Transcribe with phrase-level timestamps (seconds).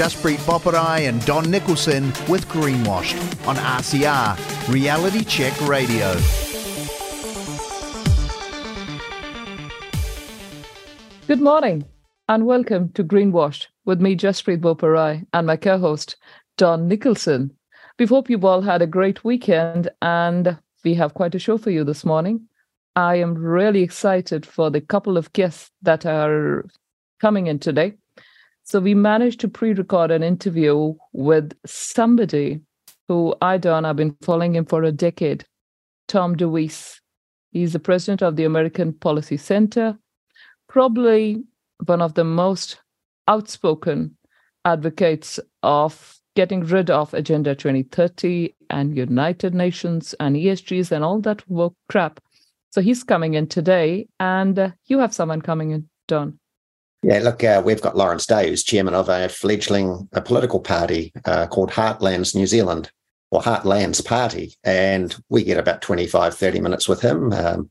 [0.00, 6.14] Jaspreet Boparai and Don Nicolson with Greenwashed on RCR, Reality Check Radio.
[11.26, 11.84] Good morning
[12.30, 16.16] and welcome to Greenwashed with me, Jaspreet Boparai, and my co host,
[16.56, 17.50] Don Nicolson.
[17.98, 21.68] We hope you've all had a great weekend and we have quite a show for
[21.68, 22.48] you this morning.
[22.96, 26.64] I am really excited for the couple of guests that are
[27.20, 27.98] coming in today.
[28.70, 32.60] So we managed to pre-record an interview with somebody
[33.08, 33.84] who I don't.
[33.84, 35.44] I've been following him for a decade,
[36.06, 37.00] Tom DeWeese.
[37.50, 39.98] He's the president of the American Policy Center,
[40.68, 41.42] probably
[41.86, 42.80] one of the most
[43.26, 44.16] outspoken
[44.64, 51.42] advocates of getting rid of Agenda 2030 and United Nations and ESGs and all that
[51.50, 52.20] work crap.
[52.70, 56.38] So he's coming in today, and uh, you have someone coming in, Don.
[57.02, 61.12] Yeah, look, uh, we've got Lawrence Day, who's chairman of a fledgling a political party
[61.24, 62.90] uh, called Heartlands New Zealand,
[63.30, 64.54] or Heartlands Party.
[64.64, 67.32] And we get about 25, 30 minutes with him.
[67.32, 67.70] Um,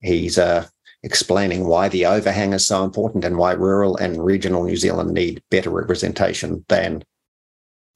[0.00, 0.66] he's uh,
[1.02, 5.42] explaining why the overhang is so important and why rural and regional New Zealand need
[5.50, 7.04] better representation than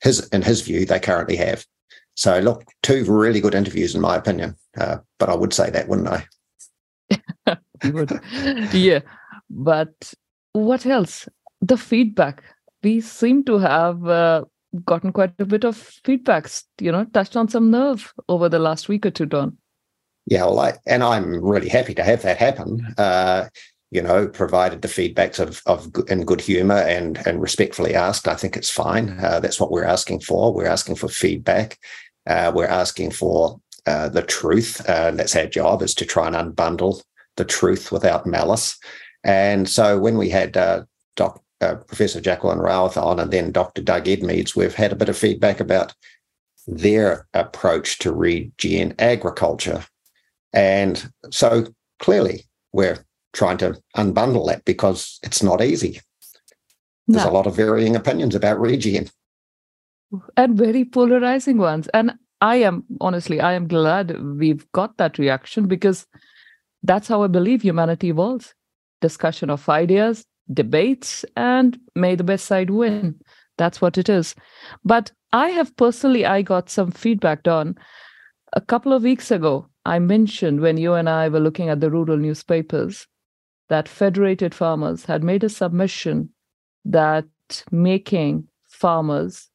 [0.02, 1.64] his, in his view, they currently have.
[2.16, 4.56] So, look, two really good interviews, in my opinion.
[4.78, 6.26] Uh, but I would say that, wouldn't I?
[8.72, 9.00] yeah.
[9.48, 10.14] But
[10.52, 11.28] what else?
[11.60, 12.42] The feedback.
[12.82, 14.44] We seem to have uh,
[14.84, 18.88] gotten quite a bit of feedbacks, you know, touched on some nerve over the last
[18.88, 19.56] week or two, Don.
[20.26, 22.94] Yeah, well, I, and I'm really happy to have that happen.
[22.96, 23.48] Uh,
[23.90, 28.34] you know, provided the feedbacks of, of in good humor and and respectfully asked, I
[28.34, 29.18] think it's fine.
[29.20, 30.54] Uh, that's what we're asking for.
[30.54, 31.78] We're asking for feedback.
[32.26, 34.88] Uh, we're asking for uh, the truth.
[34.88, 37.02] Uh, that's our job is to try and unbundle
[37.36, 38.78] the truth without malice.
[39.24, 40.84] And so when we had uh,
[41.16, 43.82] Doc, uh, Professor Jacqueline Rowarth on and then Dr.
[43.82, 45.94] Doug Edmeades, we've had a bit of feedback about
[46.66, 49.84] their approach to regen agriculture.
[50.52, 51.66] And so
[51.98, 56.00] clearly we're trying to unbundle that because it's not easy.
[57.06, 59.08] There's a lot of varying opinions about regen.
[60.36, 61.88] And very polarizing ones.
[61.88, 66.06] And I am, honestly, I am glad we've got that reaction because
[66.84, 68.54] that's how I believe humanity evolves
[69.00, 73.14] discussion of ideas, debates, and may the best side win.
[73.58, 74.34] That's what it is.
[74.84, 77.76] But I have personally, I got some feedback on
[78.52, 79.68] a couple of weeks ago.
[79.84, 83.06] I mentioned when you and I were looking at the rural newspapers
[83.68, 86.30] that federated farmers had made a submission
[86.84, 87.24] that
[87.70, 89.48] making farmers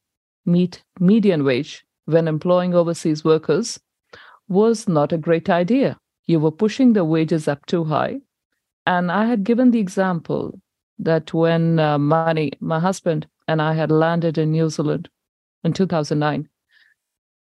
[0.44, 3.78] meet median wage when employing overseas workers
[4.48, 5.98] was not a great idea.
[6.26, 8.20] You were pushing the wages up too high.
[8.86, 10.60] And I had given the example
[10.98, 15.08] that when uh, my husband, and I had landed in New Zealand
[15.64, 16.48] in 2009,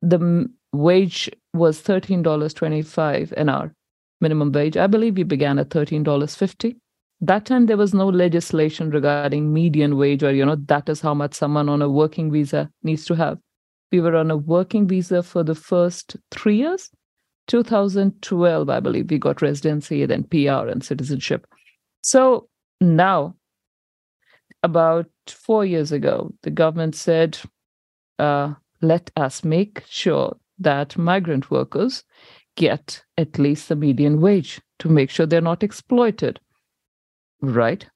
[0.03, 3.75] the wage was $13.25 an hour
[4.21, 4.77] minimum wage.
[4.77, 6.77] I believe we began at $13.50.
[7.21, 11.15] That time there was no legislation regarding median wage or, you know, that is how
[11.15, 13.39] much someone on a working visa needs to have.
[13.93, 16.91] We were on a working visa for the first three years.
[17.47, 21.47] 2012, I believe, we got residency, then PR and citizenship.
[22.03, 22.49] So
[22.81, 23.35] now,
[24.63, 27.39] about four years ago, the government said,
[28.19, 32.05] uh, let us make sure that migrant workers
[32.57, 36.41] get at least the median wage to make sure they're not exploited.
[37.41, 37.87] Right?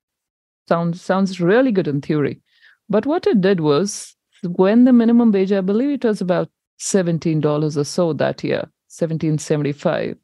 [0.68, 2.42] Sounds sounds really good in theory.
[2.88, 7.76] But what it did was when the minimum wage, I believe it was about $17
[7.76, 10.16] or so that year, 1775,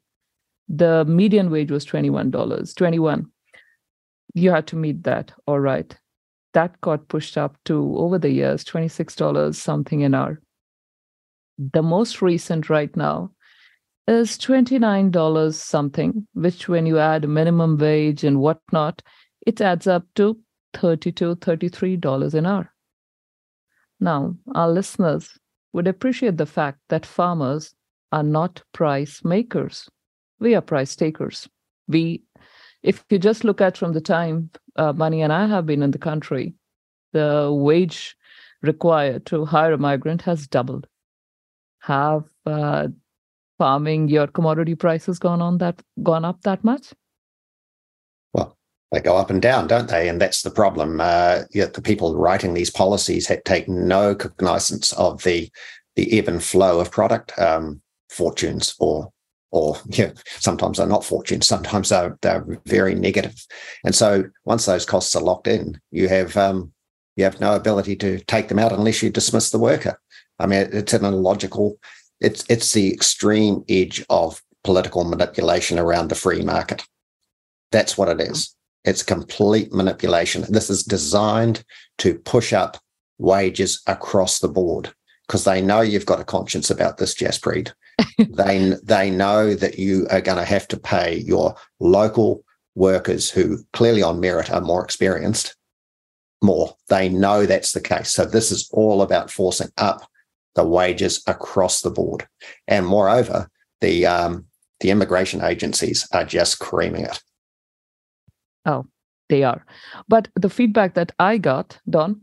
[0.67, 2.75] the median wage was $21.
[2.75, 3.27] 21.
[4.33, 5.31] You had to meet that.
[5.47, 5.95] All right.
[6.53, 10.41] That got pushed up to over the years, $26 something an hour.
[11.57, 13.31] The most recent right now
[14.07, 19.01] is $29 something, which when you add minimum wage and whatnot,
[19.45, 20.37] it adds up to
[20.73, 22.71] $32, $33 an hour.
[23.99, 25.37] Now, our listeners
[25.73, 27.73] would appreciate the fact that farmers
[28.15, 29.89] are not price makers.
[30.39, 31.49] We are price takers.
[31.89, 32.23] We,
[32.81, 35.91] if you just look at from the time uh, Mani and I have been in
[35.91, 36.53] the country,
[37.11, 38.15] the wage
[38.61, 40.87] required to hire a migrant has doubled.
[41.81, 42.87] Have uh,
[43.57, 46.93] farming your commodity prices gone on that gone up that much?
[48.33, 48.57] Well,
[48.93, 50.07] they go up and down, don't they?
[50.07, 51.01] And that's the problem.
[51.01, 55.49] Uh, yet the people writing these policies had taken no cognizance of the
[55.95, 59.11] the ebb and flow of product um, fortunes or
[59.51, 63.35] or yeah, sometimes they're not fortunes, sometimes they're, they're very negative.
[63.85, 66.73] And so once those costs are locked in, you have um,
[67.15, 69.97] You have no ability to take them out unless you dismiss the worker.
[70.39, 71.77] I mean, it's an illogical.
[72.19, 76.83] It's it's the extreme edge of political manipulation around the free market.
[77.71, 78.55] That's what it is.
[78.83, 80.45] It's complete manipulation.
[80.49, 81.63] This is designed
[81.99, 82.77] to push up
[83.17, 84.93] wages across the board
[85.27, 87.71] because they know you've got a conscience about this, Jaspreet.
[88.17, 92.43] They they know that you are going to have to pay your local
[92.75, 95.55] workers who clearly on merit are more experienced
[96.41, 96.75] more.
[96.89, 98.11] They know that's the case.
[98.13, 100.07] So this is all about forcing up
[100.55, 102.27] the wages across the board.
[102.67, 103.49] And moreover,
[103.81, 104.45] the um,
[104.79, 107.21] the immigration agencies are just creaming it.
[108.65, 108.85] Oh,
[109.29, 109.65] they are.
[110.07, 112.21] But the feedback that I got, Don,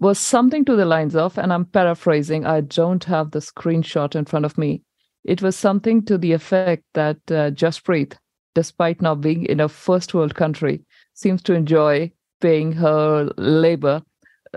[0.00, 4.24] was something to the lines of, and I'm paraphrasing, I don't have the screenshot in
[4.24, 4.82] front of me.
[5.24, 8.16] It was something to the effect that uh, Jaspreet,
[8.54, 10.84] despite not being in a first world country,
[11.14, 14.02] seems to enjoy paying her labor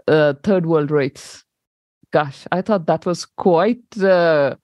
[0.08, 1.44] uh, third world rates.
[2.12, 4.56] Gosh, I thought that was quite uh,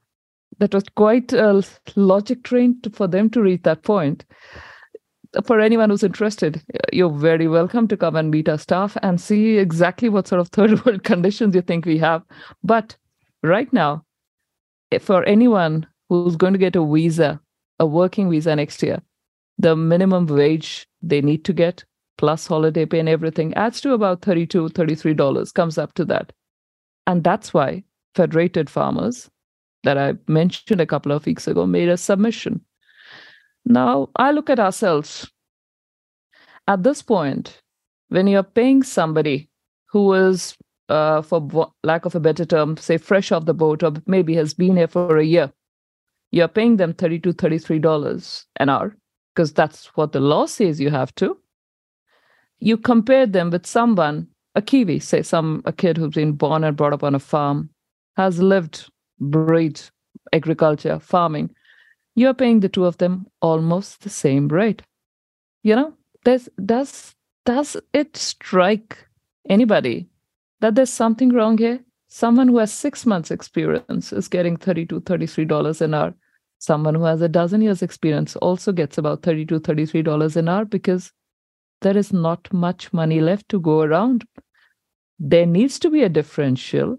[0.59, 1.63] that was quite a
[1.95, 4.25] logic train to, for them to reach that point
[5.45, 6.61] for anyone who's interested,
[6.91, 10.49] you're very welcome to come and meet our staff and see exactly what sort of
[10.49, 12.23] third world conditions you think we have.
[12.63, 12.95] But
[13.41, 14.05] right now,
[14.99, 17.39] for anyone who's going to get a visa,
[17.79, 19.01] a working visa next year,
[19.57, 21.83] the minimum wage they need to get
[22.17, 26.31] plus holiday pay and everything adds to about 32 $33 comes up to that
[27.07, 29.27] and that's why federated farmers
[29.83, 32.63] that i mentioned a couple of weeks ago made a submission
[33.65, 35.29] now, I look at ourselves.
[36.67, 37.61] At this point,
[38.09, 39.49] when you're paying somebody
[39.89, 40.55] who is,
[40.89, 44.53] uh, for lack of a better term, say fresh off the boat or maybe has
[44.53, 45.51] been here for a year,
[46.31, 48.95] you're paying them $32, $33 an hour
[49.33, 51.37] because that's what the law says you have to.
[52.59, 56.77] You compare them with someone, a Kiwi, say some a kid who's been born and
[56.77, 57.69] brought up on a farm,
[58.17, 58.89] has lived,
[59.19, 59.89] breathed
[60.33, 61.49] agriculture, farming,
[62.15, 64.81] you're paying the two of them almost the same rate.
[65.63, 65.93] You know,
[66.25, 69.07] there's, does does it strike
[69.49, 70.07] anybody
[70.59, 71.79] that there's something wrong here?
[72.13, 76.13] Someone who has six months experience is getting $32, $33 an hour.
[76.59, 81.13] Someone who has a dozen years experience also gets about $32, $33 an hour because
[81.79, 84.25] there is not much money left to go around.
[85.19, 86.97] There needs to be a differential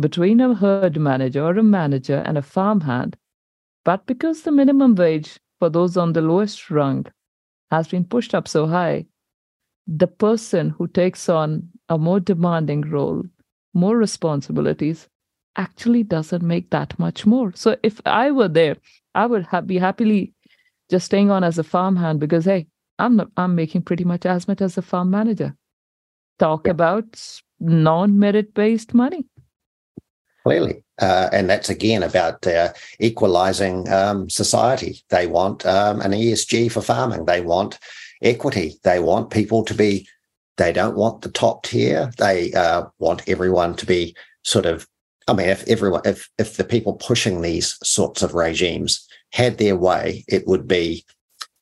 [0.00, 3.16] between a herd manager or a manager and a farmhand
[3.84, 7.06] but because the minimum wage for those on the lowest rung
[7.70, 9.06] has been pushed up so high,
[9.86, 13.22] the person who takes on a more demanding role,
[13.74, 15.08] more responsibilities,
[15.56, 17.52] actually doesn't make that much more.
[17.54, 18.76] So if I were there,
[19.14, 20.32] I would ha- be happily
[20.90, 22.66] just staying on as a farmhand because hey,
[22.98, 25.56] I'm not, I'm making pretty much as much as a farm manager.
[26.38, 26.72] Talk yeah.
[26.72, 29.26] about non-merit based money.
[30.44, 30.84] Clearly.
[31.00, 35.02] Uh, and that's again about uh, equalizing um, society.
[35.08, 37.24] They want um, an ESG for farming.
[37.24, 37.78] They want
[38.22, 38.74] equity.
[38.84, 40.06] They want people to be,
[40.56, 42.12] they don't want the top tier.
[42.18, 44.86] They uh, want everyone to be sort of,
[45.28, 49.76] I mean, if everyone, if, if the people pushing these sorts of regimes had their
[49.76, 51.04] way, it would be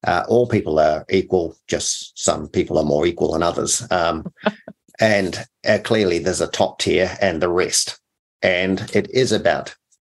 [0.06, 3.86] uh, all people are equal, just some people are more equal than others.
[3.90, 4.32] Um,
[5.00, 7.98] and uh, clearly there's a top tier and the rest
[8.42, 9.74] and it is about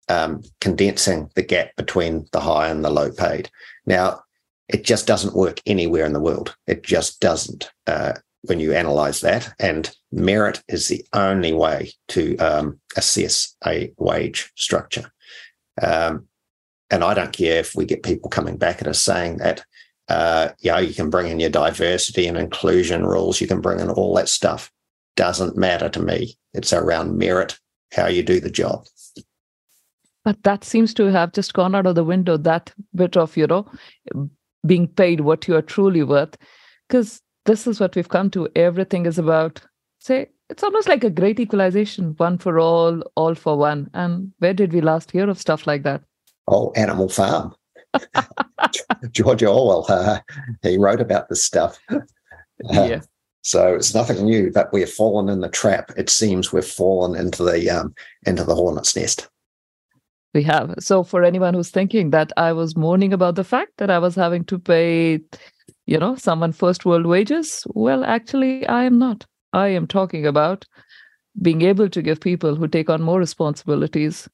[0.10, 3.50] um, condensing the gap between the high and the low paid.
[3.86, 4.22] Now,
[4.67, 6.55] it just doesn't work anywhere in the world.
[6.67, 8.13] It just doesn't uh,
[8.45, 9.53] when you analyze that.
[9.59, 15.11] And merit is the only way to um, assess a wage structure.
[15.81, 16.27] Um,
[16.89, 19.63] and I don't care if we get people coming back at us saying that,
[20.07, 23.89] uh, yeah, you can bring in your diversity and inclusion rules, you can bring in
[23.89, 24.71] all that stuff.
[25.15, 26.37] Doesn't matter to me.
[26.53, 27.57] It's around merit
[27.93, 28.85] how you do the job.
[30.23, 33.47] But that seems to have just gone out of the window, that bit of, you
[33.47, 33.65] know,
[34.65, 36.35] being paid what you are truly worth.
[36.87, 38.49] Because this is what we've come to.
[38.55, 39.61] Everything is about,
[39.99, 43.89] say, it's almost like a great equalization, one for all, all for one.
[43.93, 46.03] And where did we last hear of stuff like that?
[46.47, 47.55] Oh, Animal Farm.
[49.11, 50.19] George Orwell, uh,
[50.61, 51.79] he wrote about this stuff.
[51.89, 52.01] Uh,
[52.69, 53.01] yeah.
[53.41, 55.91] So it's nothing new, but we've fallen in the trap.
[55.97, 57.93] It seems we've fallen into the um,
[58.25, 59.29] into the hornet's nest.
[60.33, 60.73] We have.
[60.79, 64.15] So for anyone who's thinking that I was mourning about the fact that I was
[64.15, 65.21] having to pay,
[65.86, 69.25] you know, someone first world wages, well, actually, I am not.
[69.53, 70.65] I am talking about
[71.41, 74.27] being able to give people who take on more responsibilities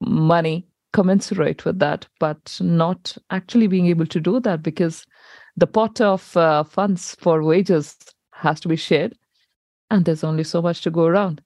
[0.00, 5.04] money commensurate with that, but not actually being able to do that because
[5.56, 7.96] the pot of uh, funds for wages
[8.32, 9.14] has to be shared.
[9.90, 11.42] And there's only so much to go around.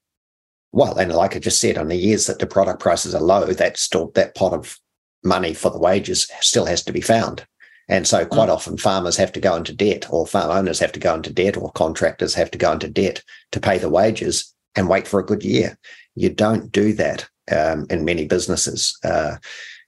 [0.73, 3.47] Well, and like I just said, on the years that the product prices are low,
[3.47, 4.79] that still that pot of
[5.25, 7.47] money for the wages still has to be found.
[7.89, 8.55] And so quite mm.
[8.55, 11.57] often farmers have to go into debt or farm owners have to go into debt
[11.57, 15.27] or contractors have to go into debt to pay the wages and wait for a
[15.27, 15.79] good year.
[16.15, 18.99] You don't do that um, in many businesses.
[19.03, 19.37] Uh,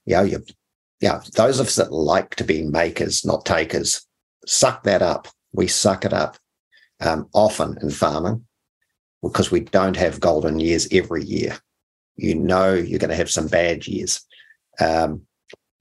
[0.05, 0.43] you know, you,
[0.99, 4.05] yeah, those of us that like to be makers, not takers,
[4.45, 5.27] suck that up.
[5.53, 6.37] We suck it up
[7.01, 8.45] um, often in farming
[9.21, 11.57] because we don't have golden years every year.
[12.15, 14.21] You know, you're going to have some bad years.
[14.79, 15.23] Um,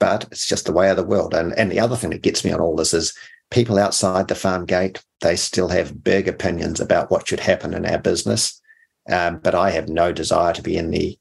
[0.00, 1.34] but it's just the way of the world.
[1.34, 3.16] And and the other thing that gets me on all this is
[3.50, 7.86] people outside the farm gate, they still have big opinions about what should happen in
[7.86, 8.60] our business.
[9.08, 11.16] Um, but I have no desire to be in the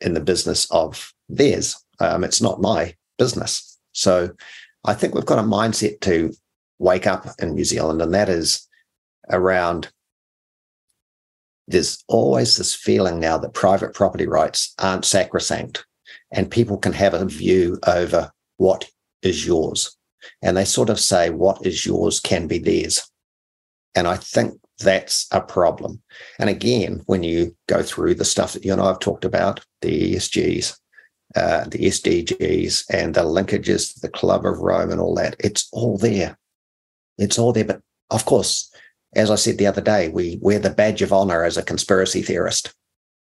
[0.00, 1.76] in the business of theirs.
[1.98, 3.78] Um, it's not my business.
[3.92, 4.30] So
[4.84, 6.32] I think we've got a mindset to
[6.78, 8.66] wake up in New Zealand, and that is
[9.28, 9.90] around
[11.68, 15.84] there's always this feeling now that private property rights aren't sacrosanct
[16.32, 18.88] and people can have a view over what
[19.22, 19.96] is yours.
[20.42, 23.10] And they sort of say, what is yours can be theirs.
[23.94, 26.02] And I think that's a problem.
[26.38, 29.64] And again, when you go through the stuff that you and I have talked about,
[29.80, 30.76] the ESGs,
[31.36, 35.98] uh, the SDGs, and the linkages the Club of Rome and all that, it's all
[35.98, 36.38] there.
[37.18, 37.64] It's all there.
[37.64, 38.72] But of course,
[39.14, 42.22] as I said the other day, we wear the badge of honor as a conspiracy
[42.22, 42.74] theorist,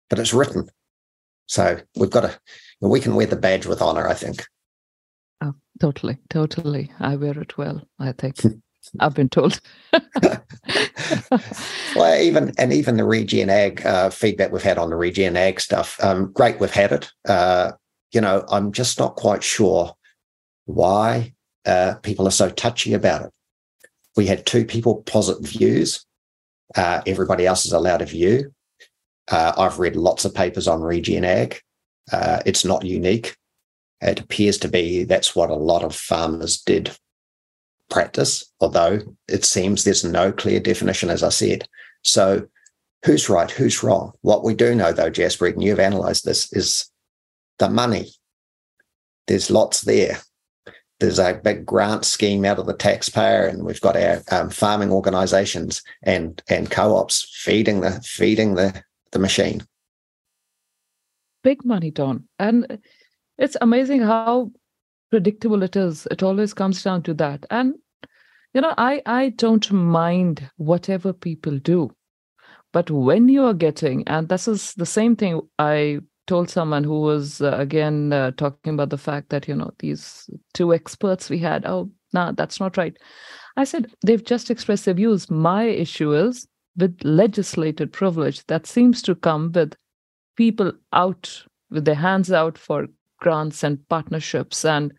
[0.08, 0.68] but it's written.
[1.46, 2.38] So we've got to
[2.80, 4.44] we can wear the badge with honor, I think.
[5.40, 6.92] Oh, totally, totally.
[7.00, 8.36] I wear it well, I think.
[9.00, 9.60] I've been told.
[10.22, 15.60] well, even and even the Regen Ag uh, feedback we've had on the Regen Ag
[15.60, 17.10] stuff, um, great, we've had it.
[17.28, 17.72] Uh,
[18.12, 19.92] you know, I'm just not quite sure
[20.66, 23.32] why uh, people are so touchy about it.
[24.16, 26.04] We had two people posit views.
[26.74, 28.52] Uh, everybody else is allowed a view.
[29.28, 31.60] Uh, I've read lots of papers on Regen Ag.
[32.12, 33.36] Uh, it's not unique.
[34.00, 36.96] It appears to be that's what a lot of farmers did
[37.90, 41.68] practice, although it seems there's no clear definition, as I said.
[42.02, 42.46] So,
[43.04, 44.12] who's right, who's wrong?
[44.22, 46.90] What we do know, though, Jaspreet, and you've analysed this, is
[47.58, 48.10] the money.
[49.26, 50.18] There's lots there.
[51.00, 54.92] There's a big grant scheme out of the taxpayer, and we've got our um, farming
[54.92, 58.82] organisations and and co-ops feeding the feeding the
[59.12, 59.66] the machine
[61.46, 62.24] big money, Don.
[62.40, 62.78] And
[63.38, 64.50] it's amazing how
[65.10, 66.08] predictable it is.
[66.10, 67.46] It always comes down to that.
[67.50, 67.74] And
[68.52, 71.90] you know, I I don't mind whatever people do.
[72.72, 77.00] But when you are getting, and this is the same thing I told someone who
[77.00, 81.38] was uh, again uh, talking about the fact that you know these two experts we
[81.38, 82.96] had oh nah that's not right
[83.56, 89.02] i said they've just expressed their views my issue is with legislated privilege that seems
[89.02, 89.76] to come with
[90.36, 92.86] people out with their hands out for
[93.18, 94.92] grants and partnerships and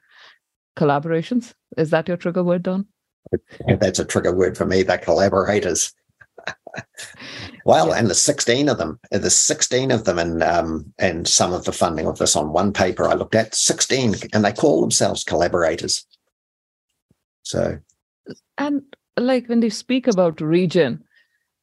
[0.75, 1.53] collaborations.
[1.77, 2.87] Is that your trigger word, Don?
[3.79, 4.83] That's a trigger word for me.
[4.83, 5.93] The collaborators.
[7.65, 11.65] well, and the 16 of them, the 16 of them, and um, and some of
[11.65, 15.23] the funding of this on one paper I looked at, 16, and they call themselves
[15.23, 16.05] collaborators.
[17.43, 17.79] So,
[18.57, 18.81] and
[19.17, 21.03] like when they speak about regen,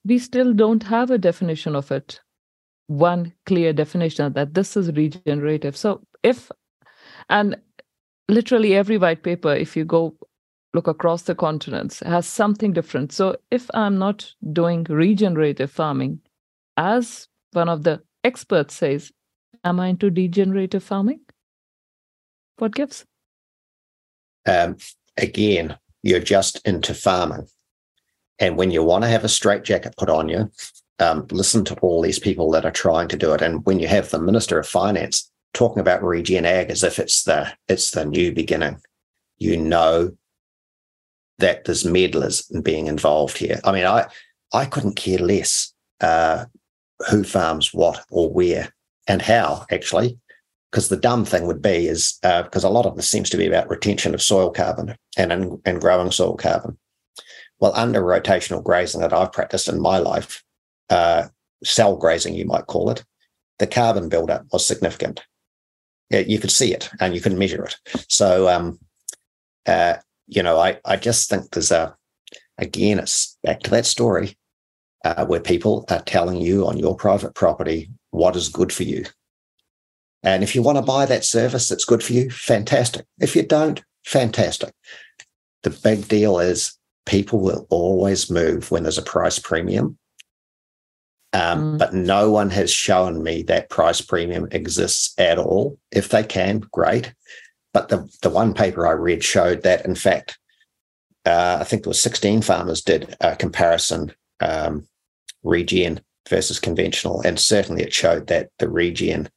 [0.04, 2.21] we still don't have a definition of it
[2.87, 5.76] one clear definition that this is regenerative.
[5.76, 6.50] So if
[7.29, 7.57] and
[8.29, 10.17] literally every white paper, if you go
[10.75, 13.12] look across the continents, has something different.
[13.12, 16.21] So if I'm not doing regenerative farming,
[16.76, 19.12] as one of the experts says,
[19.62, 21.21] am I into degenerative farming?
[22.59, 23.05] What gives?
[24.47, 24.76] Um,
[25.17, 27.47] again, you're just into farming.
[28.38, 30.50] And when you want to have a straitjacket put on you,
[30.99, 33.43] um, listen to all these people that are trying to do it.
[33.43, 37.25] And when you have the Minister of Finance talking about regen ag as if it's
[37.25, 38.81] the it's the new beginning,
[39.39, 40.17] you know
[41.39, 43.61] that there's meddlers being involved here.
[43.65, 44.07] I mean, I
[44.53, 46.45] I couldn't care less uh,
[47.11, 48.73] who farms what or where
[49.09, 50.19] and how actually,
[50.71, 53.37] because the dumb thing would be is because uh, a lot of this seems to
[53.37, 56.79] be about retention of soil carbon and and growing soil carbon.
[57.59, 60.44] Well, under rotational grazing that I've practiced in my life,
[60.91, 61.29] uh,
[61.62, 63.05] cell grazing, you might call it,
[63.59, 65.23] the carbon buildup was significant.
[66.11, 67.76] You could see it and you can measure it.
[68.09, 68.79] So, um,
[69.67, 71.97] uh, you know, I, I just think there's a,
[72.59, 74.37] again, it's back to that story
[75.05, 79.05] uh, where people are telling you on your private property what is good for you.
[80.23, 83.07] And if you want to buy that service that's good for you, fantastic.
[83.19, 84.73] If you don't, fantastic.
[85.62, 89.99] The big deal is people will always move when there's a price premium
[91.35, 91.79] Um, mm.
[91.79, 95.79] But no one has shown me that price premium exists at all.
[95.91, 97.12] If they can, great.
[97.73, 100.38] But the, the one paper I read showed that, in fact,
[101.26, 104.87] uh, I think there was 16 farmers did a comparison um,
[105.43, 109.29] regen versus conventional, and certainly it showed that the regen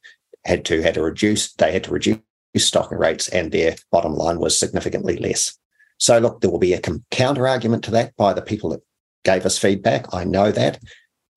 [0.44, 2.20] had to had to reduce they had to reduce
[2.56, 5.56] stocking rates, and their bottom line was significantly less.
[5.98, 8.80] So look, there will be a counter argument to that by the people that
[9.24, 10.12] gave us feedback.
[10.14, 10.78] I know that,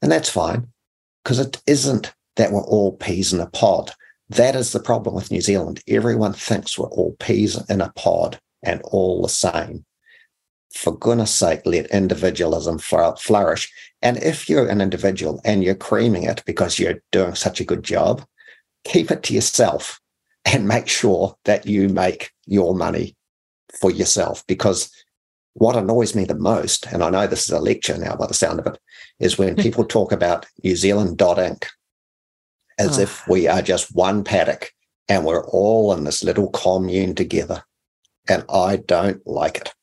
[0.02, 0.68] and that's fine
[1.24, 3.92] because it isn't that we're all peas in a pod.
[4.30, 5.82] That is the problem with New Zealand.
[5.88, 9.86] Everyone thinks we're all peas in a pod and all the same.
[10.74, 13.72] For goodness sake, let individualism flourish.
[14.02, 17.84] And if you're an individual and you're creaming it because you're doing such a good
[17.84, 18.26] job,
[18.86, 20.00] keep it to yourself
[20.46, 23.16] and make sure that you make your money
[23.80, 24.90] for yourself because
[25.54, 28.34] what annoys me the most, and I know this is a lecture now by the
[28.34, 28.80] sound of it,
[29.22, 31.68] is when people talk about New Zealand dot Inc.
[32.78, 33.04] as oh.
[33.04, 34.72] if we are just one paddock
[35.08, 37.64] and we're all in this little commune together.
[38.30, 39.74] And I don't like it.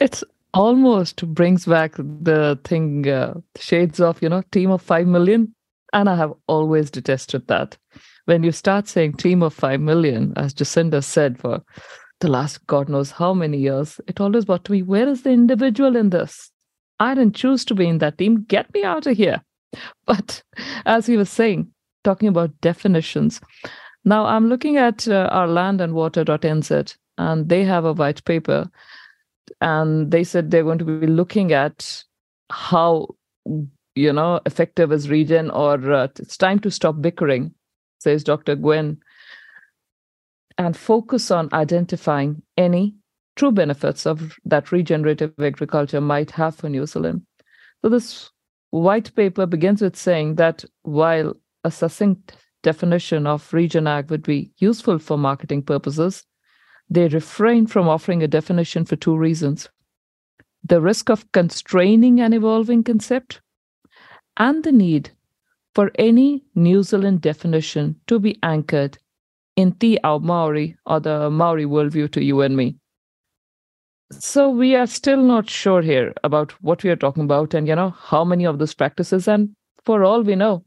[0.00, 0.24] It's
[0.54, 5.54] almost brings back the thing, uh, shades of, you know, team of 5 million.
[5.92, 7.76] And I have always detested that.
[8.24, 11.62] When you start saying team of 5 million, as Jacinda said for
[12.20, 15.30] the last God knows how many years, it always brought to me, where is the
[15.30, 16.50] individual in this?
[17.00, 18.44] I didn't choose to be in that team.
[18.48, 19.42] Get me out of here.
[20.06, 20.42] But
[20.86, 21.70] as he was saying,
[22.04, 23.40] talking about definitions,
[24.04, 25.80] now I'm looking at uh, our land
[27.18, 28.70] and they have a white paper,
[29.60, 32.04] and they said they're going to be looking at
[32.50, 33.08] how
[33.94, 37.54] you know effective is regen or uh, it's time to stop bickering
[37.98, 38.98] says dr gwen
[40.58, 42.94] and focus on identifying any
[43.36, 47.22] true benefits of that regenerative agriculture might have for New Zealand.
[47.82, 48.30] So this
[48.70, 54.52] white paper begins with saying that while a succinct definition of regen ag would be
[54.58, 56.24] useful for marketing purposes,
[56.88, 59.68] they refrain from offering a definition for two reasons.
[60.64, 63.40] The risk of constraining an evolving concept
[64.36, 65.10] and the need
[65.74, 68.98] for any New Zealand definition to be anchored
[69.56, 72.76] in Te Ao Maori or the Maori worldview to you and me.
[74.10, 77.74] So we are still not sure here about what we are talking about and you
[77.74, 79.26] know how many of those practices.
[79.28, 80.64] And for all we know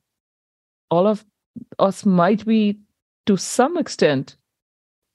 [0.89, 1.25] all of
[1.79, 2.79] us might be
[3.25, 4.35] to some extent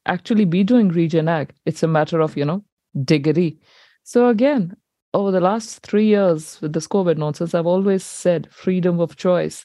[0.07, 1.53] actually be doing regen ag.
[1.67, 2.65] It's a matter of you know
[3.05, 3.59] diggity
[4.03, 4.77] so again
[5.15, 9.65] over the last 3 years with this covid nonsense i've always said freedom of choice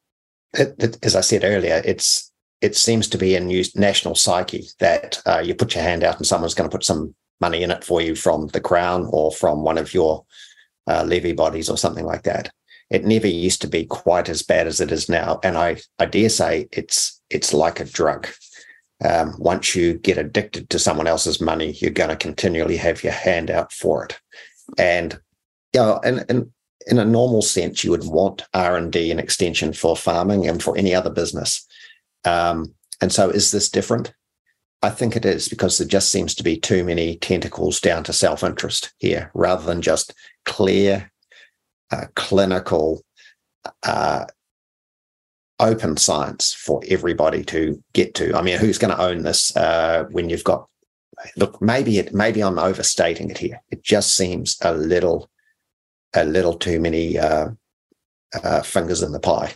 [0.53, 5.55] I said earlier, it's it seems to be a new national psyche that uh, you
[5.55, 8.15] put your hand out and someone's going to put some money in it for you
[8.15, 10.25] from the crown or from one of your
[10.87, 12.51] uh, levy bodies or something like that.
[12.89, 16.05] It never used to be quite as bad as it is now, and I I
[16.05, 18.27] dare say it's it's like a drug.
[19.05, 23.13] Um, once you get addicted to someone else's money, you're going to continually have your
[23.13, 24.19] hand out for it.
[24.77, 25.13] And
[25.73, 26.51] you know, and and
[26.87, 30.61] in a normal sense, you would want R and D and extension for farming and
[30.61, 31.65] for any other business.
[32.25, 34.13] Um, and so, is this different?
[34.81, 38.13] I think it is because there just seems to be too many tentacles down to
[38.13, 40.13] self interest here, rather than just
[40.45, 41.11] clear,
[41.91, 43.03] uh, clinical,
[43.83, 44.25] uh,
[45.59, 48.35] open science for everybody to get to.
[48.35, 50.67] I mean, who's going to own this uh, when you've got?
[51.35, 52.13] Look, maybe it.
[52.13, 53.61] Maybe I'm overstating it here.
[53.69, 55.29] It just seems a little
[56.15, 57.49] a little too many uh,
[58.43, 59.53] uh, fingers in the pie.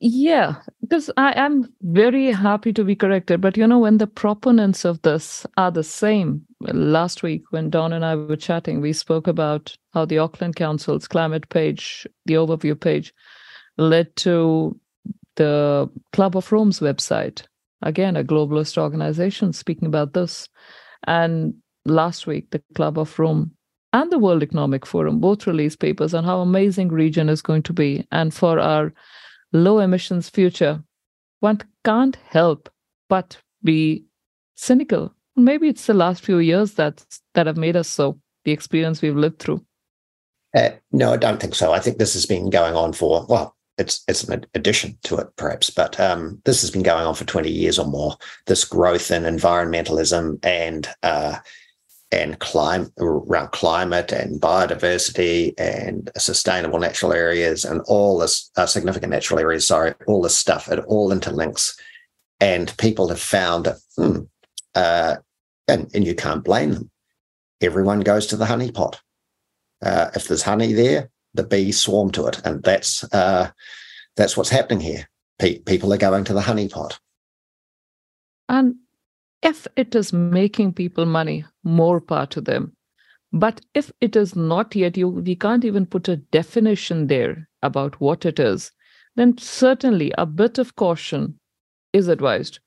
[0.00, 3.40] Yeah, because I am very happy to be corrected.
[3.40, 7.92] But you know, when the proponents of this are the same, last week when Don
[7.92, 12.78] and I were chatting, we spoke about how the Auckland Council's climate page, the overview
[12.78, 13.14] page,
[13.78, 14.78] led to
[15.36, 17.44] the Club of Rome's website.
[17.80, 20.48] Again, a globalist organization speaking about this.
[21.06, 23.52] And last week, the Club of Rome
[23.92, 27.72] and the World Economic Forum both released papers on how amazing regen is going to
[27.72, 28.06] be.
[28.10, 28.92] And for our
[29.52, 30.82] low emissions future,
[31.40, 32.68] one can't help
[33.08, 34.04] but be
[34.56, 35.14] cynical.
[35.36, 39.16] Maybe it's the last few years that that have made us so, the experience we've
[39.16, 39.64] lived through.
[40.56, 41.72] Uh, no, I don't think so.
[41.72, 45.28] I think this has been going on for well, it's it's an addition to it
[45.36, 48.16] perhaps, but um, this has been going on for twenty years or more.
[48.46, 51.38] This growth in environmentalism and uh,
[52.14, 59.10] and climate around climate and biodiversity and sustainable natural areas and all this uh, significant
[59.10, 59.66] natural areas.
[59.66, 60.70] Sorry, all this stuff.
[60.70, 61.76] It all interlinks,
[62.40, 64.20] and people have found hmm,
[64.76, 65.16] uh,
[65.66, 66.90] and and you can't blame them.
[67.60, 68.96] Everyone goes to the honeypot.
[69.82, 73.50] Uh, if there's honey there, the bees swarm to it, and that's uh,
[74.16, 75.08] that's what's happening here.
[75.40, 76.96] Pe- people are going to the honeypot.
[78.48, 78.76] And
[79.44, 82.72] if it is making people money, more power to them.
[83.32, 88.00] But if it is not yet, you we can't even put a definition there about
[88.00, 88.72] what it is,
[89.16, 91.38] then certainly a bit of caution
[91.92, 92.60] is advised.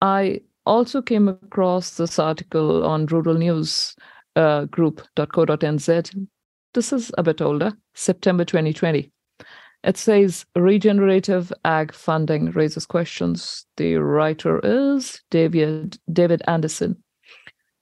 [0.00, 3.94] I also came across this article on rural news
[4.36, 6.26] uh, group.co.nz.
[6.74, 9.10] This is a bit older, September 2020.
[9.86, 13.66] It says regenerative ag funding raises questions.
[13.76, 17.04] The writer is David David Anderson.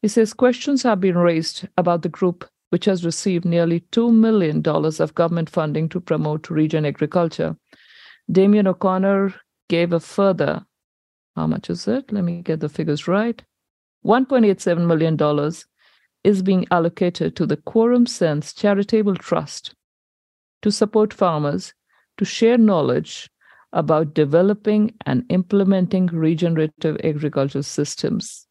[0.02, 4.62] He says questions have been raised about the group which has received nearly $2 million
[4.66, 7.56] of government funding to promote regen agriculture.
[8.30, 9.34] Damien O'Connor
[9.70, 10.62] gave a further,
[11.36, 12.12] how much is it?
[12.12, 13.42] Let me get the figures right.
[14.04, 15.52] $1.87 million
[16.22, 19.74] is being allocated to the Quorum Sense Charitable Trust
[20.60, 21.72] to support farmers
[22.18, 23.30] to share knowledge
[23.72, 28.46] about developing and implementing regenerative agriculture systems.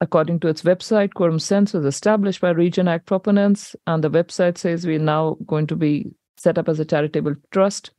[0.00, 4.56] According to its website, Quorum Sense was established by Regen Ag proponents, and the website
[4.56, 7.90] says we're now going to be set up as a charitable trust.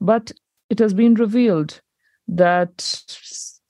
[0.00, 0.32] But
[0.68, 1.80] it has been revealed
[2.26, 2.80] that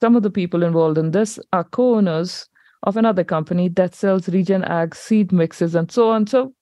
[0.01, 2.47] some of the people involved in this are co owners
[2.83, 6.25] of another company that sells Regen Ag seed mixes and so on.
[6.25, 6.53] So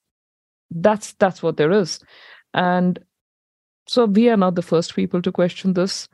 [0.69, 1.99] that's that's what there is.
[2.53, 2.99] And
[3.91, 6.07] so we are not the first people to question this.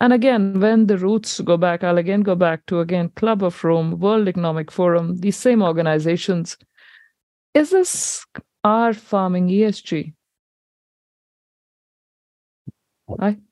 [0.00, 3.62] And again, when the roots go back, I'll again go back to again Club of
[3.62, 6.56] Rome, World Economic Forum, these same organizations.
[7.52, 8.24] Is this
[8.64, 10.14] our farming ESG?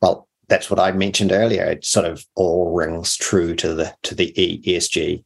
[0.00, 1.64] Well, that's what I mentioned earlier.
[1.64, 5.22] It sort of all rings true to the to the ESG.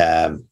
[0.00, 0.44] Um,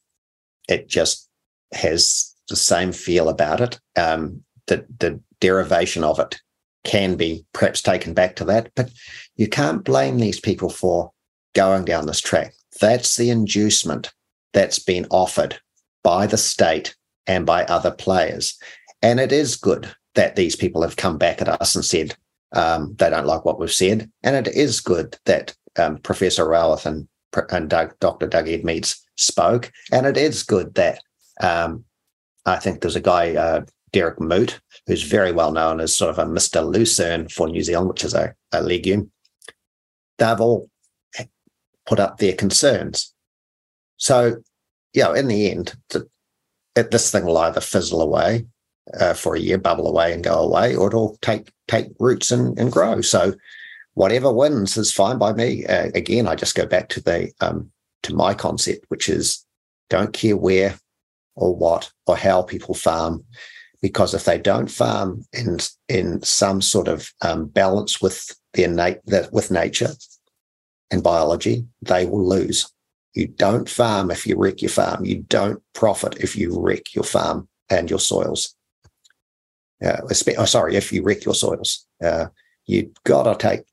[0.68, 1.30] it just
[1.72, 3.80] has the same feel about it.
[3.96, 6.38] Um, the the derivation of it
[6.84, 8.70] can be perhaps taken back to that.
[8.74, 8.90] But
[9.36, 11.10] you can't blame these people for
[11.54, 12.54] going down this track.
[12.80, 14.12] That's the inducement
[14.52, 15.58] that's been offered
[16.02, 16.94] by the state
[17.26, 18.58] and by other players.
[19.02, 22.16] And it is good that these people have come back at us and said
[22.52, 24.10] um, they don't like what we've said.
[24.22, 27.08] And it is good that um, Professor Rowarth and,
[27.50, 28.26] and Doug, Dr.
[28.26, 29.72] Doug Edmeades spoke.
[29.92, 31.02] And it is good that
[31.40, 31.84] um,
[32.46, 33.64] I think there's a guy, uh,
[33.94, 36.66] Derrick Moot, who's very well known as sort of a Mr.
[36.66, 39.10] Lucerne for New Zealand, which is a, a legume.
[40.18, 40.68] They've all
[41.86, 43.14] put up their concerns.
[43.96, 44.42] So,
[44.94, 45.76] you know, in the end,
[46.74, 48.46] this thing will either fizzle away
[48.98, 52.58] uh, for a year, bubble away and go away, or it'll take take roots and,
[52.58, 53.00] and grow.
[53.00, 53.34] So,
[53.94, 55.64] whatever wins is fine by me.
[55.66, 57.70] Uh, again, I just go back to the um,
[58.02, 59.46] to my concept, which is
[59.88, 60.76] don't care where
[61.36, 63.24] or what or how people farm
[63.84, 65.58] because if they don't farm in
[65.90, 69.90] in some sort of um, balance with their nat- with nature
[70.90, 72.72] and biology, they will lose.
[73.12, 75.04] You don't farm if you wreck your farm.
[75.04, 78.56] You don't profit if you wreck your farm and your soils.
[79.84, 80.00] Uh,
[80.38, 82.28] oh, sorry, if you wreck your soils, uh,
[82.64, 83.66] you've got to take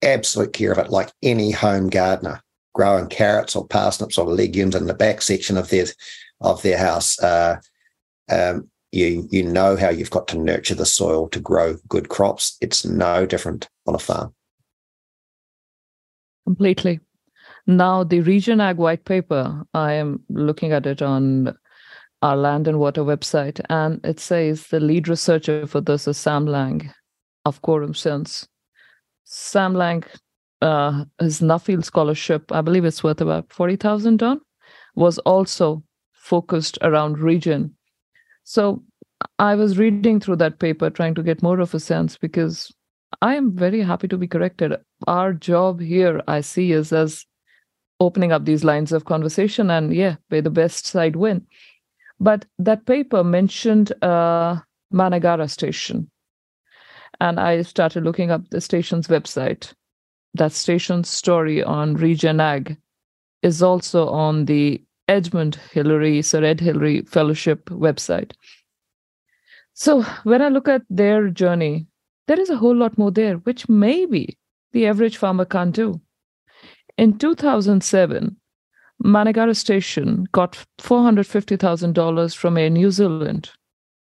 [0.00, 2.40] absolute care of it, like any home gardener
[2.72, 5.86] growing carrots or parsnips or legumes in the back section of their
[6.40, 7.18] of their house.
[7.18, 7.56] Uh,
[8.30, 12.56] um, you you know how you've got to nurture the soil to grow good crops.
[12.60, 14.34] It's no different on a farm.
[16.44, 17.00] Completely.
[17.66, 21.56] Now the Regen Ag white paper, I am looking at it on
[22.22, 26.46] our land and water website, and it says the lead researcher for this is Sam
[26.46, 26.90] Lang
[27.44, 28.46] of Quorum Sense.
[29.24, 30.04] Sam Lang,
[30.62, 34.40] uh, his Nuffield scholarship, I believe it's worth about 40,000 Don,
[34.94, 37.74] was also focused around regen.
[38.44, 38.82] So
[39.38, 42.72] I was reading through that paper, trying to get more of a sense because
[43.22, 44.74] I am very happy to be corrected.
[45.06, 47.24] Our job here, I see, is as
[48.00, 51.46] opening up these lines of conversation and yeah, may the best side win.
[52.20, 54.60] But that paper mentioned uh,
[54.92, 56.10] Mangarara station.
[57.20, 59.72] And I started looking up the station's website.
[60.34, 62.76] That station's story on Regen Ag
[63.42, 68.32] is also on the Edmund Hillary, Sir Ed Hillary Fellowship website.
[69.74, 71.86] So when I look at their journey,
[72.26, 74.38] there is a whole lot more there, which maybe
[74.72, 76.00] the average farmer can't do.
[76.96, 78.36] In 2007,
[79.04, 83.50] Mangarara Station got $450,000 from Air New Zealand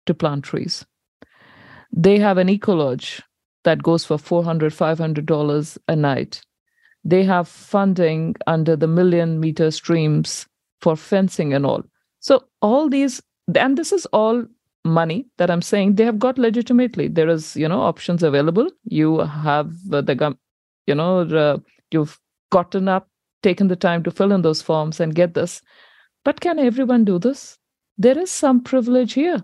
[0.06, 0.86] to plant trees.
[1.91, 3.21] They have an eco lodge
[3.63, 6.41] that goes for $400, $500 a night.
[7.04, 10.45] They have funding under the million meter streams
[10.82, 11.84] for fencing and all.
[12.20, 13.22] So, all these,
[13.56, 14.46] and this is all
[14.84, 17.10] money that I'm saying they have got legitimately.
[17.10, 18.70] There is, you know, options available.
[18.86, 20.38] You have the,
[20.86, 21.62] you know,
[21.92, 22.20] you've
[22.52, 23.10] gotten up,
[23.44, 25.62] taken the time to fill in those forms and get this.
[26.24, 27.58] But can everyone do this?
[27.98, 29.44] There is some privilege here.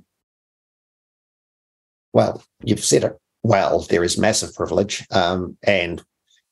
[2.13, 3.81] Well, you've said it well.
[3.81, 5.05] There is massive privilege.
[5.11, 6.03] Um, and,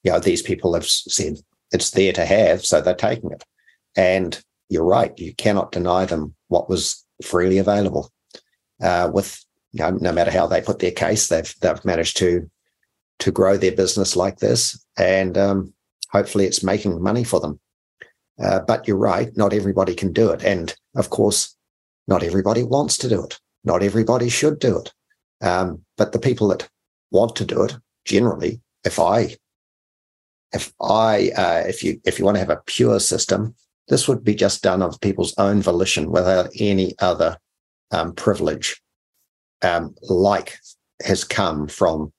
[0.04, 1.38] you know, these people have said
[1.72, 3.44] it's there to have, so they're taking it.
[3.96, 8.10] And you're right, you cannot deny them what was freely available.
[8.82, 12.50] Uh, with you know, no matter how they put their case, they've they've managed to
[13.20, 15.74] to grow their business like this, and um,
[16.10, 17.60] hopefully it's making money for them.
[18.42, 20.44] Uh, but you're right, not everybody can do it.
[20.44, 21.56] And of course,
[22.08, 23.40] not everybody wants to do it.
[23.64, 24.92] Not everybody should do it.
[25.42, 26.68] Um, but the people that
[27.12, 29.36] want to do it, generally, if I,
[30.54, 33.54] if I, uh, if you, if you want to have a pure system,
[33.92, 37.38] this would be just done of people's own volition without any other
[37.92, 38.82] um, privilege,
[39.64, 40.58] um, like
[41.04, 42.14] has come from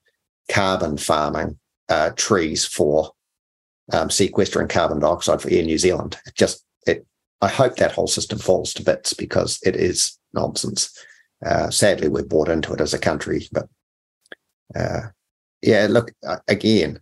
[0.51, 1.59] carbon farming
[1.89, 3.11] uh, trees for
[3.91, 6.19] um, sequestering carbon dioxide for Air New Zealand.
[6.27, 7.07] It just it.
[7.41, 10.95] I hope that whole system falls to bits because it is nonsense.
[11.45, 13.67] Uh, sadly, we're bought into it as a country, but
[14.77, 15.09] uh,
[15.63, 16.13] yeah, look
[16.49, 17.01] again.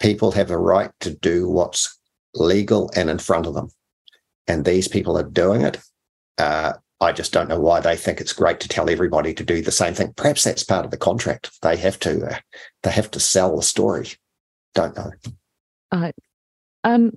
[0.00, 1.99] People have a right to do what's
[2.34, 3.68] legal and in front of them,
[4.46, 5.78] and these people are doing it.
[6.38, 9.62] Uh, I just don't know why they think it's great to tell everybody to do
[9.62, 10.12] the same thing.
[10.16, 11.50] Perhaps that's part of the contract.
[11.62, 12.26] They have to.
[12.26, 12.38] Uh,
[12.82, 14.08] they have to sell the story.
[14.74, 15.10] Don't know.
[15.92, 16.12] I
[16.84, 17.12] um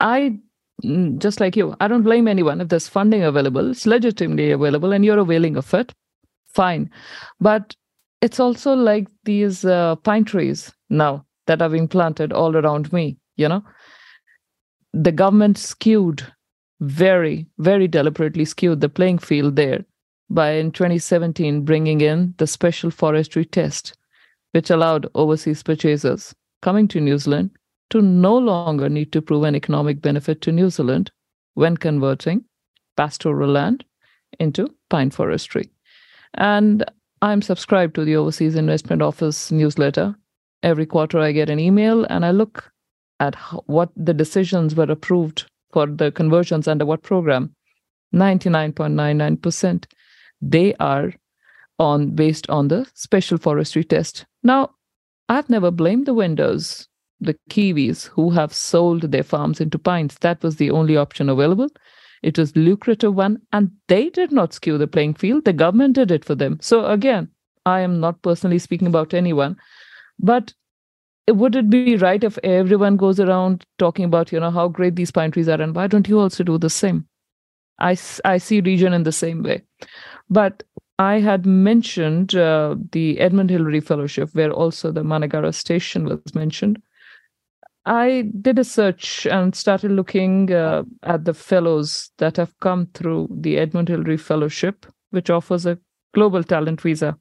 [0.00, 0.38] I
[0.82, 3.70] mm, just like you, I don't blame anyone if there's funding available.
[3.70, 5.92] It's legitimately available, and you're availing of it.
[6.54, 6.90] Fine,
[7.38, 7.76] but
[8.20, 13.18] it's also like these uh, pine trees now that are being planted all around me.
[13.36, 13.62] You know,
[14.92, 16.26] the government skewed
[16.80, 19.84] very, very deliberately skewed the playing field there
[20.30, 23.96] by in 2017 bringing in the special forestry test,
[24.52, 27.50] which allowed overseas purchasers coming to New Zealand
[27.90, 31.10] to no longer need to prove an economic benefit to New Zealand
[31.54, 32.44] when converting
[32.96, 33.84] pastoral land
[34.38, 35.70] into pine forestry.
[36.34, 36.84] And
[37.22, 40.14] I'm subscribed to the Overseas Investment Office newsletter.
[40.62, 42.70] Every quarter, I get an email and I look
[43.20, 47.54] at what the decisions were approved for the conversions under what program?
[48.14, 49.84] 99.99%
[50.42, 51.12] they are
[51.78, 54.26] on based on the special forestry test.
[54.42, 54.70] Now
[55.28, 56.88] i've never blamed the vendors
[57.20, 60.16] the kiwis who have sold their farms into pines.
[60.20, 61.68] That was the only option available.
[62.22, 65.44] It was lucrative one and they did not skew the playing field.
[65.44, 66.58] The government did it for them.
[66.60, 67.30] So again
[67.66, 69.56] i am not personally speaking about anyone
[70.18, 70.54] but
[71.36, 75.10] would it be right if everyone goes around talking about you know how great these
[75.10, 77.06] pine trees are and why don't you also do the same?
[77.78, 79.62] I, I see regen in the same way.
[80.28, 80.62] But
[80.98, 86.82] i had mentioned uh, the edmund hillary fellowship where also the mangarara station was mentioned.
[87.86, 93.28] I did a search and started looking uh, at the fellows that have come through
[93.30, 95.78] the edmund hillary fellowship which offers a
[96.12, 97.18] global talent visa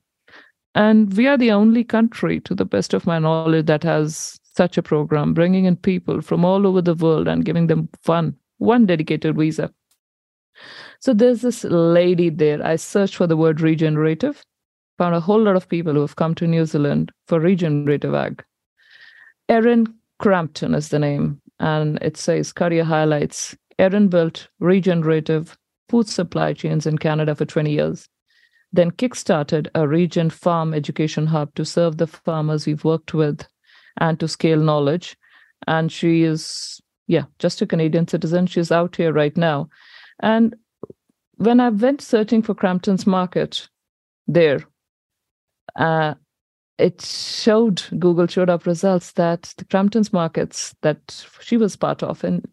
[0.80, 4.78] and we are the only country, to the best of my knowledge, that has such
[4.78, 8.86] a program, bringing in people from all over the world and giving them fun, one
[8.86, 9.70] dedicated visa.
[11.02, 12.66] So there's this lady there.
[12.66, 14.42] I searched for the word regenerative,
[14.98, 18.42] found a whole lot of people who have come to New Zealand for regenerative ag.
[19.50, 23.54] Erin Crampton is the name, and it says career highlights.
[23.80, 25.58] Erin built regenerative
[25.90, 28.08] food supply chains in Canada for 20 years.
[28.72, 33.48] Then kickstarted a regen farm education hub to serve the farmers we've worked with
[33.98, 35.18] and to scale knowledge.
[35.68, 38.48] And she is, yeah, just a Canadian citizen.
[38.48, 39.70] She's out here right now.
[40.22, 40.56] And
[41.38, 43.68] when I went searching for Crampton's market
[44.28, 44.62] there,
[45.76, 46.14] uh,
[46.78, 52.24] it showed Google showed up results that the Crampton's markets that she was part of
[52.24, 52.44] in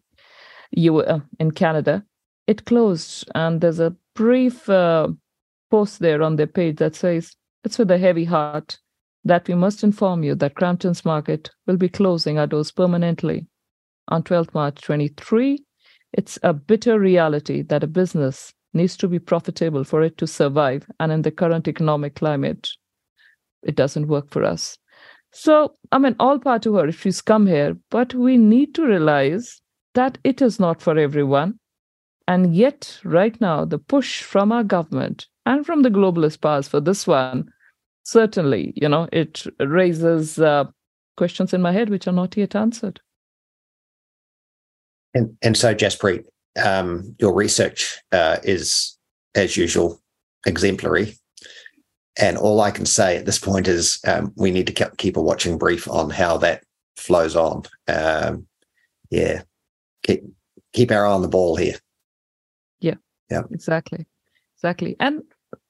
[0.71, 2.03] you uh, in Canada,
[2.45, 5.07] it closed, and there's a brief uh,
[5.69, 8.77] post there on their page that says it's with a heavy heart
[9.23, 13.47] that we must inform you that Crampton's market will be closing our doors permanently
[14.07, 15.63] on 12th March 23.
[16.13, 20.85] It's a bitter reality that a business needs to be profitable for it to survive,
[20.99, 22.69] and in the current economic climate,
[23.63, 24.77] it doesn't work for us.
[25.33, 28.85] So, I mean, all part to her if she's come here, but we need to
[28.85, 29.61] realize
[29.93, 31.59] that it is not for everyone.
[32.27, 36.81] And yet, right now, the push from our government and from the globalist powers for
[36.81, 37.49] this one,
[38.03, 40.65] certainly, you know, it raises uh,
[41.15, 42.99] questions in my head which are not yet answered.
[45.13, 46.25] And, and so, Jaspreet,
[46.61, 48.97] um, your research uh, is,
[49.35, 50.01] as usual,
[50.45, 51.15] exemplary.
[52.19, 55.21] And all I can say at this point is um, we need to keep a
[55.21, 56.65] watching brief on how that
[56.97, 57.63] flows on.
[57.87, 58.47] Um,
[59.09, 59.43] yeah,
[60.03, 60.23] keep
[60.73, 61.75] keep our eye on the ball here.
[62.81, 62.95] Yeah,
[63.31, 64.05] yeah, exactly,
[64.57, 64.97] exactly.
[64.99, 65.23] And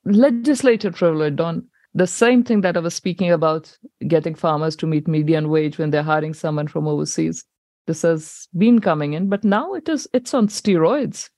[0.08, 1.68] legislative privilege, Don.
[1.94, 3.76] The same thing that I was speaking about,
[4.08, 7.44] getting farmers to meet median wage when they're hiring someone from overseas.
[7.88, 11.30] This has been coming in, but now it is it's on steroids.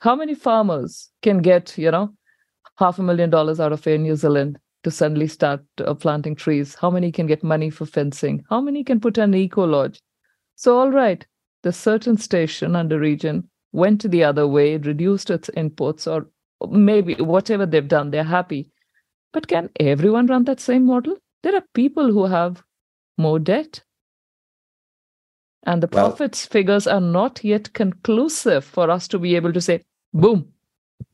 [0.00, 2.14] How many farmers can get, you know,
[2.76, 6.74] half a million dollars out of Air New Zealand to suddenly start uh, planting trees?
[6.74, 8.44] How many can get money for fencing?
[8.48, 10.00] How many can put an eco lodge?
[10.56, 11.26] So, all right,
[11.62, 16.28] the certain station under regen went the other way, reduced its inputs, or
[16.70, 18.70] maybe whatever they've done, they're happy.
[19.32, 21.16] But can everyone run that same model?
[21.42, 22.62] There are people who have
[23.18, 23.82] more debt.
[25.64, 29.60] And the well, profits figures are not yet conclusive for us to be able to
[29.60, 30.52] say, boom,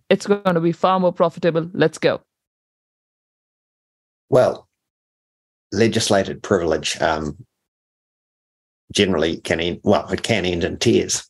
[0.08, 1.70] it's going to be far more profitable.
[1.74, 2.22] Let's go.
[4.30, 4.68] Well,
[5.72, 7.36] legislated privilege um,
[8.92, 11.28] generally can end, well, it can end in tears.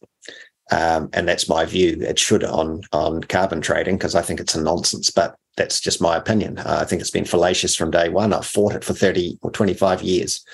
[0.71, 1.97] Um, and that's my view.
[2.01, 5.11] It should on on carbon trading because I think it's a nonsense.
[5.11, 6.59] But that's just my opinion.
[6.59, 8.33] Uh, I think it's been fallacious from day one.
[8.33, 10.45] I've fought it for thirty or twenty five years,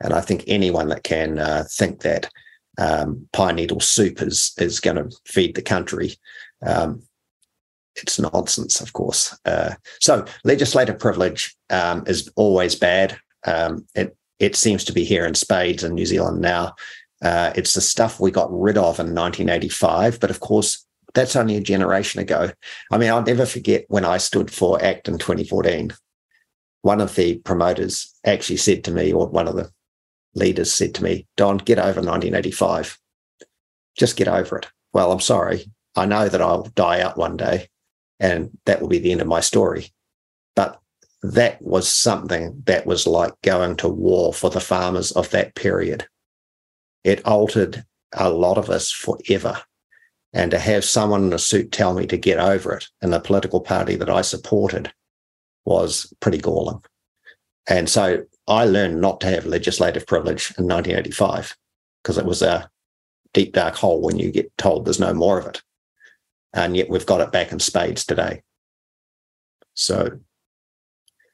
[0.00, 2.30] and I think anyone that can uh, think that
[2.78, 6.16] um, pine needle soup is is going to feed the country
[6.62, 7.02] um,
[7.96, 9.38] it's nonsense, of course.
[9.44, 13.18] Uh, so legislative privilege um, is always bad.
[13.46, 16.74] Um, it it seems to be here in spades in New Zealand now.
[17.22, 21.56] Uh, it's the stuff we got rid of in 1985, but of course that's only
[21.56, 22.50] a generation ago.
[22.90, 25.92] I mean, I'll never forget when I stood for ACT in 2014.
[26.80, 29.70] One of the promoters actually said to me, or one of the
[30.34, 32.98] leaders said to me, "Don, get over 1985.
[33.96, 35.70] Just get over it." Well, I'm sorry.
[35.94, 37.68] I know that I'll die out one day,
[38.18, 39.92] and that will be the end of my story.
[40.56, 40.80] But
[41.22, 46.08] that was something that was like going to war for the farmers of that period.
[47.04, 49.58] It altered a lot of us forever.
[50.32, 53.20] And to have someone in a suit tell me to get over it in the
[53.20, 54.92] political party that I supported
[55.64, 56.82] was pretty galling.
[57.68, 61.56] And so I learned not to have legislative privilege in 1985
[62.02, 62.70] because it was a
[63.34, 65.62] deep, dark hole when you get told there's no more of it
[66.54, 68.42] and yet we've got it back in spades today.
[69.74, 70.18] So,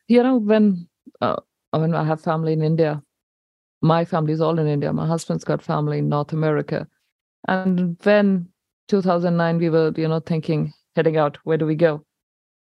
[0.06, 0.88] you know, when
[1.20, 1.36] uh,
[1.72, 3.02] I mean, I have family in India.
[3.80, 4.92] My family is all in India.
[4.92, 6.86] My husband's got family in North America,
[7.46, 8.48] and when
[8.88, 12.04] 2009 we were, you know, thinking heading out, where do we go?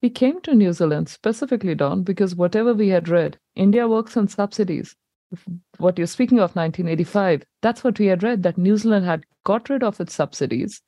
[0.01, 4.27] We came to New Zealand specifically, Don, because whatever we had read, India works on
[4.27, 4.95] subsidies.
[5.77, 9.69] What you're speaking of, 1985, that's what we had read that New Zealand had got
[9.69, 10.81] rid of its subsidies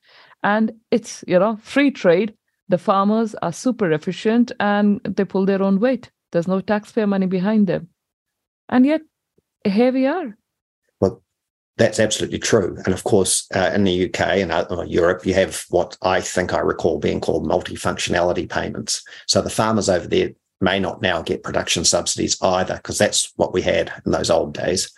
[0.44, 2.34] and it's you know free trade
[2.70, 7.26] the farmers are super efficient and they pull their own weight there's no taxpayer money
[7.26, 7.88] behind them
[8.70, 9.02] and yet
[9.70, 10.38] here we are
[11.00, 11.22] well
[11.78, 15.64] that's absolutely true and of course uh, in the uk and uh, europe you have
[15.70, 20.80] what i think i recall being called multifunctionality payments so the farmers over there may
[20.80, 24.92] not now get production subsidies either because that's what we had in those old days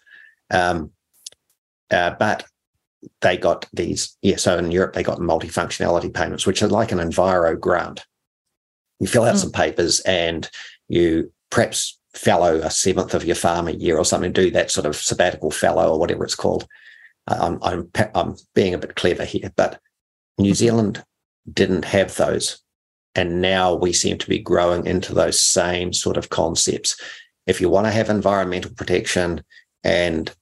[0.52, 0.92] um,
[1.92, 2.46] uh, but
[3.22, 7.00] they got these, yeah, so in Europe, they got multifunctionality payments, which are like an
[7.00, 8.06] Enviro grant.
[9.00, 9.40] You fill out mm.
[9.40, 10.50] some papers and
[10.88, 14.86] you perhaps fallow a seventh of your farm a year or something, do that sort
[14.86, 16.68] of sabbatical fellow or whatever it's called.
[17.28, 19.80] I'm, I'm, I'm being a bit clever here, but
[20.38, 20.56] New mm-hmm.
[20.56, 21.04] Zealand
[21.52, 22.60] didn't have those.
[23.16, 27.00] And now we seem to be growing into those same sort of concepts.
[27.48, 29.44] If you want to have environmental protection
[29.84, 30.34] and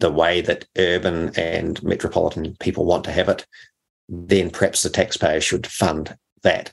[0.00, 3.46] the way that urban and metropolitan people want to have it,
[4.08, 6.72] then perhaps the taxpayer should fund that.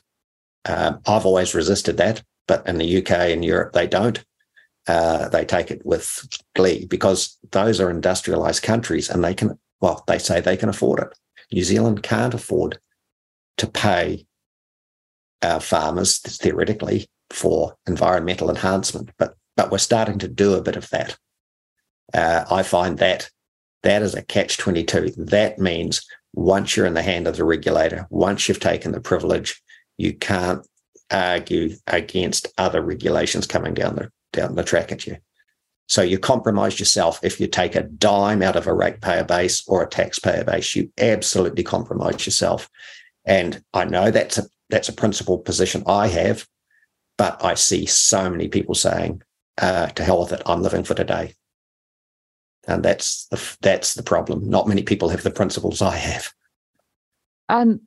[0.64, 4.22] Uh, I've always resisted that, but in the UK and Europe, they don't.
[4.88, 10.02] Uh, they take it with glee because those are industrialized countries and they can, well,
[10.08, 11.18] they say they can afford it.
[11.52, 12.78] New Zealand can't afford
[13.58, 14.26] to pay
[15.42, 20.88] our farmers theoretically for environmental enhancement, but but we're starting to do a bit of
[20.90, 21.16] that.
[22.14, 23.30] Uh, I find that
[23.82, 25.10] that is a catch twenty two.
[25.16, 29.62] That means once you're in the hand of the regulator, once you've taken the privilege,
[29.98, 30.66] you can't
[31.10, 35.16] argue against other regulations coming down the down the track at you.
[35.88, 39.82] So you compromise yourself if you take a dime out of a ratepayer base or
[39.82, 40.74] a taxpayer base.
[40.74, 42.68] You absolutely compromise yourself.
[43.24, 46.46] And I know that's a that's a principal position I have,
[47.18, 49.22] but I see so many people saying,
[49.60, 51.34] uh, "To hell with it, I'm living for today."
[52.66, 54.48] And that's the that's the problem.
[54.48, 56.32] Not many people have the principles I have.
[57.48, 57.80] And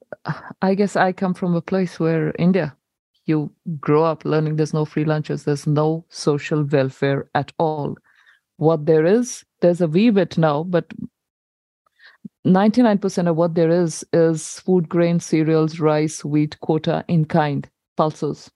[0.62, 2.76] I guess I come from a place where India,
[3.26, 7.96] you grow up learning there's no free lunches, there's no social welfare at all.
[8.58, 10.86] What there is, there's a wee bit now, but
[12.46, 17.68] 99% of what there is is food grain, cereals, rice, wheat, quota in kind,
[17.98, 18.52] pulses.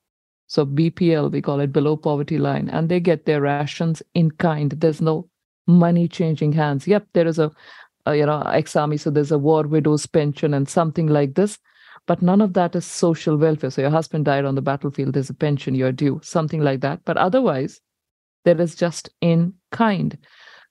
[0.47, 4.71] So BPL, we call it below poverty line, and they get their rations in kind.
[4.71, 5.29] There's no
[5.67, 6.87] money changing hands.
[6.87, 7.51] Yep, there is a,
[8.05, 11.59] a you know ex-army, so there's a war widows pension and something like this,
[12.09, 13.69] but none of that is social welfare.
[13.69, 17.05] So your husband died on the battlefield, there's a pension you're due, something like that.
[17.05, 17.81] But otherwise,
[18.45, 20.17] there is just in kind.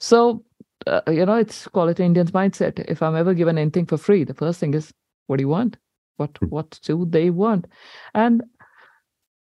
[0.00, 0.44] So
[0.88, 2.84] uh, you know, it's call it Indian's mindset.
[2.88, 4.92] If I'm ever given anything for free, the first thing is,
[5.28, 5.76] what do you want?
[6.16, 6.48] What Hmm.
[6.48, 7.66] what do they want?
[8.14, 8.42] And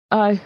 [0.10, 0.42] I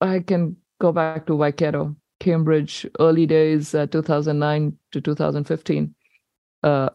[0.00, 5.94] I can go back to Waikato, Cambridge, early days, uh, 2009 to 2015,
[6.64, 6.90] uh,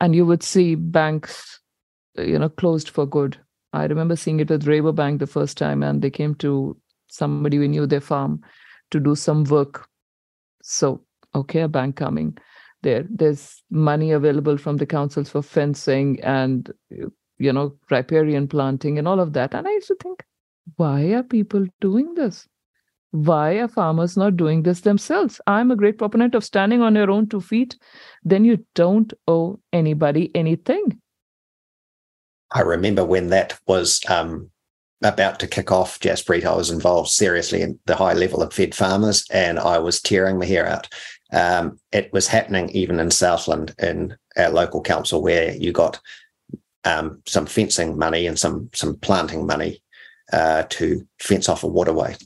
[0.00, 1.60] and you would see banks,
[2.18, 3.38] you know, closed for good.
[3.72, 7.68] I remember seeing it with Rabobank the first time, and they came to somebody we
[7.68, 8.40] knew their farm
[8.90, 9.88] to do some work.
[10.62, 11.02] So
[11.34, 12.36] okay, a bank coming
[12.82, 13.06] there.
[13.08, 16.70] There's money available from the councils for fencing and
[17.38, 19.54] you know riparian planting and all of that.
[19.54, 20.24] And I used to think,
[20.76, 22.46] why are people doing this?
[23.10, 25.40] Why are farmers not doing this themselves?
[25.46, 27.76] I'm a great proponent of standing on your own two feet.
[28.22, 31.00] Then you don't owe anybody anything.
[32.50, 34.50] I remember when that was um,
[35.02, 38.74] about to kick off, Jaspreet, I was involved seriously in the high level of fed
[38.74, 40.88] farmers and I was tearing my hair out.
[41.32, 46.00] Um, it was happening even in Southland in our local council where you got
[46.84, 49.82] um, some fencing money and some some planting money
[50.32, 52.16] uh, to fence off a waterway.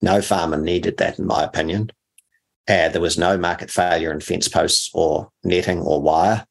[0.00, 1.90] No farmer needed that, in my opinion.
[2.66, 6.46] Uh, there was no market failure in fence posts or netting or wire.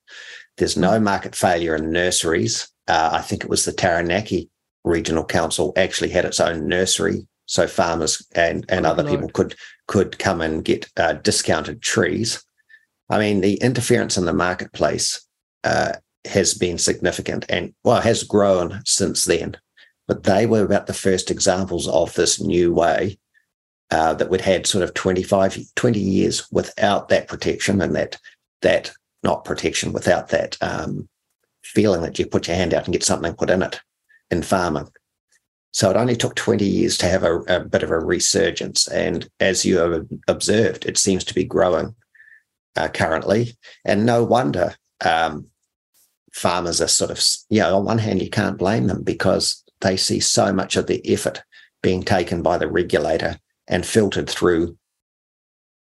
[0.60, 2.70] There's no market failure in nurseries.
[2.88, 4.50] Uh, I think it was the Taranaki
[4.84, 9.16] Regional Council actually had its own nursery, so farmers and and Oh, other Lord.
[9.16, 9.56] people could
[9.88, 12.44] could come and get uh, discounted trees.
[13.10, 15.26] I mean, the interference in the marketplace
[15.64, 15.94] uh,
[16.26, 19.58] has been significant and well has grown since then.
[20.08, 23.18] But they were about the first examples of this new way
[23.92, 28.18] uh, that would had sort of 25, 20 years without that protection and that
[28.62, 28.92] that
[29.24, 31.08] not protection without that um,
[31.64, 33.80] feeling that you put your hand out and get something put in it
[34.32, 34.88] in farming.
[35.72, 38.88] So it only took 20 years to have a, a bit of a resurgence.
[38.88, 41.96] And as you have observed, it seems to be growing
[42.76, 43.58] uh, currently.
[43.86, 45.48] And no wonder um,
[46.34, 49.96] farmers are sort of, you know, on one hand, you can't blame them because they
[49.96, 51.44] see so much of the effort
[51.82, 54.78] being taken by the regulator and filtered through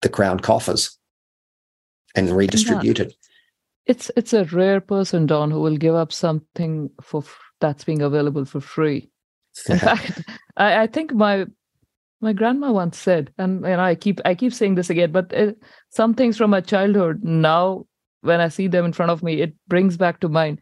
[0.03, 0.99] the crown coffers
[2.15, 3.15] and redistributed.
[3.87, 7.25] It's it's a rare person, Don, who will give up something for
[7.61, 9.11] that's being available for free.
[9.69, 10.23] In fact,
[10.57, 11.47] I, I think my
[12.21, 15.53] my grandma once said, and and I keep I keep saying this again, but uh,
[15.91, 17.87] some things from my childhood now,
[18.21, 20.61] when I see them in front of me, it brings back to mind.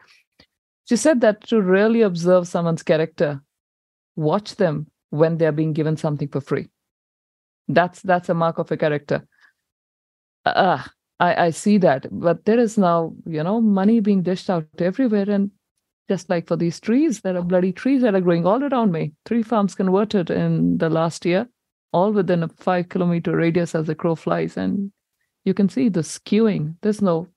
[0.89, 3.43] She said that to really observe someone's character,
[4.17, 6.69] watch them when they are being given something for free.
[7.69, 9.27] That's that's a mark of a character.
[10.47, 10.91] Ah,
[11.21, 15.29] I, I see that, but there is now, you know, money being dished out everywhere,
[15.29, 15.51] and
[16.09, 19.13] just like for these trees, there are bloody trees that are growing all around me.
[19.25, 21.49] Three farms converted in the last year,
[21.93, 24.57] all within a five kilometer radius as the crow flies.
[24.57, 24.93] And
[25.45, 26.77] you can see the skewing.
[26.83, 27.29] There's no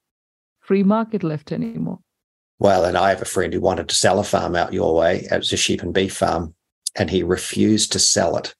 [0.62, 2.00] free market left anymore.
[2.60, 5.28] Well, and I have a friend who wanted to sell a farm out your way.
[5.32, 6.54] It was a sheep and beef farm,
[6.96, 8.54] and he refused to sell it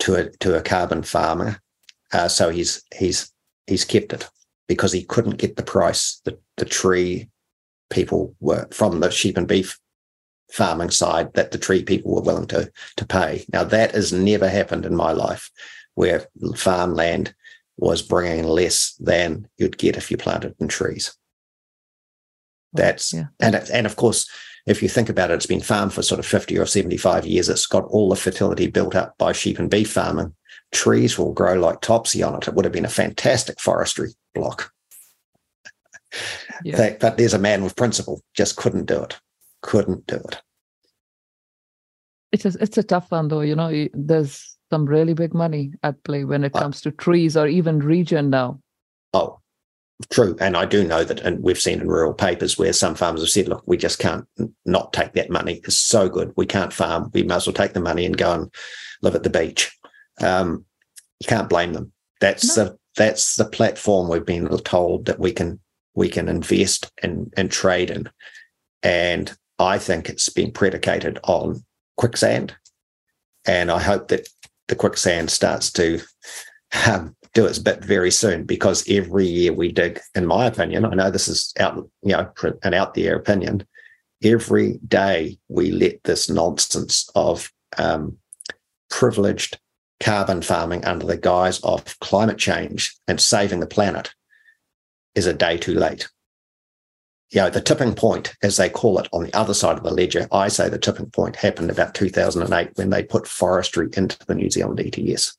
[0.00, 1.60] to a to a carbon farmer.
[2.12, 3.30] Uh, so he's he's
[3.70, 4.28] he's kept it
[4.68, 7.30] because he couldn't get the price that the tree
[7.88, 9.78] people were from the sheep and beef
[10.52, 13.44] farming side that the tree people were willing to to pay.
[13.52, 15.50] Now that has never happened in my life,
[15.94, 17.34] where farmland
[17.76, 21.16] was bringing less than you'd get if you planted in trees.
[22.72, 23.26] That's yeah.
[23.40, 24.28] and and of course,
[24.66, 27.48] if you think about it, it's been farmed for sort of fifty or seventy-five years.
[27.48, 30.34] It's got all the fertility built up by sheep and beef farming.
[30.72, 32.48] Trees will grow like topsy on it.
[32.48, 34.72] It would have been a fantastic forestry block.
[36.64, 36.96] Yeah.
[37.00, 39.18] But there's a man with principle, just couldn't do it.
[39.62, 40.40] Couldn't do it.
[42.32, 43.40] It's a, it's a tough one though.
[43.40, 47.36] You know, there's some really big money at play when it uh, comes to trees
[47.36, 48.60] or even regen now.
[49.12, 49.40] Oh,
[50.10, 50.36] true.
[50.40, 53.30] And I do know that, and we've seen in rural papers where some farmers have
[53.30, 54.26] said, look, we just can't
[54.64, 55.60] not take that money.
[55.64, 56.32] It's so good.
[56.36, 57.10] We can't farm.
[57.12, 58.54] We might as well take the money and go and
[59.02, 59.76] live at the beach.
[60.20, 60.64] Um,
[61.20, 61.92] you can't blame them.
[62.20, 62.64] That's no.
[62.64, 65.60] the that's the platform we've been told that we can
[65.94, 68.10] we can invest and and trade in.
[68.82, 71.64] And I think it's been predicated on
[71.96, 72.56] quicksand.
[73.46, 74.28] And I hope that
[74.68, 76.00] the quicksand starts to
[76.86, 80.94] um, do its bit very soon because every year we dig, in my opinion, I
[80.94, 82.30] know this is out, you know,
[82.62, 83.66] an out there opinion.
[84.22, 88.16] Every day we let this nonsense of um,
[88.90, 89.58] privileged
[90.00, 94.14] carbon farming under the guise of climate change and saving the planet
[95.14, 96.08] is a day too late.
[97.30, 99.92] You know, the tipping point, as they call it on the other side of the
[99.92, 104.34] ledger, I say the tipping point happened about 2008 when they put forestry into the
[104.34, 105.36] New Zealand ETS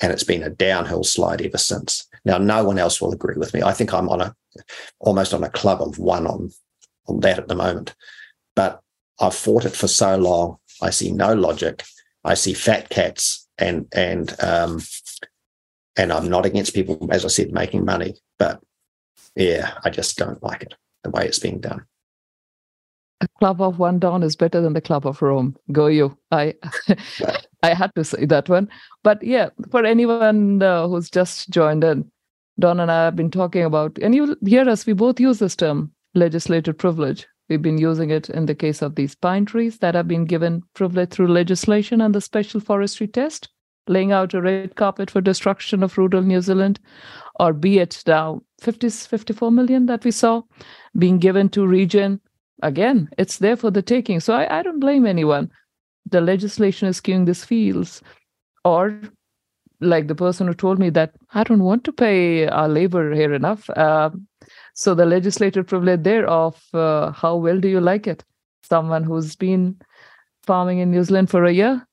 [0.00, 2.06] and it's been a downhill slide ever since.
[2.24, 3.62] Now, no one else will agree with me.
[3.62, 4.34] I think I'm on a
[4.98, 6.50] almost on a club of one on,
[7.06, 7.94] on that at the moment.
[8.54, 8.80] But
[9.20, 10.58] I've fought it for so long.
[10.82, 11.82] I see no logic.
[12.24, 14.82] I see fat cats and and um
[15.96, 18.16] and I'm not against people, as I said, making money.
[18.38, 18.60] But
[19.34, 21.86] yeah, I just don't like it the way it's being done
[23.20, 25.56] a club of one Don is better than the club of Rome.
[25.72, 26.16] Go you.
[26.30, 26.54] I
[27.62, 28.68] I had to say that one.
[29.02, 32.10] But yeah, for anyone uh, who's just joined in,
[32.58, 35.56] Don and I have been talking about, and you hear us, we both use this
[35.56, 37.26] term, legislative privilege.
[37.48, 40.64] We've been using it in the case of these pine trees that have been given
[40.74, 43.48] privilege through legislation and the special forestry test,
[43.86, 46.80] laying out a red carpet for destruction of rural New Zealand,
[47.38, 50.42] or be it now 50, 54 million that we saw
[50.98, 52.20] being given to regen.
[52.62, 54.18] again, it's there for the taking.
[54.18, 55.50] So I, I don't blame anyone.
[56.10, 58.02] The legislation is skewing these fields.
[58.64, 59.00] Or
[59.80, 63.34] like the person who told me that I don't want to pay our labor here
[63.34, 63.68] enough.
[63.70, 64.10] Uh,
[64.76, 68.24] so the legislative privilege there of uh, how well do you like it?
[68.62, 69.76] Someone who's been
[70.44, 71.86] farming in New Zealand for a year,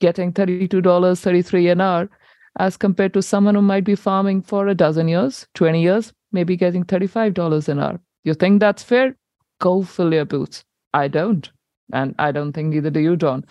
[0.00, 2.10] getting $32, 33 an hour,
[2.58, 6.56] as compared to someone who might be farming for a dozen years, 20 years, maybe
[6.56, 8.00] getting $35 an hour.
[8.24, 9.14] You think that's fair?
[9.62, 10.64] go fill your boots.
[10.92, 11.50] I don't.
[11.92, 13.44] And I don't think neither do you, Don.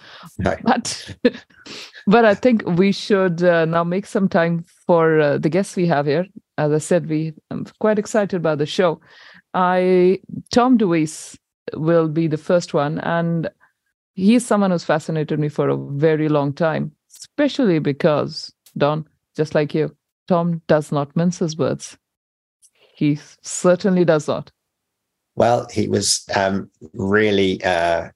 [0.64, 1.16] But,
[2.08, 5.88] but I think we should uh, now make some time for uh, the guests we
[5.88, 6.26] have here.
[6.62, 9.02] As I said, we I'm quite excited about the show.
[9.56, 10.20] I
[10.52, 11.36] Tom DeWeese
[11.74, 13.50] will be the first one, and
[14.14, 19.74] he's someone who's fascinated me for a very long time, especially because Don, just like
[19.74, 19.96] you,
[20.28, 21.98] Tom does not mince his words.
[22.96, 24.52] He certainly does not.
[25.36, 28.10] Well, he was um, really uh,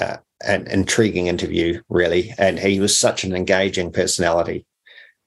[0.00, 0.16] uh,
[0.46, 4.64] an intriguing interview, really, and he was such an engaging personality.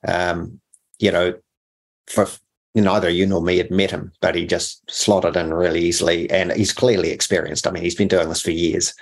[0.07, 0.59] Um,
[0.97, 1.36] you know,
[2.08, 2.28] for
[2.76, 6.51] neither you nor me had met him, but he just slotted in really easily, and
[6.51, 7.68] he's clearly experienced.
[7.68, 8.93] I mean, he's been doing this for years.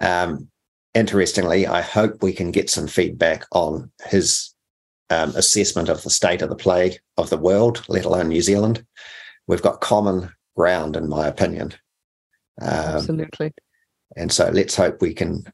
[0.00, 0.48] Um,
[0.94, 4.54] interestingly, I hope we can get some feedback on his
[5.10, 8.84] um, assessment of the state of the play of the world, let alone New Zealand.
[9.46, 11.74] We've got common ground, in my opinion.
[12.60, 13.52] Um, Absolutely.
[14.16, 15.44] And so let's hope we can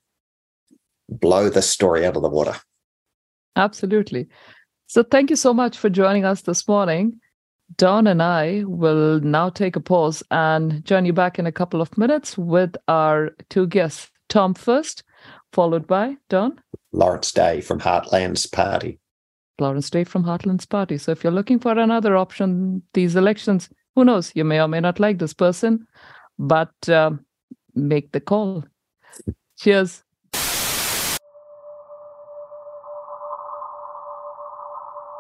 [1.09, 2.57] blow this story out of the water.
[3.55, 4.29] Absolutely.
[4.87, 7.21] So thank you so much for joining us this morning.
[7.77, 11.81] Don and I will now take a pause and join you back in a couple
[11.81, 14.11] of minutes with our two guests.
[14.29, 15.03] Tom first,
[15.53, 16.61] followed by Don.
[16.93, 18.99] Lawrence Day from Heartlands Party.
[19.59, 20.99] Lawrence Day from Heartlands Party.
[20.99, 24.81] So if you're looking for another option, these elections, who knows you may or may
[24.81, 25.87] not like this person
[26.39, 27.11] but uh,
[27.75, 28.65] make the call
[29.59, 30.03] cheers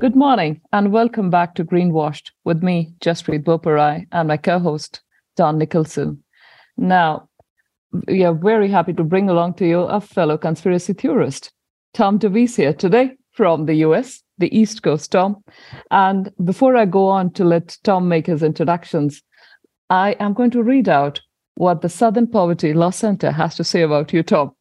[0.00, 5.02] Good morning and welcome back to Greenwashed with me, Jaspreet Boparai, and my co host,
[5.36, 6.16] Don Nicolson.
[6.78, 7.28] Now,
[8.08, 11.52] we are very happy to bring along to you a fellow conspiracy theorist,
[11.92, 15.44] Tom DeWeese here today from the US, the East Coast, Tom.
[15.90, 19.22] And before I go on to let Tom make his introductions,
[19.90, 21.20] I am going to read out
[21.56, 24.52] what the Southern Poverty Law Center has to say about you, Tom.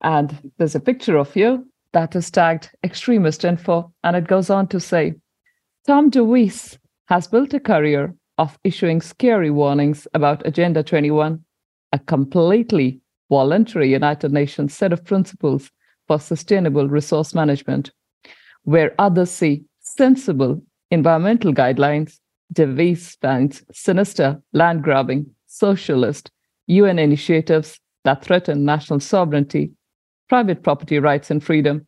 [0.00, 4.68] And there's a picture of you that is tagged extremist info, and it goes on
[4.68, 5.14] to say
[5.86, 11.42] Tom DeWeese has built a career of issuing scary warnings about Agenda 21,
[11.92, 15.70] a completely voluntary United Nations set of principles
[16.06, 17.90] for sustainable resource management.
[18.62, 22.18] Where others see sensible environmental guidelines,
[22.52, 26.30] DeWeese finds sinister land grabbing, socialist,
[26.66, 29.72] UN initiatives that threaten national sovereignty
[30.28, 31.86] private property rights and freedom,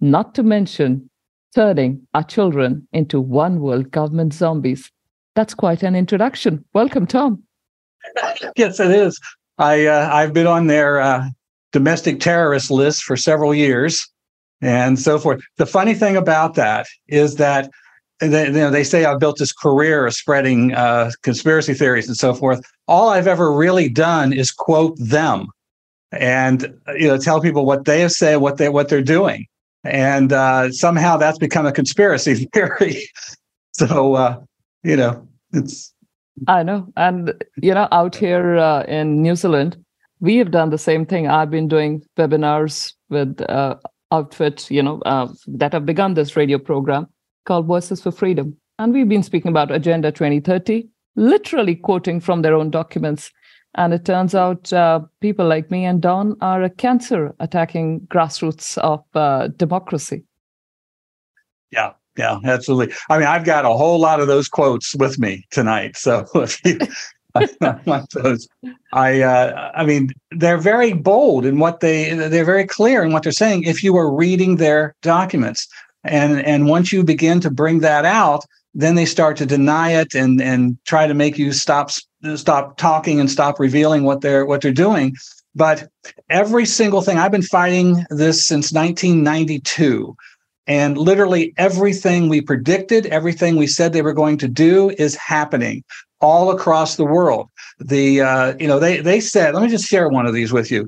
[0.00, 1.08] not to mention
[1.54, 4.90] turning our children into one world government zombies.
[5.34, 6.64] That's quite an introduction.
[6.74, 7.42] Welcome, Tom.
[8.56, 9.18] yes, it is.
[9.58, 11.28] I uh, I've been on their uh,
[11.72, 14.06] domestic terrorist list for several years,
[14.60, 15.40] and so forth.
[15.56, 17.70] The funny thing about that is that
[18.20, 22.16] they, you know, they say I've built this career of spreading uh, conspiracy theories and
[22.16, 22.60] so forth.
[22.88, 25.48] All I've ever really done is quote them
[26.12, 29.46] and you know tell people what they have said, what they what they're doing,
[29.84, 33.08] and uh, somehow that's become a conspiracy theory.
[33.72, 34.40] so uh,
[34.82, 35.92] you know, it's.
[36.48, 37.32] I know, and
[37.62, 39.82] you know, out here uh, in New Zealand,
[40.20, 41.28] we have done the same thing.
[41.28, 43.76] I've been doing webinars with uh,
[44.12, 47.06] outfit, you know, uh, that have begun this radio program
[47.46, 50.86] called Voices for Freedom, and we've been speaking about Agenda 2030,
[51.16, 53.32] literally quoting from their own documents
[53.76, 58.78] and it turns out uh, people like me and Don are a cancer attacking grassroots
[58.78, 60.24] of uh, democracy.
[61.70, 62.94] Yeah, yeah, absolutely.
[63.10, 65.96] I mean, I've got a whole lot of those quotes with me tonight.
[65.96, 66.78] So if you,
[68.14, 68.48] those,
[68.92, 73.22] I, uh, I mean, they're very bold in what they, they're very clear in what
[73.22, 73.64] they're saying.
[73.64, 75.68] If you are reading their documents,
[76.04, 80.14] and and once you begin to bring that out, then they start to deny it
[80.14, 81.90] and and try to make you stop
[82.36, 85.14] stop talking and stop revealing what they're what they're doing.
[85.54, 85.88] But
[86.28, 90.14] every single thing i've been fighting this since 1992
[90.66, 95.82] and literally everything we predicted everything we said they were going to do is happening
[96.20, 97.48] all across the world.
[97.78, 100.70] The uh, you know they they said let me just share one of these with
[100.70, 100.86] you.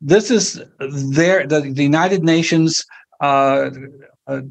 [0.00, 2.84] This is their the, the united nations
[3.20, 3.70] uh,
[4.26, 4.42] uh,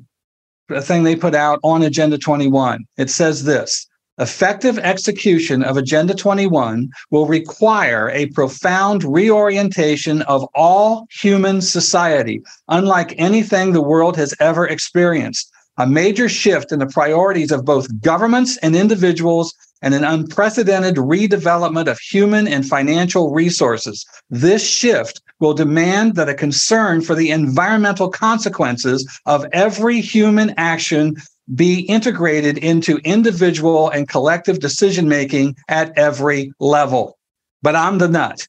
[0.81, 2.85] thing they put out on Agenda 21.
[2.97, 3.87] It says this
[4.19, 13.15] effective execution of Agenda 21 will require a profound reorientation of all human society, unlike
[13.17, 15.51] anything the world has ever experienced.
[15.77, 19.53] A major shift in the priorities of both governments and individuals,
[19.83, 24.05] and an unprecedented redevelopment of human and financial resources.
[24.29, 31.15] This shift will demand that a concern for the environmental consequences of every human action
[31.53, 37.17] be integrated into individual and collective decision making at every level.
[37.61, 38.47] But I'm the nut.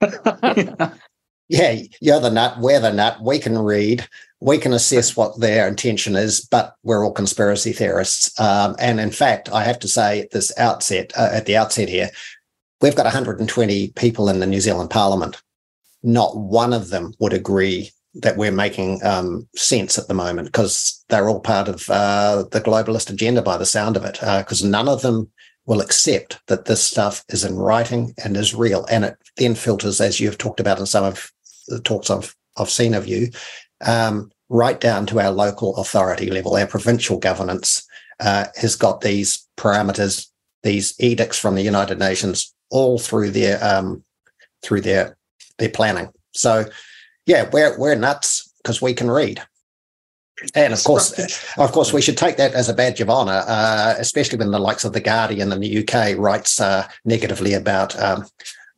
[1.48, 4.06] yeah, you're the nut, we're the nut, we can read,
[4.40, 8.38] we can assess what their intention is, but we're all conspiracy theorists.
[8.38, 11.88] Um, and in fact, I have to say at this outset, uh, at the outset
[11.88, 12.10] here,
[12.80, 15.42] we've got 120 people in the New Zealand Parliament.
[16.02, 17.90] Not one of them would agree
[18.22, 22.60] that we're making um, sense at the moment because they're all part of uh, the
[22.60, 25.30] globalist agenda by the sound of it, because uh, none of them
[25.66, 28.86] will accept that this stuff is in writing and is real.
[28.90, 31.30] And it then filters, as you've talked about in some of
[31.68, 33.28] the talks I've, I've seen of you,
[33.84, 36.56] um, right down to our local authority level.
[36.56, 37.86] Our provincial governance
[38.20, 40.28] uh, has got these parameters,
[40.62, 44.02] these edicts from the United Nations, all through their um,
[44.62, 45.16] through their
[45.58, 46.08] their planning.
[46.32, 46.64] So,
[47.28, 49.42] yeah, we're we're nuts because we can read.
[50.54, 51.12] And of course,
[51.58, 54.58] of course, we should take that as a badge of honour, uh, especially when the
[54.58, 58.24] likes of the Guardian in the UK writes uh, negatively about um,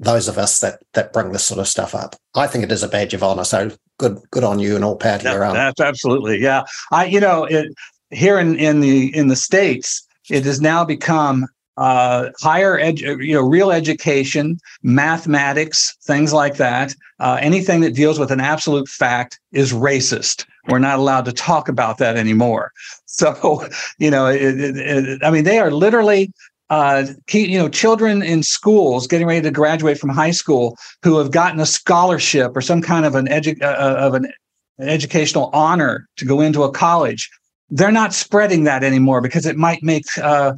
[0.01, 2.17] those of us that that bring this sort of stuff up.
[2.35, 3.45] I think it is a badge of honor.
[3.45, 5.55] So good, good on you and all power to your own.
[5.55, 6.65] That's absolutely, yeah.
[6.91, 7.73] I, you know, it,
[8.11, 11.47] here in in the in the states, it has now become
[11.81, 16.95] uh, higher, edu- you know, real education, mathematics, things like that.
[17.19, 20.45] Uh, anything that deals with an absolute fact is racist.
[20.69, 22.71] We're not allowed to talk about that anymore.
[23.13, 23.67] So,
[23.99, 26.33] you know, it, it, it, I mean, they are literally
[26.71, 31.33] uh, you know, children in schools getting ready to graduate from high school who have
[31.33, 34.33] gotten a scholarship or some kind of an edu- uh, uh, of an
[34.79, 37.29] educational honor to go into a college.
[37.69, 40.53] They're not spreading that anymore because it might make uh,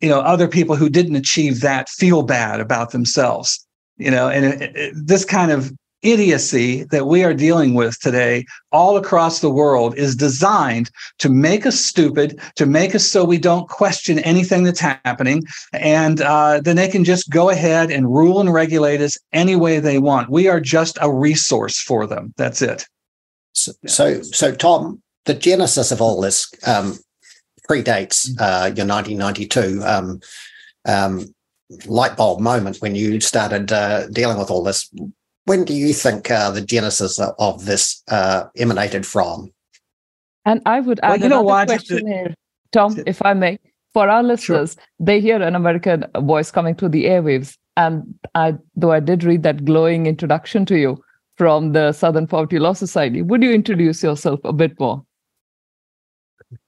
[0.00, 3.66] you know other people who didn't achieve that feel bad about themselves.
[3.98, 5.72] You know, and it, it, this kind of
[6.02, 11.66] idiocy that we are dealing with today all across the world is designed to make
[11.66, 15.42] us stupid, to make us so we don't question anything that's happening.
[15.72, 19.80] And uh, then they can just go ahead and rule and regulate us any way
[19.80, 20.30] they want.
[20.30, 22.32] We are just a resource for them.
[22.36, 22.86] That's it.
[23.52, 26.98] So, so, so Tom, the genesis of all this um,
[27.68, 30.20] predates uh, your 1992 um,
[30.86, 31.34] um,
[31.86, 34.90] light bulb moment when you started uh, dealing with all this
[35.46, 39.52] when do you think uh, the genesis of this uh, emanated from?
[40.44, 41.68] And I would add well, you know what?
[41.68, 42.34] question here,
[42.72, 43.58] Tom, if I may.
[43.94, 44.84] For our listeners, sure.
[45.00, 47.56] they hear an American voice coming through the airwaves.
[47.78, 51.02] And I, though I did read that glowing introduction to you
[51.36, 55.05] from the Southern Poverty Law Society, would you introduce yourself a bit more?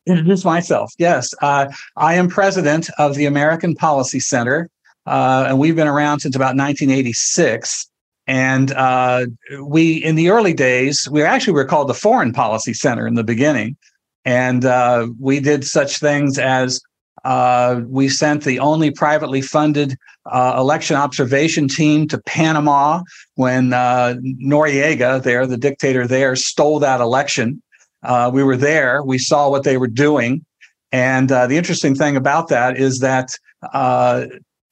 [0.08, 0.92] Introduce myself.
[0.98, 4.70] Yes, uh, I am president of the American Policy Center,
[5.06, 7.90] uh, and we've been around since about 1986.
[8.26, 9.26] And uh,
[9.62, 13.24] we, in the early days, we actually were called the Foreign Policy Center in the
[13.24, 13.76] beginning.
[14.24, 16.80] And uh, we did such things as
[17.24, 19.96] uh, we sent the only privately funded
[20.26, 23.02] uh, election observation team to Panama
[23.34, 27.62] when Noriega, there, the dictator there, stole that election.
[28.02, 30.44] Uh, we were there, we saw what they were doing.
[30.92, 33.36] And the interesting thing about that is that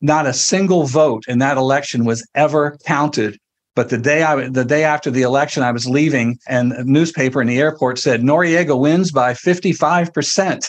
[0.01, 3.39] not a single vote in that election was ever counted
[3.77, 7.43] but the day I the day after the election, I was leaving, and a newspaper
[7.43, 10.68] in the airport said Noriega wins by fifty five percent.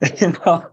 [0.20, 0.64] You know,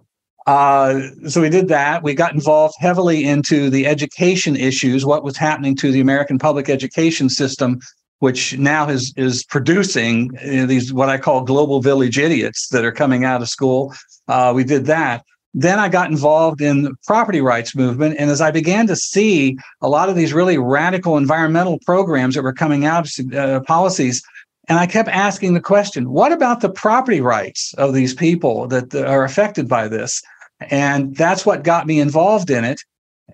[0.46, 2.04] uh, so we did that.
[2.04, 6.70] We got involved heavily into the education issues, what was happening to the American public
[6.70, 7.80] education system,
[8.20, 13.24] which now is is producing these what I call global village idiots that are coming
[13.26, 13.94] out of school.
[14.28, 15.24] Uh, we did that.
[15.54, 18.18] Then I got involved in the property rights movement.
[18.20, 22.44] And as I began to see a lot of these really radical environmental programs that
[22.44, 24.22] were coming out, uh, policies,
[24.68, 28.94] and I kept asking the question, what about the property rights of these people that
[28.94, 30.22] are affected by this?
[30.70, 32.82] And that's what got me involved in it.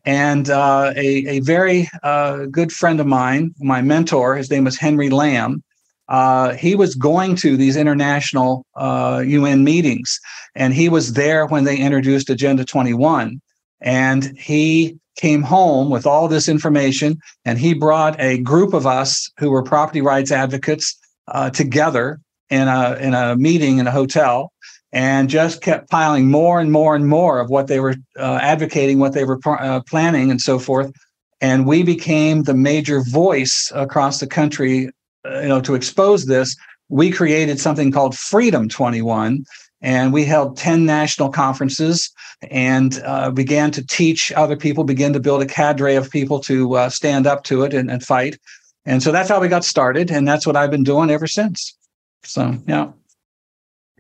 [0.06, 4.78] And uh, a, a very uh, good friend of mine, my mentor, his name was
[4.78, 5.64] Henry Lamb,
[6.12, 10.20] uh, he was going to these international uh, UN meetings,
[10.56, 13.42] and he was there when they introduced Agenda 21.
[13.80, 19.32] And he came home with all this information, and he brought a group of us
[19.38, 22.20] who were property rights advocates uh, together
[22.50, 24.52] in a in a meeting in a hotel,
[24.94, 29.00] and just kept piling more and more and more of what they were uh, advocating,
[29.00, 30.92] what they were uh, planning, and so forth.
[31.40, 34.92] And we became the major voice across the country
[35.26, 36.56] you know, to expose this,
[36.90, 39.46] we created something called Freedom 21,
[39.82, 42.12] and we held 10 national conferences
[42.50, 46.76] and uh, began to teach other people, begin to build a cadre of people to
[46.76, 48.38] uh, stand up to it and, and, fight.
[48.86, 51.76] And so that's how we got started, and that's what I've been doing ever since.
[52.24, 52.92] So, yeah.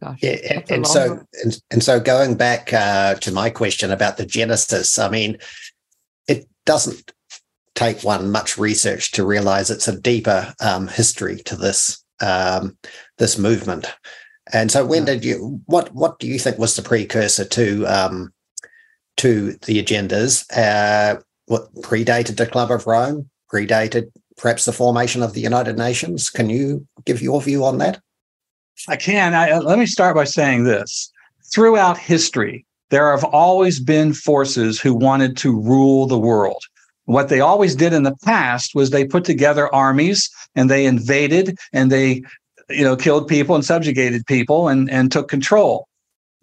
[0.03, 4.25] Gosh, yeah, and, so and, and, so going back uh, to my question about the
[4.25, 5.37] genesis, I mean,
[6.27, 7.13] it doesn't
[7.75, 12.77] take one much research to realize it's a deeper um, history to this um,
[13.19, 13.93] this movement.
[14.51, 15.61] And so, when did you?
[15.67, 18.33] What what do you think was the precursor to um,
[19.17, 20.45] to the agendas?
[20.55, 23.29] Uh, what predated the Club of Rome?
[23.53, 26.29] Predated perhaps the formation of the United Nations?
[26.29, 28.01] Can you give your view on that?
[28.87, 29.33] I can.
[29.33, 31.11] I, let me start by saying this:
[31.53, 36.63] throughout history, there have always been forces who wanted to rule the world.
[37.05, 41.57] What they always did in the past was they put together armies and they invaded
[41.73, 42.21] and they
[42.69, 45.87] you know killed people and subjugated people and, and took control.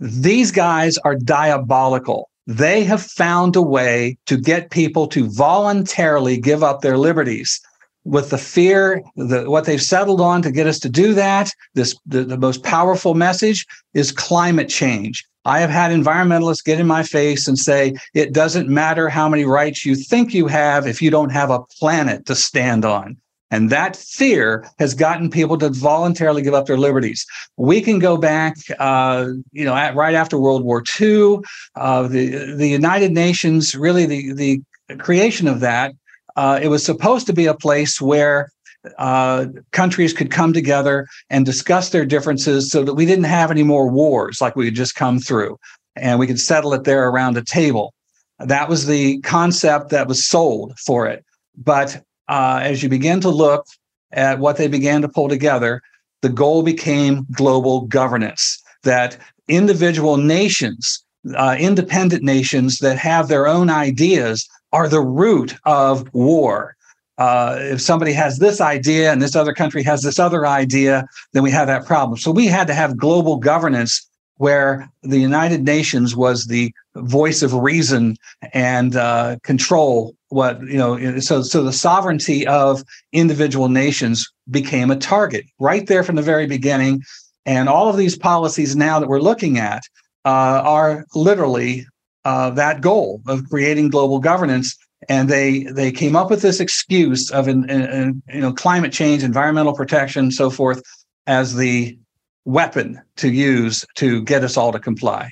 [0.00, 2.28] These guys are diabolical.
[2.46, 7.60] They have found a way to get people to voluntarily give up their liberties
[8.08, 11.94] with the fear the, what they've settled on to get us to do that this
[12.06, 17.02] the, the most powerful message is climate change I have had environmentalists get in my
[17.02, 21.10] face and say, it doesn't matter how many rights you think you have if you
[21.10, 23.16] don't have a planet to stand on.
[23.50, 27.24] And that fear has gotten people to voluntarily give up their liberties.
[27.56, 31.38] We can go back, uh, you know, at, right after World War II,
[31.74, 34.60] uh, the the United Nations, really the the
[34.98, 35.94] creation of that.
[36.38, 38.52] Uh, it was supposed to be a place where
[38.98, 43.64] uh, countries could come together and discuss their differences so that we didn't have any
[43.64, 45.58] more wars like we had just come through
[45.96, 47.92] and we could settle it there around a table.
[48.38, 51.24] That was the concept that was sold for it.
[51.56, 53.66] But uh, as you begin to look
[54.12, 55.82] at what they began to pull together,
[56.22, 59.18] the goal became global governance, that
[59.48, 66.76] individual nations, uh, independent nations that have their own ideas, are the root of war
[67.18, 71.42] uh, if somebody has this idea and this other country has this other idea, then
[71.42, 72.16] we have that problem.
[72.16, 77.52] So we had to have global governance where the United Nations was the voice of
[77.52, 78.16] reason
[78.52, 84.96] and uh, control what you know so so the sovereignty of individual nations became a
[84.96, 87.02] target right there from the very beginning
[87.46, 89.82] and all of these policies now that we're looking at
[90.26, 91.86] uh, are literally
[92.28, 94.76] uh, that goal of creating global governance
[95.08, 100.30] and they they came up with this excuse of you know climate change, environmental protection,
[100.30, 100.82] so forth,
[101.26, 101.98] as the
[102.44, 105.30] weapon to use to get us all to comply.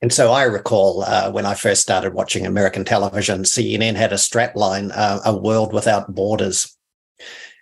[0.00, 4.16] And so I recall uh, when I first started watching American television, CNN had a
[4.16, 6.76] strapline, uh, "A World Without Borders,"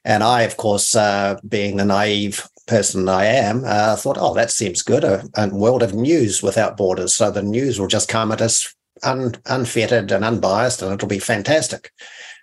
[0.04, 4.52] and I, of course, uh, being the naive person I am, uh, thought, "Oh, that
[4.52, 5.02] seems good.
[5.02, 8.72] A, a world of news without borders, so the news will just come at us
[9.02, 11.92] un, unfettered and unbiased, and it'll be fantastic.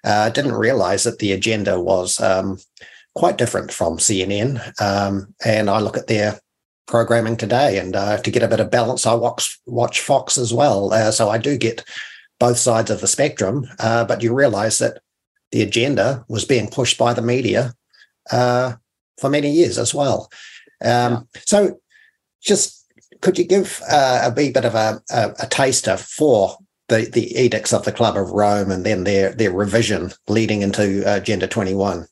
[0.04, 2.60] I uh, didn't realize that the agenda was um,
[3.16, 4.62] quite different from CNN.
[4.82, 6.40] Um, and I look at their
[6.88, 10.54] programming today, and uh, to get a bit of balance, I watch watch Fox as
[10.54, 10.94] well.
[10.94, 11.84] Uh, so I do get
[12.40, 13.68] both sides of the spectrum.
[13.80, 15.00] Uh, but you realize that
[15.52, 17.74] the agenda was being pushed by the media
[18.32, 18.74] uh,
[19.20, 20.30] for many years as well.
[20.84, 21.28] Um.
[21.46, 21.80] So
[22.42, 22.86] just
[23.22, 26.58] could you give uh, a wee bit of a, a, a, taster for
[26.90, 31.10] the, the edicts of the Club of Rome and then their their revision leading into
[31.10, 32.06] uh, Agenda 21?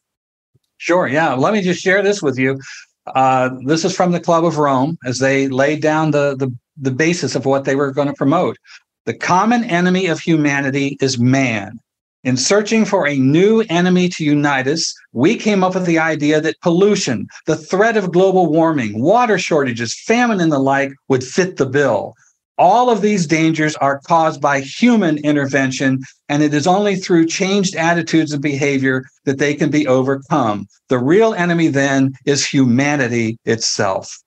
[0.78, 1.08] Sure.
[1.08, 1.34] Yeah.
[1.34, 2.60] Let me just share this with you.
[3.08, 6.92] Uh, this is from the Club of Rome as they laid down the, the, the
[6.92, 8.58] basis of what they were going to promote.
[9.06, 11.80] The common enemy of humanity is man.
[12.24, 16.40] In searching for a new enemy to unite us, we came up with the idea
[16.40, 21.58] that pollution, the threat of global warming, water shortages, famine, and the like would fit
[21.58, 22.14] the bill.
[22.58, 26.00] All of these dangers are caused by human intervention,
[26.30, 30.68] and it is only through changed attitudes and behavior that they can be overcome.
[30.88, 34.18] The real enemy then is humanity itself.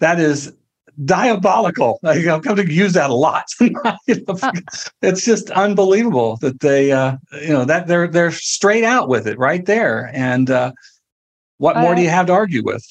[0.00, 0.52] That is
[1.04, 1.98] diabolical.
[2.04, 3.44] I've come to use that a lot.
[5.02, 9.38] It's just unbelievable that they, uh, you know, that they're they're straight out with it
[9.38, 10.10] right there.
[10.14, 10.72] And uh,
[11.58, 12.84] what more I, do you have to argue with?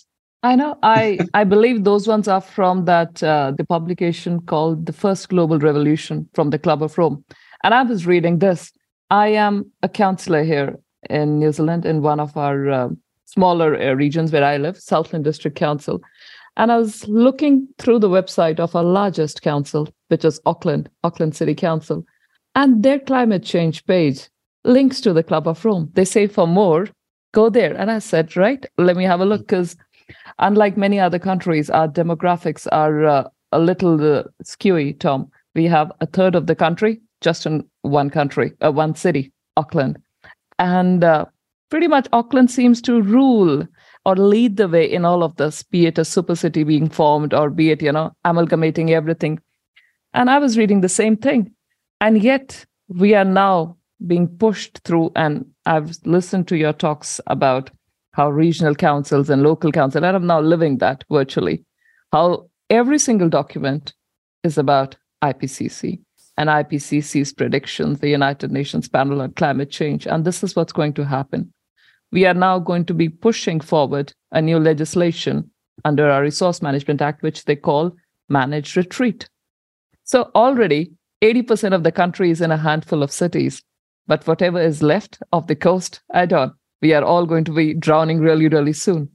[0.44, 0.78] I know.
[0.84, 5.60] I I believe those ones are from that uh, the publication called "The First Global
[5.60, 7.24] Revolution" from the Club of Rome.
[7.64, 8.72] And I was reading this.
[9.10, 12.90] I am a councillor here in New Zealand in one of our uh,
[13.26, 16.02] smaller uh, regions where I live, Southland District Council.
[16.58, 21.36] And I was looking through the website of our largest council, which is Auckland, Auckland
[21.36, 22.06] City Council,
[22.56, 24.30] and their climate change page
[24.64, 25.90] links to the Club of Rome.
[25.94, 26.88] They say for more,
[27.34, 27.74] go there.
[27.76, 29.76] And I said, right, let me have a look because
[30.40, 35.32] unlike many other countries, our demographics are uh, a little uh, skewy, Tom.
[35.56, 40.02] We have a third of the country just in one country, uh, one city, Auckland.
[40.60, 41.26] And uh,
[41.70, 43.68] pretty much Auckland seems to rule
[44.06, 47.34] or lead the way in all of this, be it a super city being formed
[47.34, 49.40] or be it, you know, amalgamating everything.
[50.14, 51.52] And I was reading the same thing.
[52.00, 53.78] And yet we are now
[54.08, 57.70] being pushed through, and I've listened to your talks about
[58.14, 61.64] how regional councils and local council, and I'm now living that virtually,
[62.12, 63.94] how every single document
[64.44, 66.00] is about IPCC
[66.38, 70.08] and IPCC's predictions, the United Nations panel on climate change.
[70.08, 71.54] And this is what's going to happen.
[72.12, 75.50] We are now going to be pushing forward a new legislation
[75.86, 77.96] under our Resource Management Act, which they call
[78.30, 79.30] Managed Retreat.
[80.04, 80.92] So already
[81.22, 83.62] 80% of the country is in a handful of cities.
[84.08, 86.54] But whatever is left of the coast, I don't.
[86.82, 89.10] We are all going to be drowning really, really soon.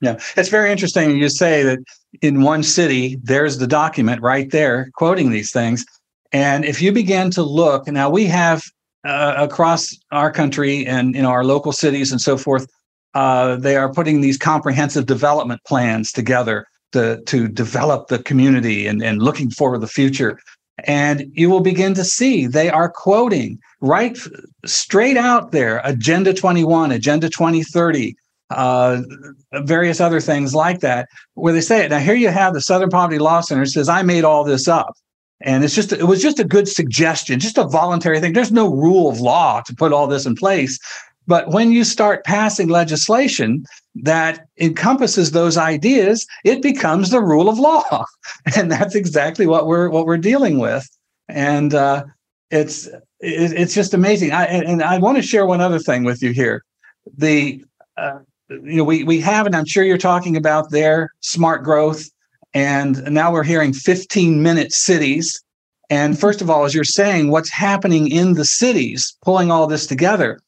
[0.00, 1.16] Yeah, it's very interesting.
[1.16, 1.78] You say that
[2.20, 5.84] in one city, there's the document right there quoting these things.
[6.32, 8.62] And if you begin to look, now we have
[9.04, 12.66] uh, across our country and in our local cities and so forth,
[13.14, 19.02] uh, they are putting these comprehensive development plans together to, to develop the community and,
[19.02, 20.38] and looking for the future.
[20.84, 24.18] And you will begin to see they are quoting right
[24.64, 28.16] straight out there Agenda 21, Agenda 2030,
[28.50, 29.02] uh,
[29.52, 31.90] various other things like that, where they say it.
[31.90, 34.94] Now, here you have the Southern Poverty Law Center says, I made all this up.
[35.44, 38.32] And it's just, it was just a good suggestion, just a voluntary thing.
[38.32, 40.78] There's no rule of law to put all this in place.
[41.26, 43.64] But when you start passing legislation
[43.94, 48.04] that encompasses those ideas, it becomes the rule of law,
[48.56, 50.86] and that's exactly what we're what we're dealing with.
[51.28, 52.04] And uh,
[52.50, 52.88] it's
[53.20, 54.32] it's just amazing.
[54.32, 56.62] I, and I want to share one other thing with you here.
[57.16, 57.64] The
[57.96, 58.18] uh,
[58.50, 62.10] you know, we we have, and I'm sure you're talking about their smart growth,
[62.54, 65.42] and now we're hearing 15 minute cities.
[65.90, 69.86] And first of all, as you're saying, what's happening in the cities, pulling all this
[69.86, 70.40] together.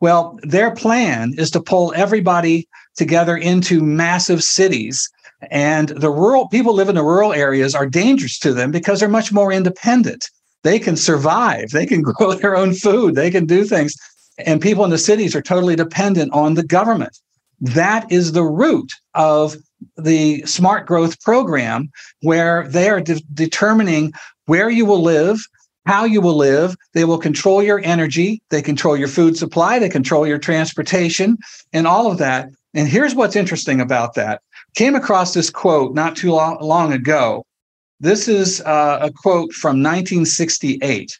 [0.00, 5.08] Well, their plan is to pull everybody together into massive cities.
[5.50, 9.08] And the rural people live in the rural areas are dangerous to them because they're
[9.08, 10.28] much more independent.
[10.62, 13.94] They can survive, they can grow their own food, they can do things.
[14.38, 17.18] And people in the cities are totally dependent on the government.
[17.60, 19.56] That is the root of
[19.96, 21.90] the smart growth program,
[22.22, 24.12] where they are de- determining
[24.46, 25.40] where you will live,
[25.86, 26.76] how you will live.
[26.94, 31.38] They will control your energy, they control your food supply, they control your transportation,
[31.72, 32.48] and all of that.
[32.74, 34.42] And here's what's interesting about that.
[34.76, 37.44] Came across this quote not too long ago.
[37.98, 41.18] This is uh, a quote from 1968.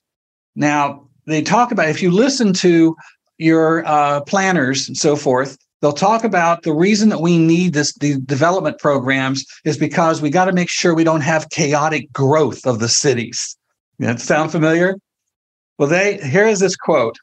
[0.54, 2.96] Now, they talk about if you listen to
[3.38, 7.92] your uh, planners and so forth, they'll talk about the reason that we need this
[7.94, 12.66] the development programs is because we got to make sure we don't have chaotic growth
[12.66, 13.56] of the cities.
[13.98, 14.96] That sound familiar?
[15.78, 17.18] Well, they here is this quote: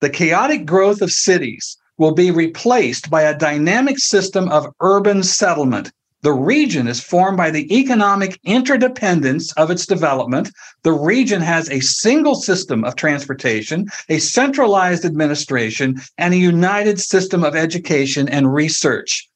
[0.00, 5.92] "The chaotic growth of cities will be replaced by a dynamic system of urban settlement
[6.22, 10.50] the region is formed by the economic interdependence of its development.
[10.82, 17.42] The region has a single system of transportation, a centralized administration, and a united system
[17.42, 19.28] of education and research.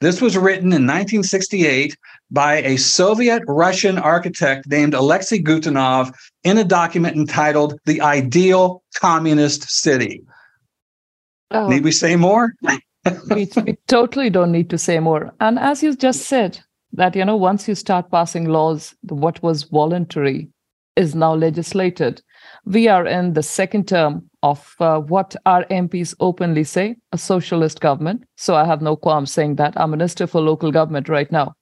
[0.00, 1.96] This was written in 1968
[2.30, 6.14] by a Soviet Russian architect named Alexei Gutenov
[6.44, 10.22] in a document entitled The Ideal Communist City.
[11.50, 11.66] Oh.
[11.68, 12.54] Need we say more?
[13.30, 15.32] We, we totally don't need to say more.
[15.40, 16.60] And as you just said,
[16.92, 20.48] that you know, once you start passing laws, what was voluntary
[20.96, 22.22] is now legislated.
[22.64, 27.80] We are in the second term of uh, what our MPs openly say a socialist
[27.80, 28.24] government.
[28.36, 29.74] So I have no qualms saying that.
[29.76, 31.54] I'm Minister for Local Government right now.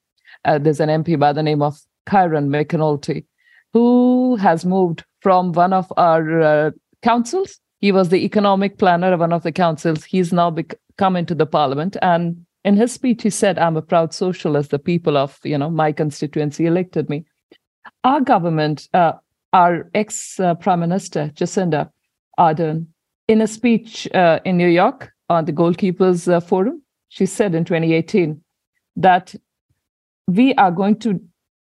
[0.45, 1.79] Uh, there's an MP by the name of
[2.09, 3.25] Kieran McAnulty
[3.73, 6.71] who has moved from one of our uh,
[7.03, 7.61] councils.
[7.81, 10.05] He was the economic planner of one of the councils.
[10.05, 11.97] He's now bec- come into the parliament.
[12.03, 14.71] And in his speech he said i'm a proud socialist.
[14.71, 17.25] The people of you know my constituency elected me.
[18.05, 19.13] Our government uh,
[19.53, 21.91] our ex prime minister jacinda
[22.39, 22.87] ardern
[23.29, 27.65] in a speech uh, in new york on the goalkeepers uh, forum she said in
[27.65, 28.41] 2018
[28.97, 29.35] that
[30.27, 31.21] we are going to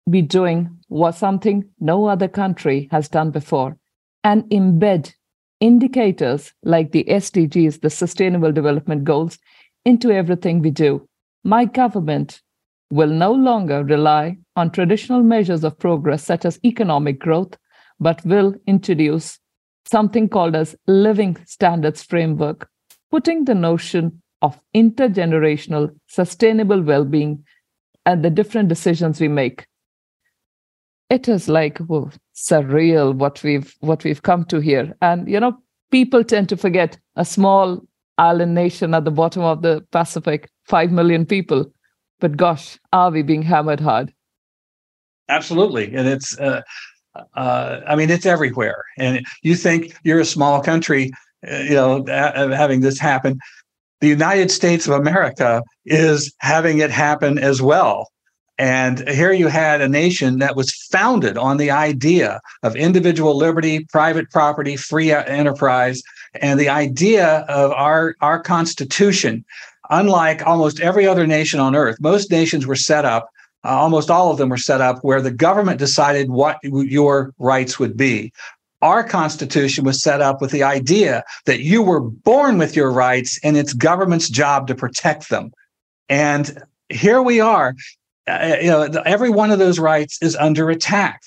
[0.09, 3.77] be doing what something no other country has done before
[4.23, 5.13] and embed
[5.59, 9.37] indicators like the SDGs, the Sustainable Development Goals,
[9.85, 11.07] into everything we do.
[11.43, 12.41] My government
[12.91, 17.57] will no longer rely on traditional measures of progress such as economic growth,
[17.99, 19.39] but will introduce
[19.85, 22.69] something called as living standards framework,
[23.11, 27.43] putting the notion of intergenerational sustainable well-being
[28.05, 29.65] and the different decisions we make
[31.09, 35.57] it is like whoa, surreal what we've what we've come to here and you know
[35.91, 37.81] people tend to forget a small
[38.17, 41.65] island nation at the bottom of the pacific 5 million people
[42.19, 44.13] but gosh are we being hammered hard
[45.29, 46.61] absolutely and it's uh,
[47.35, 48.83] uh, I mean, it's everywhere.
[48.97, 51.11] And you think you're a small country,
[51.49, 53.39] uh, you know, having this happen.
[54.01, 58.09] The United States of America is having it happen as well.
[58.57, 63.85] And here you had a nation that was founded on the idea of individual liberty,
[63.91, 66.01] private property, free enterprise,
[66.35, 69.43] and the idea of our, our Constitution.
[69.89, 73.29] Unlike almost every other nation on earth, most nations were set up,
[73.65, 77.77] uh, almost all of them were set up where the government decided what your rights
[77.77, 78.31] would be.
[78.81, 83.39] Our Constitution was set up with the idea that you were born with your rights
[83.43, 85.51] and it's government's job to protect them.
[86.07, 87.73] And here we are
[88.27, 91.21] uh, you know, every one of those rights is under attack.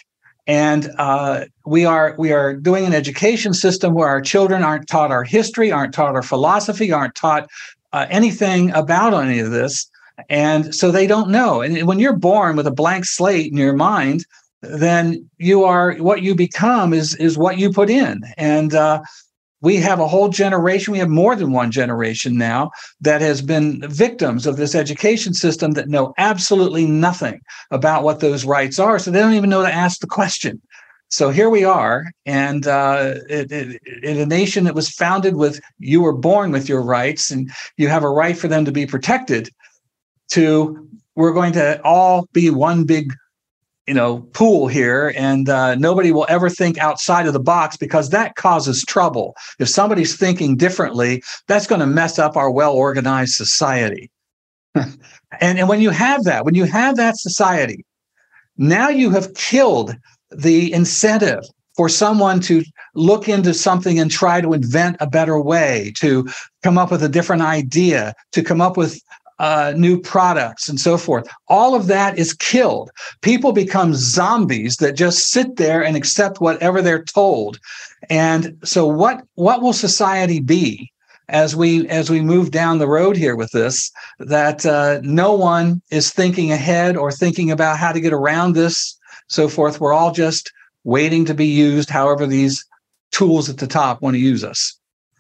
[0.47, 5.11] And uh, we are we are doing an education system where our children aren't taught
[5.11, 7.49] our history, aren't taught our philosophy, aren't taught
[7.93, 9.91] uh, anything about any of this,
[10.31, 11.61] and so they don't know.
[11.61, 14.25] And when you're born with a blank slate in your mind,
[14.63, 18.23] then you are what you become is is what you put in.
[18.39, 19.03] And uh,
[19.61, 23.81] we have a whole generation, we have more than one generation now that has been
[23.89, 27.41] victims of this education system that know absolutely nothing
[27.71, 28.99] about what those rights are.
[28.99, 30.61] So they don't even know to ask the question.
[31.11, 35.59] So here we are, and uh, it, it, in a nation that was founded with
[35.79, 38.87] you were born with your rights and you have a right for them to be
[38.87, 39.49] protected,
[40.33, 40.87] to
[41.17, 43.15] we're going to all be one big
[43.89, 48.11] you know pool here and uh, nobody will ever think outside of the box because
[48.11, 49.35] that causes trouble.
[49.59, 54.11] If somebody's thinking differently that's going to mess up our well organized society.
[55.43, 57.85] And, and when you have that when you have that society
[58.57, 59.95] now you have killed
[60.31, 61.45] the incentive
[61.77, 62.65] for someone to
[62.95, 66.27] look into something and try to invent a better way to
[66.63, 69.01] come up with a different idea to come up with
[69.39, 71.29] uh, new products and so forth.
[71.49, 72.91] All of that is killed.
[73.23, 77.59] People become zombies that just sit there and accept whatever they're told.
[78.11, 80.91] And so, what what will society be
[81.29, 83.91] as we as we move down the road here with this?
[84.19, 88.99] That uh, no one is thinking ahead or thinking about how to get around this,
[89.29, 89.81] so forth.
[89.81, 90.53] We're all just
[90.85, 92.65] waiting to be used, however these
[93.11, 94.78] tools at the top want to use us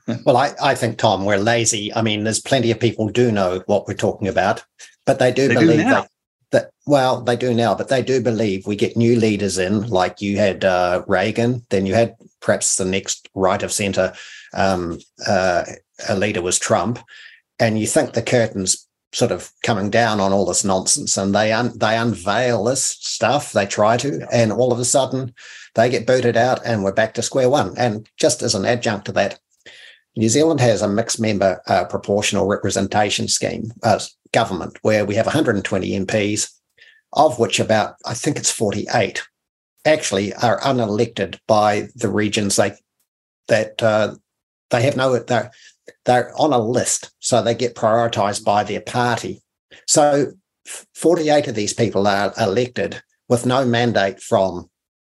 [0.25, 1.93] well, I, I think, Tom, we're lazy.
[1.95, 4.65] I mean, there's plenty of people do know what we're talking about,
[5.07, 6.11] but they do they believe do that,
[6.51, 10.21] that, well, they do now, but they do believe we get new leaders in, like
[10.21, 14.13] you had uh, Reagan, then you had perhaps the next right of center
[14.55, 15.65] um, uh,
[16.09, 16.99] a leader was Trump,
[17.59, 21.53] and you think the curtain's sort of coming down on all this nonsense, and they
[21.53, 25.35] un- they unveil this stuff, they try to, and all of a sudden
[25.75, 27.75] they get booted out, and we're back to square one.
[27.77, 29.39] And just as an adjunct to that,
[30.17, 34.01] New Zealand has a mixed member uh, proportional representation scheme, uh,
[34.33, 36.51] government, where we have 120 MPs,
[37.13, 39.23] of which about, I think it's 48,
[39.85, 42.73] actually are unelected by the regions they,
[43.47, 44.15] that uh,
[44.71, 45.51] they have no, they're,
[46.05, 49.43] they're on a list, so they get prioritized by their party.
[49.87, 50.33] So
[50.95, 54.69] 48 of these people are elected with no mandate from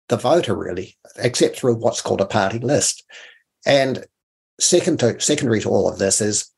[0.10, 3.04] the voter, really, except through what's called a party list.
[3.66, 4.06] And
[4.60, 6.50] second to, secondary to all of this is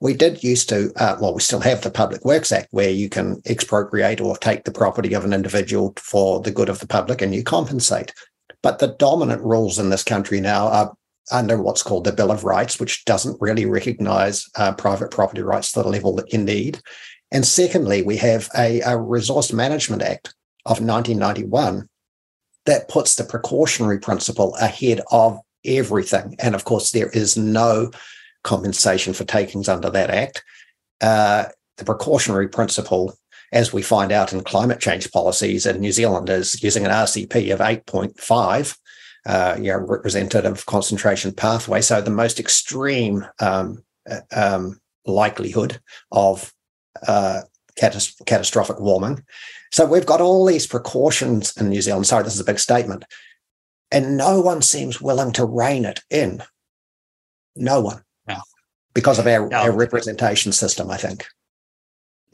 [0.00, 3.08] we did used to, uh, well, we still have the Public Works Act where you
[3.08, 7.22] can expropriate or take the property of an individual for the good of the public
[7.22, 8.12] and you compensate.
[8.62, 10.94] But the dominant rules in this country now are
[11.32, 15.72] under what's called the Bill of Rights, which doesn't really recognize uh, private property rights
[15.72, 16.80] to the level that you need.
[17.32, 20.34] And secondly, we have a, a Resource Management Act
[20.66, 21.88] of 1991
[22.66, 26.36] that puts the precautionary principle ahead of everything.
[26.38, 27.90] And of course, there is no
[28.42, 30.44] compensation for takings under that act.
[31.00, 31.46] Uh,
[31.76, 33.18] the precautionary principle,
[33.52, 37.52] as we find out in climate change policies in New Zealand, is using an RCP
[37.52, 38.76] of 8.5,
[39.26, 41.80] uh, you know, representative concentration pathway.
[41.80, 45.80] So the most extreme um, uh, um, likelihood
[46.12, 46.52] of
[47.08, 47.42] uh,
[47.76, 49.24] catastrophic warming.
[49.72, 52.06] So we've got all these precautions in New Zealand.
[52.06, 53.04] Sorry, this is a big statement
[53.94, 56.42] and no one seems willing to rein it in.
[57.54, 58.02] No one.
[58.28, 58.40] Yeah.
[58.92, 59.62] Because of our, yeah.
[59.62, 61.24] our representation system, I think.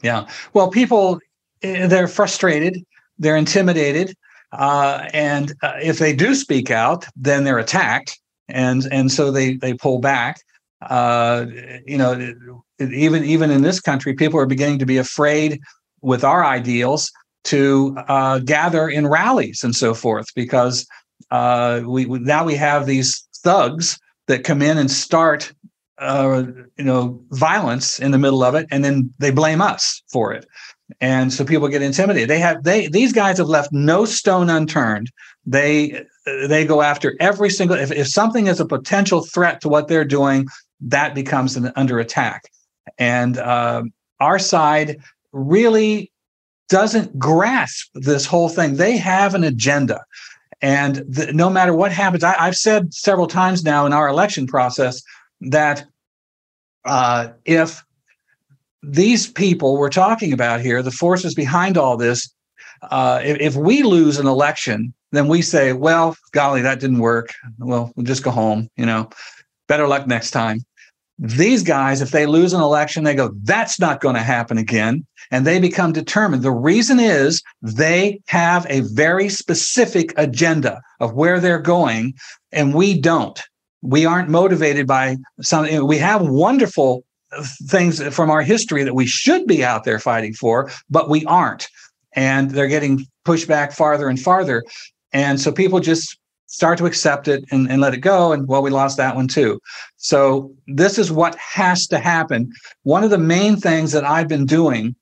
[0.01, 0.27] Yeah.
[0.53, 1.19] Well, people,
[1.61, 2.83] eh, they're frustrated,
[3.19, 4.15] they're intimidated.
[4.51, 8.19] Uh, and uh, if they do speak out, then they're attacked.
[8.49, 10.41] And, and so they, they pull back.
[10.89, 11.45] Uh,
[11.85, 12.33] you know,
[12.79, 15.61] even, even in this country, people are beginning to be afraid
[16.01, 17.11] with our ideals
[17.43, 20.87] to uh, gather in rallies and so forth because
[21.31, 25.51] uh, we, now we have these thugs that come in and start
[25.97, 26.43] uh,
[26.77, 30.45] you know violence in the middle of it and then they blame us for it.
[30.99, 32.29] And so people get intimidated.
[32.29, 35.11] They have they these guys have left no stone unturned.
[35.45, 39.87] They they go after every single if, if something is a potential threat to what
[39.87, 40.47] they're doing
[40.81, 42.43] that becomes an, under attack.
[42.97, 43.83] And uh,
[44.19, 44.99] our side
[45.31, 46.11] really
[46.69, 48.75] doesn't grasp this whole thing.
[48.75, 50.03] They have an agenda
[50.61, 54.47] and the, no matter what happens I, have said several times now in our election
[54.47, 55.01] process
[55.41, 55.85] that
[56.85, 57.83] uh, if
[58.83, 62.33] these people we're talking about here the forces behind all this
[62.89, 67.33] uh, if, if we lose an election then we say, well, golly, that didn't work.
[67.59, 69.09] Well, we'll just go home, you know,
[69.67, 70.59] better luck next time.
[71.19, 75.05] These guys, if they lose an election, they go, that's not going to happen again.
[75.31, 76.43] And they become determined.
[76.43, 82.13] The reason is they have a very specific agenda of where they're going,
[82.51, 83.41] and we don't.
[83.81, 85.87] We aren't motivated by something.
[85.87, 87.03] We have wonderful
[87.67, 91.67] things from our history that we should be out there fighting for, but we aren't.
[92.13, 94.63] And they're getting pushed back farther and farther.
[95.13, 96.17] And so people just
[96.47, 98.33] start to accept it and, and let it go.
[98.33, 99.59] And well, we lost that one too.
[99.95, 102.51] So this is what has to happen.
[102.83, 104.95] One of the main things that I've been doing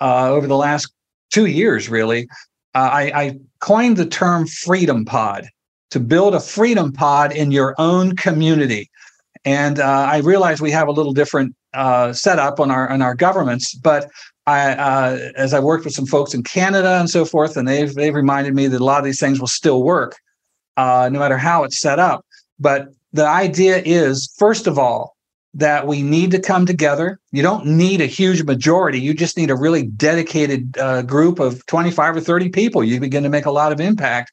[0.00, 0.92] uh, over the last
[1.30, 2.28] two years, really,
[2.74, 5.48] uh, I, I coined the term freedom pod
[5.90, 8.90] to build a freedom pod in your own community.
[9.44, 13.14] And uh, I realize we have a little different uh, setup on our on our
[13.14, 14.10] governments, but
[14.46, 17.94] I, uh, as I worked with some folks in Canada and so forth, and they've
[17.94, 20.16] they've reminded me that a lot of these things will still work,
[20.76, 22.24] uh, no matter how it's set up.
[22.58, 25.15] But the idea is, first of all,
[25.56, 27.18] that we need to come together.
[27.32, 29.00] You don't need a huge majority.
[29.00, 32.84] You just need a really dedicated uh, group of 25 or 30 people.
[32.84, 34.32] You begin to make a lot of impact.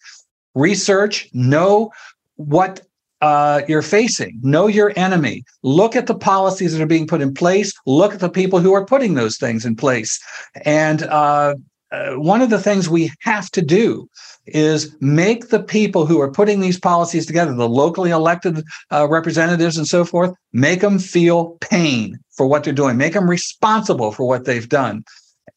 [0.54, 1.92] Research, know
[2.36, 2.82] what
[3.22, 4.38] uh, you're facing.
[4.44, 5.46] Know your enemy.
[5.62, 7.74] Look at the policies that are being put in place.
[7.86, 10.20] Look at the people who are putting those things in place.
[10.66, 11.56] And uh,
[11.94, 14.10] uh, one of the things we have to do
[14.46, 19.78] is make the people who are putting these policies together, the locally elected uh, representatives
[19.78, 24.28] and so forth, make them feel pain for what they're doing, make them responsible for
[24.28, 25.04] what they've done.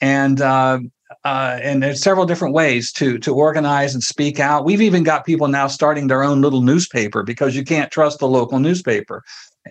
[0.01, 0.79] And uh,
[1.25, 4.65] uh, and there's several different ways to to organize and speak out.
[4.65, 8.29] We've even got people now starting their own little newspaper because you can't trust the
[8.29, 9.23] local newspaper,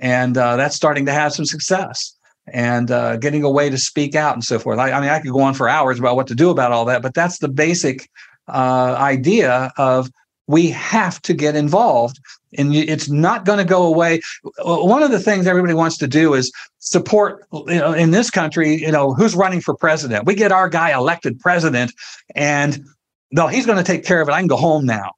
[0.01, 2.13] and uh, that's starting to have some success.
[2.53, 4.77] And uh, getting a way to speak out and so forth.
[4.77, 6.85] I, I, mean, I could go on for hours about what to do about all
[6.85, 8.07] that, but that's the basic
[8.47, 10.09] uh, idea of
[10.47, 12.19] we have to get involved.
[12.57, 14.21] And it's not going to go away.
[14.59, 18.75] One of the things everybody wants to do is support you know in this country
[18.75, 20.25] you know who's running for president.
[20.25, 21.93] We get our guy elected president
[22.35, 22.85] and
[23.31, 24.31] no he's going to take care of it.
[24.31, 25.11] I can go home now.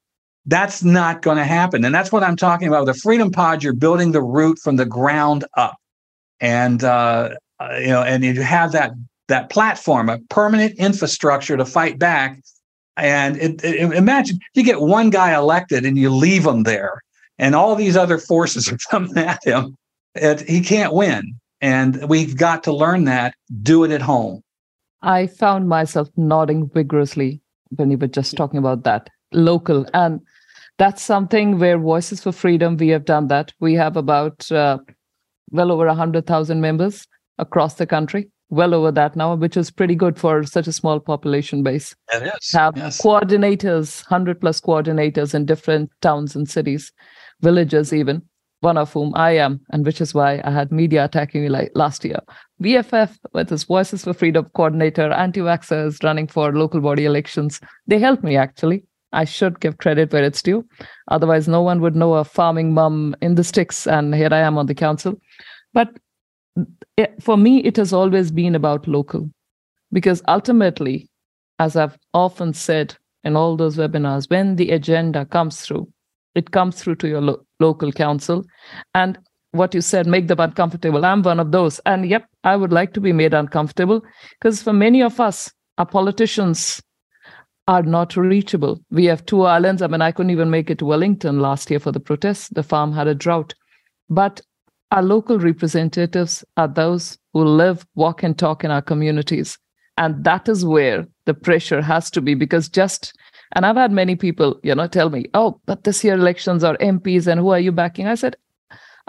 [0.46, 1.84] That's not going to happen.
[1.84, 2.86] And that's what i'm talking about.
[2.86, 5.76] The freedom pod you're building the root from the ground up.
[6.40, 8.92] And uh, uh you know and you have that
[9.28, 12.40] that platform a permanent infrastructure to fight back
[12.98, 17.02] and it, it, imagine you get one guy elected and you leave him there,
[17.38, 19.76] and all these other forces are coming at him.
[20.14, 21.34] It, he can't win.
[21.60, 24.42] And we've got to learn that, do it at home.
[25.02, 29.86] I found myself nodding vigorously when you were just talking about that local.
[29.94, 30.20] And
[30.78, 33.52] that's something where Voices for Freedom, we have done that.
[33.60, 34.78] We have about uh,
[35.50, 37.06] well over 100,000 members
[37.38, 41.00] across the country well over that now, which is pretty good for such a small
[41.00, 41.94] population base.
[42.12, 42.52] It is.
[42.52, 43.00] Have yes.
[43.00, 46.92] coordinators, 100 plus coordinators in different towns and cities,
[47.40, 48.22] villages even,
[48.60, 51.70] one of whom I am, and which is why I had media attacking me like
[51.74, 52.20] last year.
[52.62, 57.98] VFF, with his Voices for Freedom coordinator, anti vaxxers running for local body elections, they
[57.98, 58.84] helped me actually.
[59.12, 60.66] I should give credit where it's due.
[61.10, 64.58] Otherwise, no one would know a farming mom in the sticks, and here I am
[64.58, 65.18] on the council.
[65.72, 66.02] But it,
[67.20, 69.30] for me, it has always been about local
[69.92, 71.08] because ultimately,
[71.58, 75.88] as I've often said in all those webinars, when the agenda comes through,
[76.34, 78.44] it comes through to your lo- local council.
[78.94, 79.18] And
[79.52, 81.04] what you said, make them uncomfortable.
[81.04, 81.80] I'm one of those.
[81.80, 84.02] And yep, I would like to be made uncomfortable
[84.38, 86.82] because for many of us, our politicians
[87.66, 88.80] are not reachable.
[88.90, 89.82] We have two islands.
[89.82, 92.48] I mean, I couldn't even make it to Wellington last year for the protests.
[92.48, 93.54] The farm had a drought.
[94.08, 94.40] But
[94.90, 99.58] our local representatives are those who live, walk, and talk in our communities.
[99.96, 103.12] And that is where the pressure has to be because just,
[103.54, 106.76] and I've had many people, you know, tell me, oh, but this year elections are
[106.78, 108.06] MPs and who are you backing?
[108.06, 108.36] I said,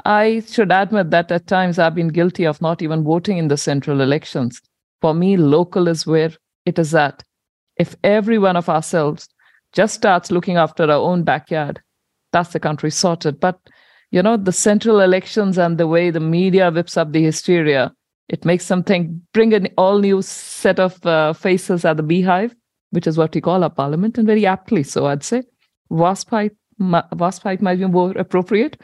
[0.05, 3.57] I should admit that at times I've been guilty of not even voting in the
[3.57, 4.61] central elections.
[5.01, 6.31] For me, local is where
[6.65, 7.23] it is at.
[7.77, 9.29] If every one of ourselves
[9.73, 11.81] just starts looking after our own backyard,
[12.31, 13.39] that's the country sorted.
[13.39, 13.59] But
[14.11, 17.93] you know the central elections and the way the media whips up the hysteria
[18.27, 22.55] it makes them think, bring an all new set of uh, faces at the beehive
[22.91, 25.43] which is what we call our parliament and very aptly so i'd say
[25.89, 26.31] wasp
[26.79, 28.79] WASP height might be more appropriate.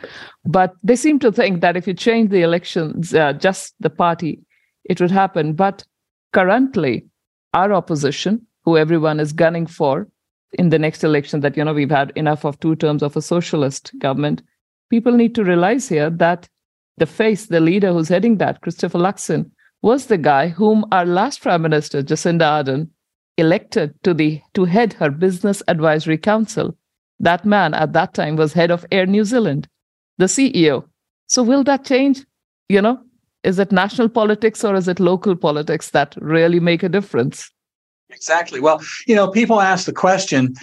[0.45, 4.41] But they seem to think that if you change the elections, uh, just the party,
[4.83, 5.53] it would happen.
[5.53, 5.83] But
[6.33, 7.05] currently,
[7.53, 10.07] our opposition, who everyone is gunning for
[10.53, 13.21] in the next election, that, you know, we've had enough of two terms of a
[13.21, 14.41] socialist government,
[14.89, 16.47] people need to realize here that
[16.97, 19.51] the face, the leader who's heading that, Christopher Luxon,
[19.81, 22.89] was the guy whom our last Prime Minister, Jacinda Ardern,
[23.37, 26.75] elected to the to head her business advisory council.
[27.19, 29.67] That man at that time was head of Air New Zealand,
[30.17, 30.85] the CEO.
[31.27, 32.25] So will that change?
[32.69, 32.99] You know,
[33.43, 37.51] is it national politics or is it local politics that really make a difference?
[38.09, 38.59] Exactly.
[38.59, 40.55] Well, you know, people ask the question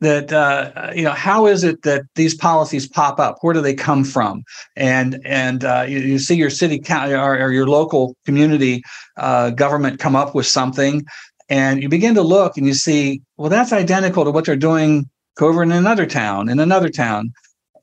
[0.00, 3.38] that uh, you know how is it that these policies pop up?
[3.40, 4.44] Where do they come from?
[4.76, 8.82] And and uh, you, you, see your city county or, or your local community
[9.16, 11.06] uh, government come up with something
[11.48, 15.08] and you begin to look and you see well that's identical to what they're doing
[15.40, 17.32] over in another town in another town.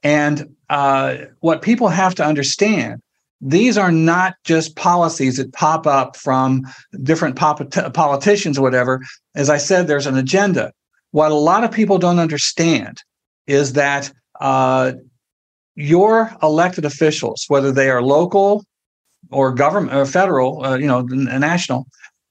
[0.03, 3.01] And uh, what people have to understand
[3.45, 6.63] these are not just policies that pop up from
[7.01, 9.01] different pop- politicians or whatever.
[9.35, 10.71] As i said there's an agenda
[11.13, 12.97] what a lot of people don't understand
[13.45, 14.11] is that
[14.41, 14.93] uh,
[15.75, 18.65] your elected officials, whether they are local
[19.29, 21.85] or government or federal, uh, you know, national,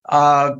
[0.09, 0.50] uh,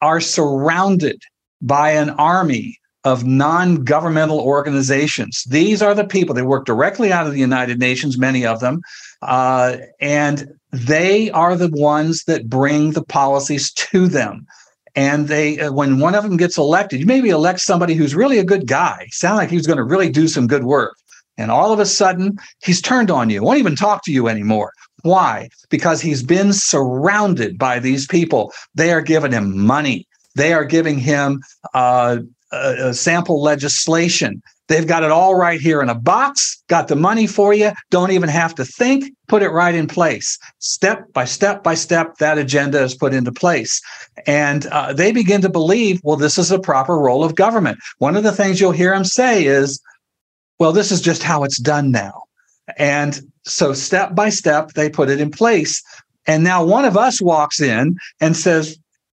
[0.00, 1.20] are surrounded
[1.60, 5.44] by an army of non-governmental organizations.
[5.44, 6.34] These are the people.
[6.34, 8.80] They work directly out of the United Nations, many of them,
[9.20, 14.46] uh, and they are the ones that bring the policies to them
[14.96, 18.38] and they uh, when one of them gets elected you maybe elect somebody who's really
[18.38, 20.96] a good guy sound like he's going to really do some good work
[21.38, 24.72] and all of a sudden he's turned on you won't even talk to you anymore.
[25.02, 25.48] Why?
[25.68, 28.52] Because he's been surrounded by these people.
[28.74, 30.08] They are giving him money.
[30.34, 31.42] They are giving him
[31.74, 32.18] uh,
[32.92, 37.54] sample legislation They've got it all right here in a box, got the money for
[37.54, 40.38] you, don't even have to think, put it right in place.
[40.58, 43.80] Step by step by step, that agenda is put into place.
[44.26, 47.78] And uh, they begin to believe, well, this is a proper role of government.
[47.98, 49.80] One of the things you'll hear them say is,
[50.58, 52.24] well, this is just how it's done now.
[52.76, 55.82] And so step by step, they put it in place.
[56.26, 58.76] And now one of us walks in and says,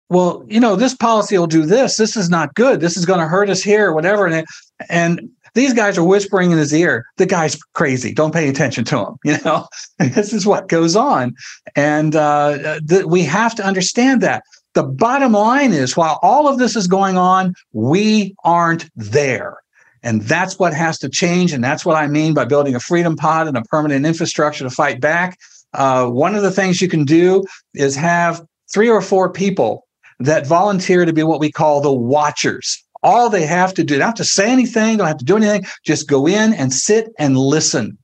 [0.09, 1.97] well, you know, this policy will do this.
[1.97, 2.79] This is not good.
[2.79, 4.25] This is going to hurt us here, whatever.
[4.25, 4.45] And,
[4.89, 8.13] and these guys are whispering in his ear, the guy's crazy.
[8.13, 9.15] Don't pay attention to him.
[9.25, 9.67] You know,
[9.99, 11.35] this is what goes on.
[11.75, 14.43] And uh, th- we have to understand that.
[14.73, 19.57] The bottom line is while all of this is going on, we aren't there.
[20.03, 21.51] And that's what has to change.
[21.51, 24.69] And that's what I mean by building a freedom pod and a permanent infrastructure to
[24.69, 25.37] fight back.
[25.73, 27.43] Uh, one of the things you can do
[27.73, 29.87] is have three or four people
[30.19, 32.83] that volunteer to be what we call the watchers.
[33.03, 35.37] All they have to do, they don't have to say anything, don't have to do
[35.37, 37.97] anything, just go in and sit and listen.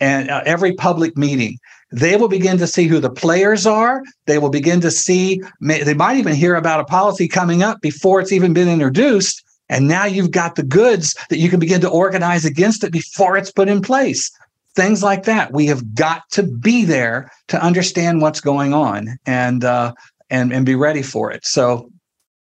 [0.00, 1.58] And uh, every public meeting,
[1.92, 4.02] they will begin to see who the players are.
[4.26, 8.20] They will begin to see, they might even hear about a policy coming up before
[8.20, 9.44] it's even been introduced.
[9.68, 13.36] And now you've got the goods that you can begin to organize against it before
[13.36, 14.30] it's put in place.
[14.74, 15.52] Things like that.
[15.52, 19.92] We have got to be there to understand what's going on and uh,
[20.28, 21.44] and and be ready for it.
[21.44, 21.90] So,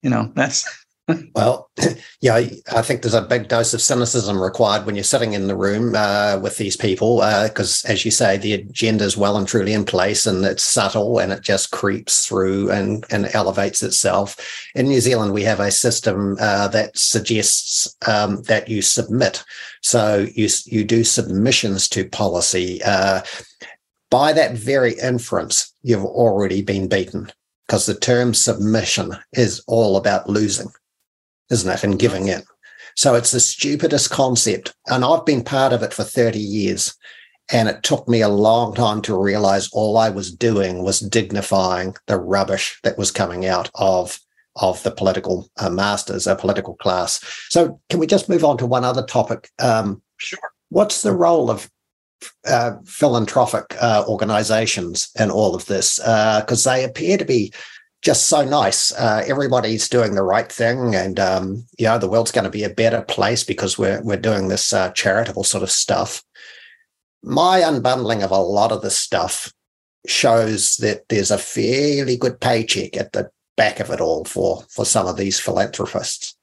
[0.02, 0.85] you know, that's
[1.36, 1.69] well,
[2.22, 5.56] yeah, I think there's a big dose of cynicism required when you're sitting in the
[5.56, 9.48] room uh, with these people, because uh, as you say, the agenda is well and
[9.48, 14.68] truly in place, and it's subtle, and it just creeps through and and elevates itself.
[14.73, 19.44] In New Zealand, we have a system uh, that suggests um, that you submit,
[19.82, 22.82] so you you do submissions to policy.
[22.84, 23.22] Uh,
[24.10, 27.32] by that very inference, you've already been beaten
[27.68, 30.69] because the term submission is all about losing
[31.51, 31.84] isn't it?
[31.84, 32.43] And giving in.
[32.95, 34.73] So it's the stupidest concept.
[34.88, 36.95] And I've been part of it for 30 years.
[37.51, 41.93] And it took me a long time to realize all I was doing was dignifying
[42.07, 44.19] the rubbish that was coming out of,
[44.55, 47.19] of the political uh, masters, a political class.
[47.49, 49.49] So can we just move on to one other topic?
[49.59, 50.39] Um, sure.
[50.69, 51.69] What's the role of
[52.47, 55.99] uh, philanthropic uh, organizations in all of this?
[55.99, 57.53] Because uh, they appear to be
[58.06, 58.94] just so nice.
[58.94, 62.64] Uh, everybody's doing the right thing, and um, you know the world's going to be
[62.64, 66.23] a better place because we're we're doing this uh, charitable sort of stuff.
[67.23, 69.52] My unbundling of a lot of this stuff
[70.06, 74.86] shows that there's a fairly good paycheck at the back of it all for for
[74.86, 76.38] some of these philanthropists.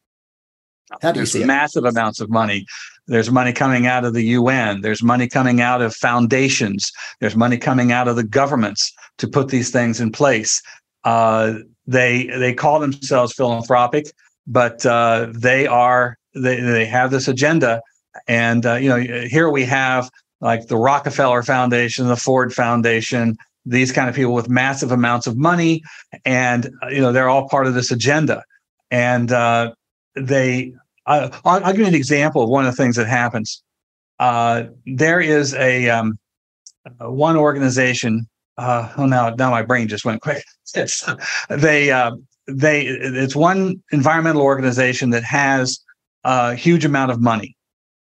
[1.00, 1.90] How do you see massive it?
[1.90, 2.66] amounts of money?
[3.06, 4.80] There's money coming out of the UN.
[4.80, 6.92] There's money coming out of foundations.
[7.20, 10.60] There's money coming out of the governments to put these things in place.
[11.04, 11.54] Uh,
[11.86, 14.06] they they call themselves philanthropic,
[14.46, 17.80] but uh, they are they they have this agenda
[18.28, 20.10] And uh, you know, here we have
[20.40, 25.36] like the Rockefeller Foundation, the Ford Foundation, these kind of people with massive amounts of
[25.36, 25.82] money,
[26.24, 28.42] and uh, you know they're all part of this agenda.
[28.90, 29.72] And uh,
[30.14, 30.74] they,
[31.06, 33.62] I'll, I'll, give you an example of one of the things that happens.
[34.18, 36.18] Uh, there is a um,
[36.98, 38.26] one organization.
[38.58, 40.44] Oh, now now my brain just went quick.
[40.74, 41.08] It's,
[41.48, 41.86] they
[42.46, 45.78] they it's one environmental organization that has
[46.24, 47.56] a huge amount of money,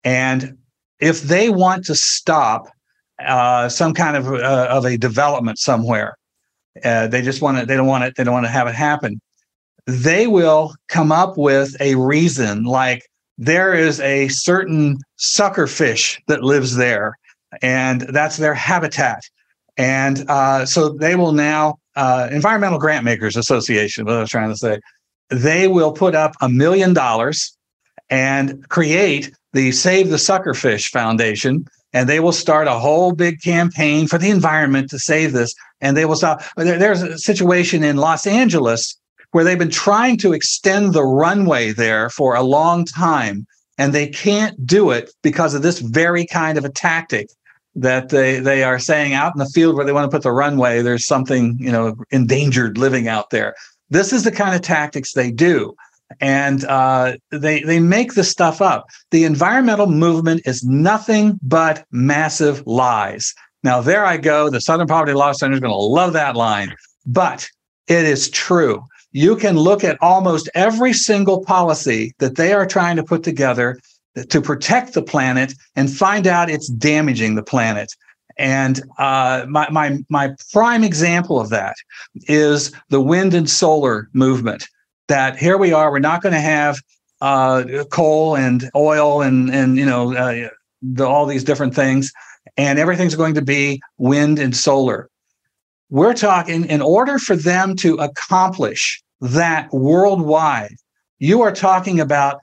[0.05, 0.57] and
[1.01, 2.69] if they want to stop
[3.27, 6.17] uh, some kind of uh, of a development somewhere.
[6.85, 7.67] Uh, they just want to.
[7.67, 8.15] They don't want it.
[8.17, 9.21] They don't want to have it happen.
[9.87, 13.03] They will come up with a reason, like
[13.37, 17.19] there is a certain sucker fish that lives there,
[17.61, 19.23] and that's their habitat.
[19.77, 24.05] And uh, so they will now uh, Environmental Grant Makers Association.
[24.05, 24.81] What I was trying to say,
[25.31, 27.57] they will put up a million dollars
[28.11, 34.07] and create the Save the Suckerfish Foundation, and they will start a whole big campaign
[34.07, 35.55] for the environment to save this.
[35.81, 36.43] And they will stop.
[36.57, 38.99] There's a situation in Los Angeles
[39.33, 43.47] where they've been trying to extend the runway there for a long time,
[43.79, 47.29] and they can't do it because of this very kind of a tactic
[47.75, 50.33] that they they are saying out in the field where they want to put the
[50.33, 53.55] runway there's something you know endangered living out there
[53.91, 55.75] this is the kind of tactics they do
[56.21, 58.87] and uh, they they make the stuff up.
[59.11, 63.35] The environmental movement is nothing but massive lies.
[63.63, 64.51] Now there I go.
[64.51, 66.75] The Southern Poverty Law Center is going to love that line,
[67.07, 67.49] but
[67.87, 68.83] it is true.
[69.13, 73.79] You can look at almost every single policy that they are trying to put together
[74.29, 77.93] to protect the planet and find out it's damaging the planet.
[78.39, 81.77] And uh, my, my, my prime example of that
[82.29, 84.69] is the wind and solar movement
[85.09, 86.79] that here we are, we're not going to have
[87.23, 90.49] uh, coal and oil and and you know uh,
[90.83, 92.13] the, all these different things,
[92.57, 95.09] and everything's going to be wind and solar.
[95.89, 100.75] We're talking in order for them to accomplish that worldwide,
[101.21, 102.41] you are talking about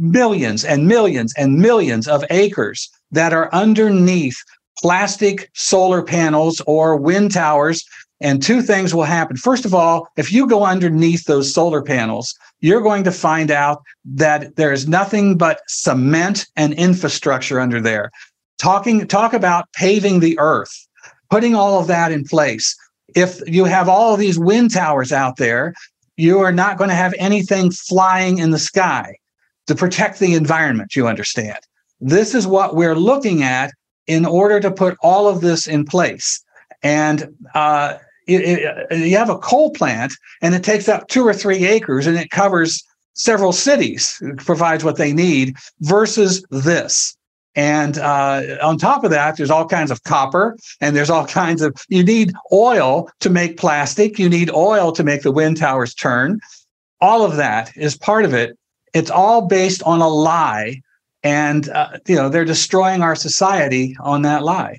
[0.00, 4.36] millions and millions and millions of acres that are underneath
[4.80, 7.84] plastic solar panels or wind towers
[8.22, 9.36] and two things will happen.
[9.36, 13.82] First of all, if you go underneath those solar panels, you're going to find out
[14.04, 18.10] that there's nothing but cement and infrastructure under there.
[18.58, 20.86] Talking talk about paving the earth,
[21.30, 22.76] putting all of that in place.
[23.14, 25.74] If you have all of these wind towers out there,
[26.16, 29.14] you are not going to have anything flying in the sky
[29.70, 31.58] to protect the environment, you understand.
[32.00, 33.70] This is what we're looking at
[34.08, 36.42] in order to put all of this in place.
[36.82, 41.32] And uh, it, it, you have a coal plant and it takes up two or
[41.32, 42.82] three acres and it covers
[43.12, 47.16] several cities, it provides what they need, versus this.
[47.54, 51.62] And uh, on top of that, there's all kinds of copper and there's all kinds
[51.62, 55.94] of, you need oil to make plastic, you need oil to make the wind towers
[55.94, 56.40] turn.
[57.00, 58.56] All of that is part of it.
[58.94, 60.82] It's all based on a lie.
[61.22, 64.78] And, uh, you know, they're destroying our society on that lie.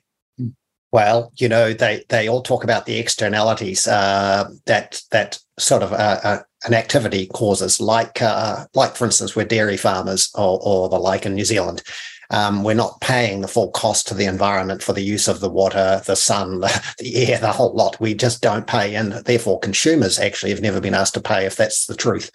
[0.91, 5.93] Well, you know, they they all talk about the externalities uh, that that sort of
[5.93, 10.89] uh, uh, an activity causes, like uh, like for instance, we're dairy farmers or, or
[10.89, 11.81] the like in New Zealand.
[12.29, 15.49] Um, we're not paying the full cost to the environment for the use of the
[15.49, 17.99] water, the sun, the, the air, the whole lot.
[18.01, 21.55] We just don't pay, and therefore consumers actually have never been asked to pay if
[21.55, 22.31] that's the truth.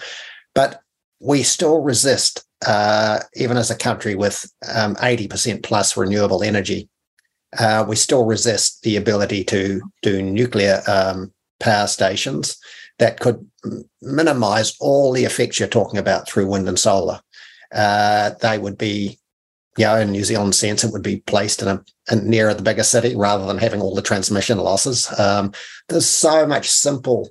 [0.55, 0.81] But
[1.20, 6.88] we still resist, uh, even as a country with um, 80% plus renewable energy
[7.59, 12.59] uh, we still resist the ability to do nuclear um, power stations
[12.98, 13.47] that could
[14.02, 17.20] minimize all the effects you're talking about through wind and solar.
[17.72, 19.18] Uh, they would be,
[19.76, 22.62] you know, in New Zealand sense, it would be placed in a in nearer the
[22.62, 25.12] bigger city rather than having all the transmission losses.
[25.18, 25.52] Um,
[25.88, 27.30] there's so much simple,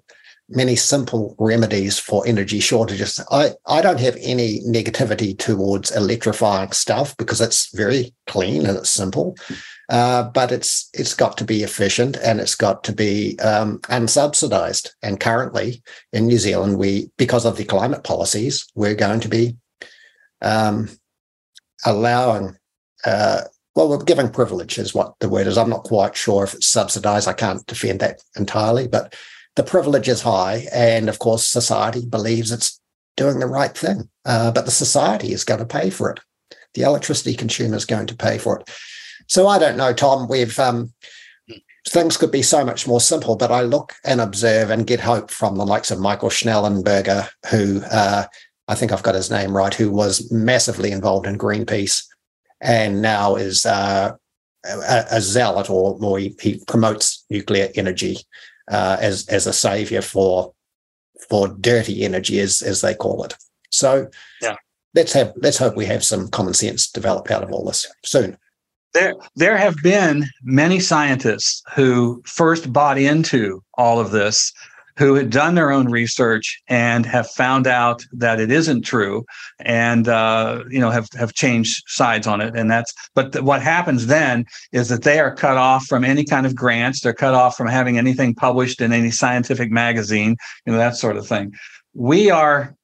[0.50, 3.20] many simple remedies for energy shortages.
[3.32, 8.90] I, I don't have any negativity towards electrifying stuff because it's very clean and it's
[8.90, 9.36] simple.
[9.90, 14.90] Uh, but it's it's got to be efficient and it's got to be um, unsubsidized.
[15.04, 19.58] And currently in New Zealand, we because of the climate policies, we're going to be
[20.42, 20.90] um,
[21.86, 22.58] allowing.
[23.06, 23.42] Uh,
[23.76, 25.58] well, we're giving privilege is what the word is.
[25.58, 27.28] I'm not quite sure if it's subsidized.
[27.28, 29.14] I can't defend that entirely, but
[29.56, 32.80] the privilege is high, and of course, society believes it's
[33.18, 34.10] doing the right thing.
[34.26, 36.19] Uh, but the society is going to pay for it.
[36.73, 38.69] The electricity consumer is going to pay for it.
[39.27, 40.27] So I don't know, Tom.
[40.27, 40.94] We've um,
[41.88, 45.32] things could be so much more simple, but I look and observe and get hope
[45.32, 48.26] from the likes of Michael Schnellenberger, who uh,
[48.68, 52.03] I think I've got his name right, who was massively involved in Greenpeace
[52.61, 54.15] and now is uh,
[54.65, 58.18] a, a, zealot, or, he, he, promotes nuclear energy
[58.70, 60.54] uh, as as a savior for
[61.30, 63.36] for dirty energy, as as they call it.
[63.72, 64.08] So,
[64.42, 64.56] yeah.
[64.94, 68.38] let's have let's hope we have some common sense develop out of all this soon.
[68.94, 74.54] There, there have been many scientists who first bought into all of this
[74.98, 79.26] who had done their own research and have found out that it isn't true
[79.60, 82.56] and uh, you know have have changed sides on it.
[82.56, 86.24] And that's but th- what happens then is that they are cut off from any
[86.24, 87.02] kind of grants.
[87.02, 90.36] They're cut off from having anything published in any scientific magazine
[90.66, 91.54] you know that sort of thing.
[91.94, 92.76] We are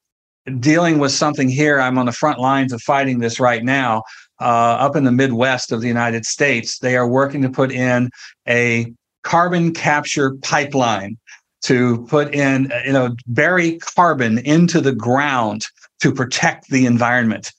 [0.59, 1.79] dealing with something here.
[1.79, 4.03] I'm on the front lines of fighting this right now.
[4.39, 8.09] Uh, up in the midwest of the united states they are working to put in
[8.47, 11.15] a carbon capture pipeline
[11.63, 15.65] to put in, you know, bury carbon into the ground
[16.01, 17.51] to protect the environment.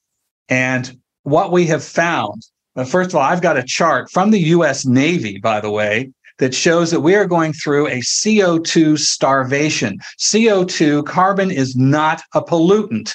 [0.48, 2.42] And what we have found,
[2.76, 6.10] uh, first of all, I've got a chart from the US Navy, by the way,
[6.38, 9.98] that shows that we are going through a CO2 starvation.
[10.18, 13.14] CO2, carbon is not a pollutant.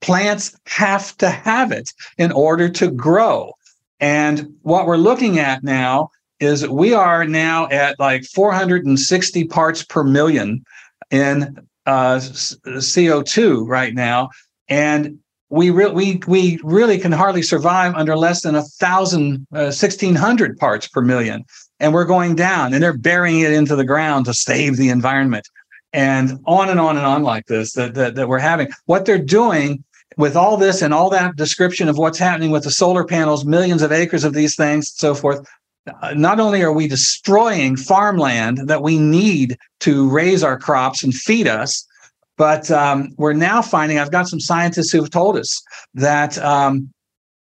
[0.00, 3.52] Plants have to have it in order to grow.
[4.00, 6.10] And what we're looking at now
[6.44, 10.64] is we are now at like 460 parts per million
[11.10, 11.56] in
[11.86, 14.30] uh, CO2 right now,
[14.68, 15.18] and
[15.50, 20.58] we re- we we really can hardly survive under less than a thousand, uh, 1600
[20.58, 21.44] parts per million,
[21.80, 25.48] and we're going down, and they're burying it into the ground to save the environment,
[25.92, 28.68] and on and on and on like this that that, that we're having.
[28.86, 29.84] What they're doing
[30.16, 33.82] with all this and all that description of what's happening with the solar panels, millions
[33.82, 35.46] of acres of these things, and so forth,
[36.14, 41.46] not only are we destroying farmland that we need to raise our crops and feed
[41.46, 41.86] us,
[42.36, 45.62] but um, we're now finding I've got some scientists who have told us
[45.94, 46.92] that um,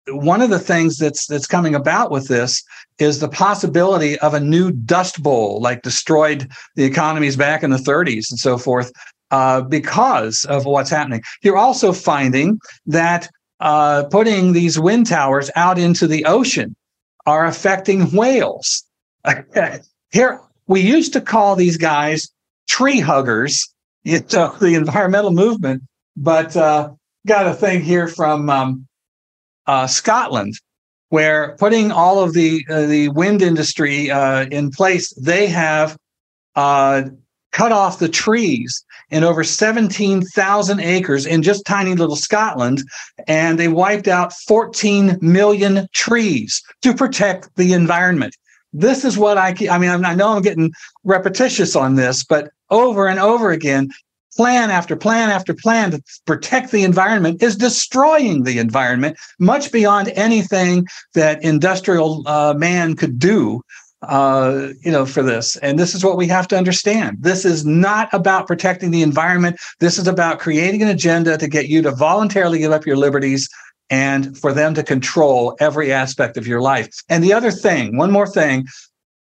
[0.07, 2.64] one of the things that's that's coming about with this
[2.98, 7.78] is the possibility of a new dust bowl, like destroyed the economies back in the
[7.78, 8.91] 30s and so forth,
[9.32, 11.22] uh, because of what's happening.
[11.44, 13.30] You're also finding that
[13.60, 16.76] uh, putting these wind towers out into the ocean
[17.30, 18.84] are affecting whales.
[20.11, 22.27] Here, we used to call these guys
[22.68, 23.72] tree huggers,
[24.03, 25.84] you know, the environmental movement,
[26.18, 26.89] but uh,
[27.27, 28.88] got a thing here from um,
[29.68, 30.56] uh, Scotland
[31.10, 35.97] where putting all of the uh, the wind industry uh, in place, they have
[36.56, 37.03] uh,
[37.51, 42.84] cut off the trees in over 17,000 acres in just tiny little Scotland,
[43.27, 48.35] and they wiped out 14 million trees to protect the environment.
[48.71, 50.71] This is what I, I mean, I know I'm getting
[51.03, 53.89] repetitious on this, but over and over again,
[54.35, 60.09] plan after plan after plan to protect the environment is destroying the environment much beyond
[60.15, 63.61] anything that industrial uh, man could do
[64.03, 65.57] uh, you know, for this.
[65.57, 67.17] And this is what we have to understand.
[67.19, 69.57] This is not about protecting the environment.
[69.80, 73.49] This is about creating an agenda to get you to voluntarily give up your liberties
[73.89, 76.89] and for them to control every aspect of your life.
[77.09, 78.67] And the other thing, one more thing,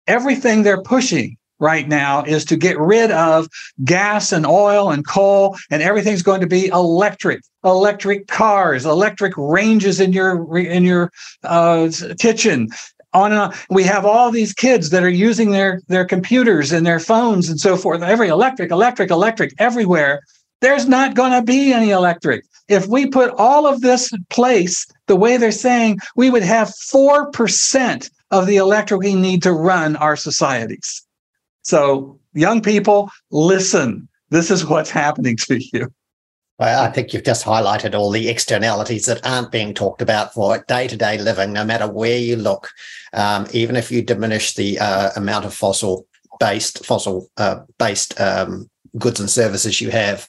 [0.06, 3.48] everything they're pushing right now is to get rid of
[3.84, 9.98] gas and oil and coal and everything's going to be electric electric cars electric ranges
[9.98, 11.10] in your in your
[11.42, 11.90] uh,
[12.20, 12.68] kitchen
[13.12, 13.54] on and on.
[13.70, 17.60] We have all these kids that are using their their computers and their phones and
[17.60, 18.02] so forth.
[18.02, 20.22] Every electric, electric, electric everywhere.
[20.60, 22.44] There's not going to be any electric.
[22.68, 26.68] If we put all of this in place the way they're saying, we would have
[26.68, 31.06] 4% of the electric we need to run our societies.
[31.62, 34.08] So, young people, listen.
[34.30, 35.88] This is what's happening to you.
[36.60, 40.88] I think you've just highlighted all the externalities that aren't being talked about for day
[40.88, 42.70] to day living, no matter where you look.
[43.12, 46.06] Um, even if you diminish the uh, amount of fossil
[46.40, 48.68] based fossil uh, based um,
[48.98, 50.26] goods and services you have,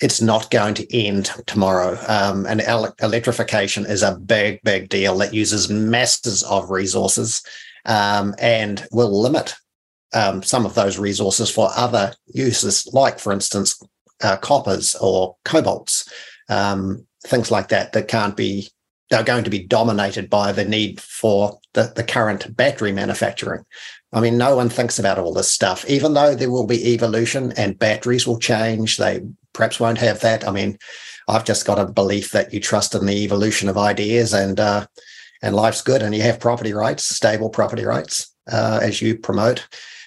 [0.00, 1.98] it's not going to end tomorrow.
[2.08, 7.42] Um, and ele- electrification is a big, big deal that uses masses of resources
[7.86, 9.54] um, and will limit
[10.12, 13.80] um, some of those resources for other uses, like, for instance,
[14.24, 16.08] uh, coppers or cobalts,
[16.48, 18.68] um, things like that, that can't be,
[19.10, 23.64] they're going to be dominated by the need for the, the current battery manufacturing.
[24.12, 27.52] I mean, no one thinks about all this stuff, even though there will be evolution
[27.56, 28.96] and batteries will change.
[28.96, 29.22] They
[29.52, 30.46] perhaps won't have that.
[30.46, 30.78] I mean,
[31.28, 34.86] I've just got a belief that you trust in the evolution of ideas and, uh,
[35.42, 39.66] and life's good and you have property rights, stable property rights, uh, as you promote.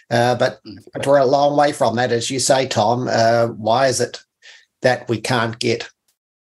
[0.09, 0.59] Uh, but,
[0.93, 3.07] but we're a long way from that, as you say, Tom.
[3.11, 4.19] Uh, why is it
[4.81, 5.89] that we can't get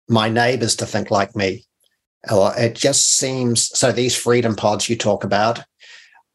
[0.08, 1.64] my neighbours to think like me?
[2.30, 5.60] or it just seems so these freedom pods you talk about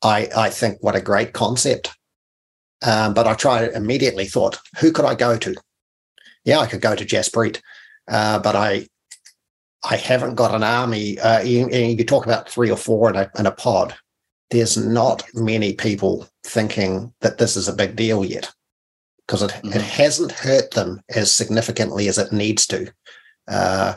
[0.04, 1.92] i i think what a great concept
[2.82, 5.56] um, but i tried immediately thought who could i go to
[6.46, 7.62] yeah i could go to jaspreet
[8.10, 8.86] uh, but i
[9.84, 13.32] i haven't got an army uh, you, you, talk about three or four in a,
[13.38, 13.96] in a pod
[14.52, 18.52] there's not many people thinking that this is a big deal yet
[19.26, 19.70] because it, mm-hmm.
[19.70, 22.92] it hasn't hurt them as significantly as it needs to
[23.50, 23.96] uh,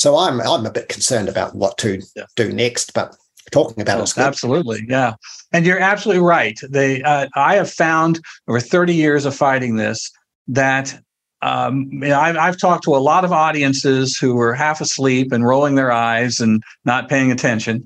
[0.00, 2.24] so I'm I'm a bit concerned about what to yeah.
[2.34, 3.14] do next, but
[3.50, 4.18] talking about it.
[4.18, 5.12] Absolutely, yeah,
[5.52, 6.58] and you're absolutely right.
[6.68, 8.18] They uh, I have found
[8.48, 10.10] over 30 years of fighting this
[10.48, 10.98] that
[11.42, 15.32] um, you know, I've, I've talked to a lot of audiences who were half asleep
[15.32, 17.84] and rolling their eyes and not paying attention.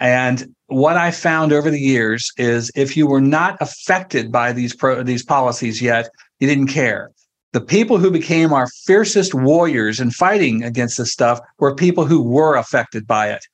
[0.00, 4.74] And what I found over the years is if you were not affected by these
[4.74, 6.08] pro, these policies yet,
[6.40, 7.10] you didn't care
[7.52, 12.22] the people who became our fiercest warriors in fighting against this stuff were people who
[12.22, 13.44] were affected by it.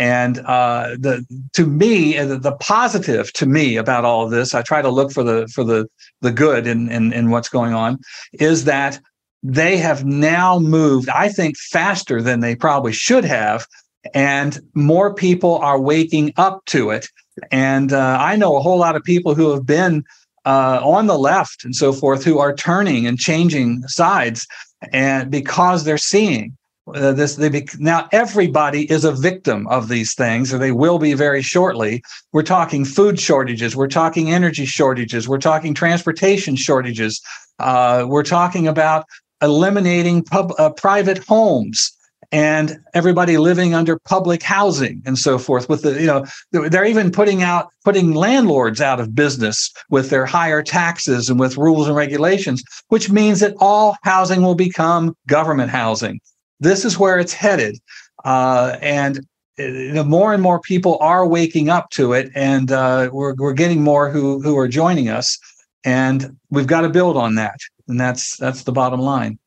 [0.00, 4.62] And uh, the to me, the, the positive to me about all of this, I
[4.62, 5.86] try to look for the for the
[6.20, 7.98] the good in, in in what's going on,
[8.32, 8.98] is that
[9.44, 13.66] they have now moved, I think, faster than they probably should have,
[14.12, 17.08] and more people are waking up to it.
[17.50, 20.04] And uh, I know a whole lot of people who have been
[20.44, 24.46] uh, on the left and so forth who are turning and changing sides,
[24.92, 26.56] and because they're seeing
[26.94, 30.98] uh, this, they be, now everybody is a victim of these things, or they will
[30.98, 32.02] be very shortly.
[32.32, 37.22] We're talking food shortages, we're talking energy shortages, we're talking transportation shortages,
[37.58, 39.06] uh, we're talking about
[39.40, 41.90] eliminating pub, uh, private homes
[42.32, 46.24] and everybody living under public housing and so forth with the you know
[46.68, 51.56] they're even putting out putting landlords out of business with their higher taxes and with
[51.56, 56.20] rules and regulations which means that all housing will become government housing.
[56.60, 57.78] This is where it's headed.
[58.24, 59.20] Uh, and
[59.58, 63.52] you know, more and more people are waking up to it and uh, we're, we're
[63.52, 65.38] getting more who who are joining us.
[65.84, 67.56] And we've got to build on that.
[67.88, 69.38] And that's that's the bottom line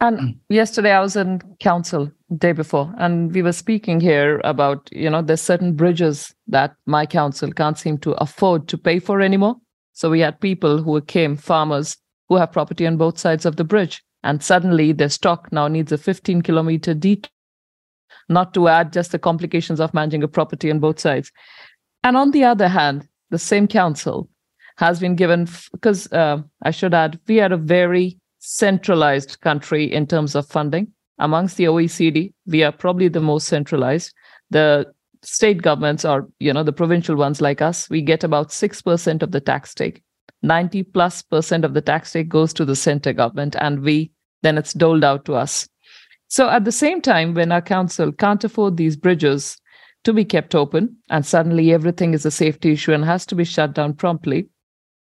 [0.00, 5.08] and yesterday I was in council day before, and we were speaking here about, you
[5.08, 9.56] know, there's certain bridges that my council can't seem to afford to pay for anymore.
[9.92, 11.96] So we had people who came, farmers
[12.28, 15.92] who have property on both sides of the bridge, and suddenly their stock now needs
[15.92, 17.30] a 15 kilometer detour,
[18.28, 21.30] not to add just the complications of managing a property on both sides.
[22.04, 24.28] And on the other hand, the same council
[24.76, 30.04] has been given, because uh, I should add, we are a very centralized country in
[30.04, 30.88] terms of funding.
[31.18, 34.12] Amongst the OECD, we are probably the most centralized.
[34.50, 34.92] The
[35.22, 39.30] state governments or you know the provincial ones like us, we get about 6% of
[39.30, 40.02] the tax take.
[40.42, 44.10] 90 plus percent of the tax take goes to the center government and we
[44.42, 45.68] then it's doled out to us.
[46.26, 49.56] So at the same time, when our council can't afford these bridges
[50.02, 53.44] to be kept open and suddenly everything is a safety issue and has to be
[53.44, 54.48] shut down promptly,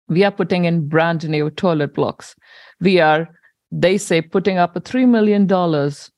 [0.10, 2.36] we are putting in brand new toilet blocks.
[2.82, 3.30] We are,
[3.72, 5.52] they say, putting up a $3 million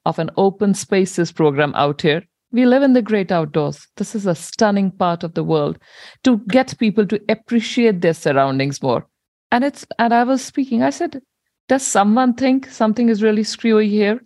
[0.05, 2.23] of an open spaces program out here.
[2.53, 3.87] We live in the great outdoors.
[3.97, 5.77] This is a stunning part of the world
[6.23, 9.07] to get people to appreciate their surroundings more.
[9.51, 11.21] And it's, and I was speaking, I said,
[11.67, 14.21] does someone think something is really screwy here?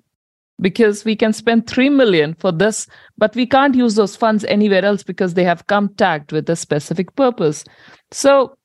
[0.61, 2.87] because we can spend 3 million for this
[3.17, 6.55] but we can't use those funds anywhere else because they have come tagged with a
[6.55, 7.63] specific purpose
[8.11, 8.55] so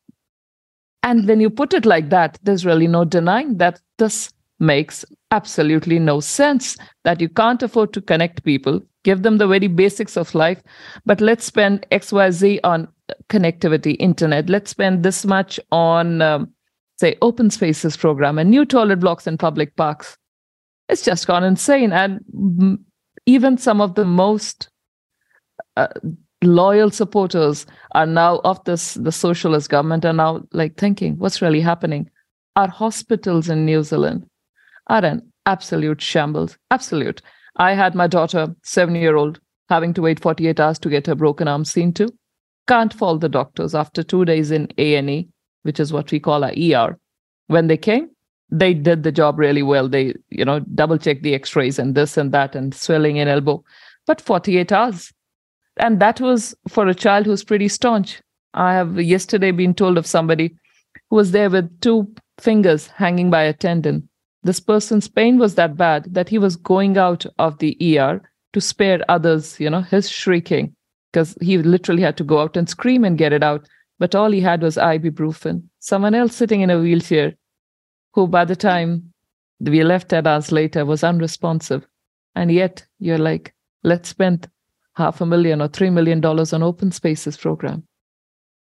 [1.02, 5.98] and when you put it like that, there's really no denying that this makes absolutely
[5.98, 10.34] no sense that you can't afford to connect people, give them the very basics of
[10.34, 10.62] life,
[11.06, 12.88] but let's spend XYZ on
[13.28, 14.50] connectivity, internet.
[14.50, 16.52] Let's spend this much on, um,
[16.98, 20.18] say, open spaces program and new toilet blocks in public parks.
[20.88, 21.92] It's just gone insane.
[21.92, 22.78] And
[23.24, 24.68] even some of the most
[25.76, 25.88] uh,
[26.42, 31.60] loyal supporters are now of this the socialist government are now like thinking what's really
[31.60, 32.08] happening?
[32.56, 34.26] Our hospitals in new zealand
[34.88, 37.20] are an absolute shambles absolute.
[37.56, 41.14] I had my daughter seven year old having to wait 48 hours to get her
[41.14, 42.08] broken arm seen to.
[42.66, 43.74] Can't fault the doctors.
[43.74, 45.28] After two days in a&e
[45.62, 46.98] which is what we call our er
[47.48, 48.08] when they came
[48.50, 49.88] they did the job really well.
[49.88, 53.62] They you know double checked the x-rays and this and that and swelling in elbow.
[54.06, 55.12] But 48 hours
[55.80, 58.22] and that was for a child who's pretty staunch.
[58.54, 60.54] I have yesterday been told of somebody
[61.08, 64.08] who was there with two fingers hanging by a tendon.
[64.42, 68.60] This person's pain was that bad that he was going out of the ER to
[68.60, 70.74] spare others, you know, his shrieking,
[71.12, 73.68] because he literally had to go out and scream and get it out.
[73.98, 75.64] But all he had was ibuprofen.
[75.78, 77.34] Someone else sitting in a wheelchair,
[78.14, 79.12] who by the time
[79.60, 81.86] we left 10 hours later was unresponsive.
[82.34, 83.54] And yet you're like,
[83.84, 84.48] let's spend
[84.94, 87.84] half a million or three million dollars on open spaces program.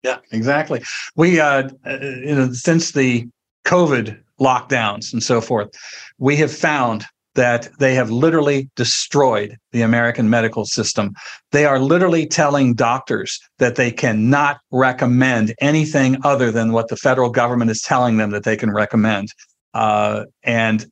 [0.02, 0.82] Yeah, exactly.
[1.16, 3.26] We, uh, uh, you know, since the
[3.66, 5.70] COVID lockdowns and so forth,
[6.18, 11.14] we have found that they have literally destroyed the American medical system.
[11.50, 17.30] They are literally telling doctors that they cannot recommend anything other than what the federal
[17.30, 19.28] government is telling them that they can recommend.
[19.72, 20.86] Uh, and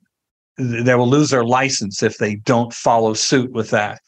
[0.59, 4.01] they will lose their license if they don't follow suit with that.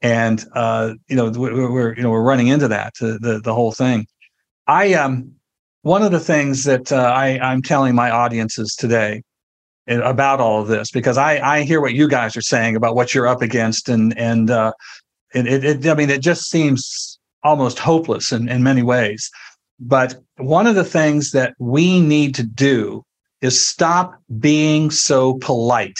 [0.00, 4.06] And uh, you know we're you know we're running into that the the whole thing.
[4.66, 5.32] I um
[5.82, 9.22] one of the things that uh, I I'm telling my audiences today
[9.88, 13.14] about all of this because I I hear what you guys are saying about what
[13.14, 14.72] you're up against and and uh,
[15.34, 19.30] it, it I mean it just seems almost hopeless in, in many ways.
[19.80, 23.04] But one of the things that we need to do
[23.40, 25.98] is stop being so polite.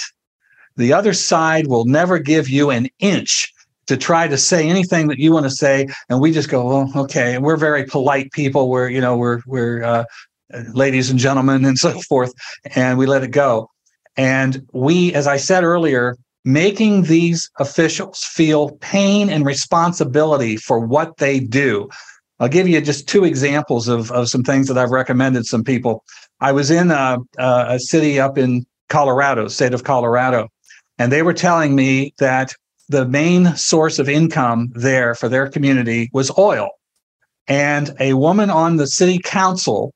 [0.77, 3.53] The other side will never give you an inch
[3.93, 6.93] to try to say anything that you want to say, and we just go, well,
[7.05, 7.35] okay.
[7.35, 8.71] And we're very polite people.
[8.71, 10.05] We're you know we're we're uh,
[10.73, 12.33] ladies and gentlemen and so forth,
[12.75, 13.69] and we let it go.
[14.17, 21.19] And we, as I said earlier, making these officials feel pain and responsibility for what
[21.19, 21.89] they do.
[22.41, 26.03] I'll give you just two examples of, of some things that I've recommended some people.
[26.41, 30.49] I was in a, a city up in Colorado, state of Colorado,
[30.99, 32.55] and they were telling me that
[32.89, 36.71] the main source of income there for their community was oil.
[37.49, 39.93] And a woman on the city council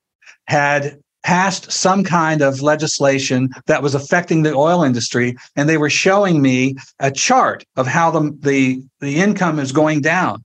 [0.48, 5.90] had passed some kind of legislation that was affecting the oil industry and they were
[5.90, 10.42] showing me a chart of how the, the, the income is going down.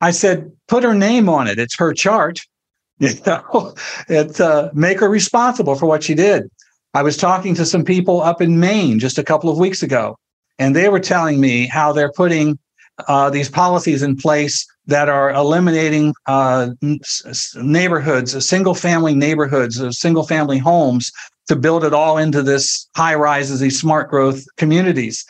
[0.00, 1.58] I said put her name on it.
[1.58, 2.40] It's her chart.
[3.00, 3.76] You know
[4.08, 6.50] it uh, make her responsible for what she did.
[6.94, 10.16] I was talking to some people up in maine just a couple of weeks ago
[10.58, 12.58] and they were telling me how they're putting
[13.06, 16.70] uh, these policies in place that are eliminating uh,
[17.54, 21.12] neighborhoods, single family neighborhoods, uh, single family homes
[21.46, 25.24] to build it all into this high rises, these smart growth communities.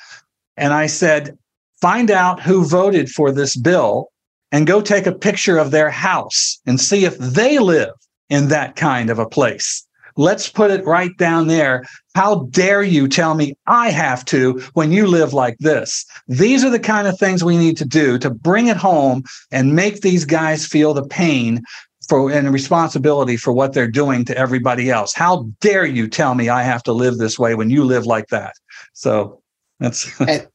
[0.57, 1.37] And I said,
[1.81, 4.09] find out who voted for this bill
[4.51, 7.93] and go take a picture of their house and see if they live
[8.31, 9.85] in that kind of a place.
[10.17, 11.85] Let's put it right down there.
[12.19, 16.05] How dare you tell me I have to when you live like this?
[16.27, 19.23] These are the kind of things we need to do to bring it home
[19.53, 21.63] and make these guys feel the pain
[22.09, 25.15] for and responsibility for what they're doing to everybody else.
[25.15, 28.27] How dare you tell me I have to live this way when you live like
[28.31, 28.55] that?
[28.95, 29.41] So
[29.79, 30.49] that's and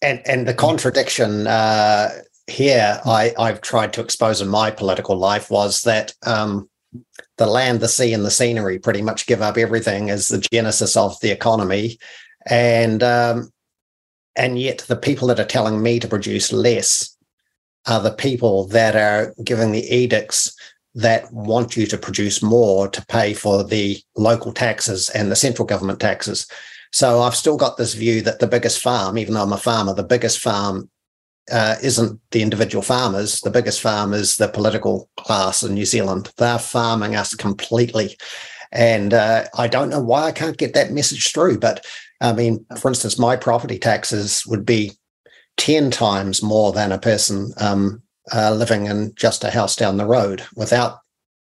[0.00, 2.12] and, and the contradiction uh,
[2.46, 6.70] here I, I've tried to expose in my political life was that um,
[7.40, 10.94] the land, the sea, and the scenery pretty much give up everything as the genesis
[10.94, 11.98] of the economy,
[12.46, 13.50] and um,
[14.36, 17.16] and yet the people that are telling me to produce less
[17.86, 20.54] are the people that are giving the edicts
[20.94, 25.64] that want you to produce more to pay for the local taxes and the central
[25.64, 26.46] government taxes.
[26.92, 29.94] So I've still got this view that the biggest farm, even though I'm a farmer,
[29.94, 30.90] the biggest farm
[31.50, 33.40] uh, isn't the individual farmers.
[33.40, 36.32] The biggest farm is the political class in New Zealand.
[36.36, 38.16] They're farming us completely.
[38.72, 41.58] And uh, I don't know why I can't get that message through.
[41.58, 41.84] But
[42.20, 44.92] I mean, for instance, my property taxes would be
[45.56, 48.02] 10 times more than a person um,
[48.32, 50.98] uh, living in just a house down the road without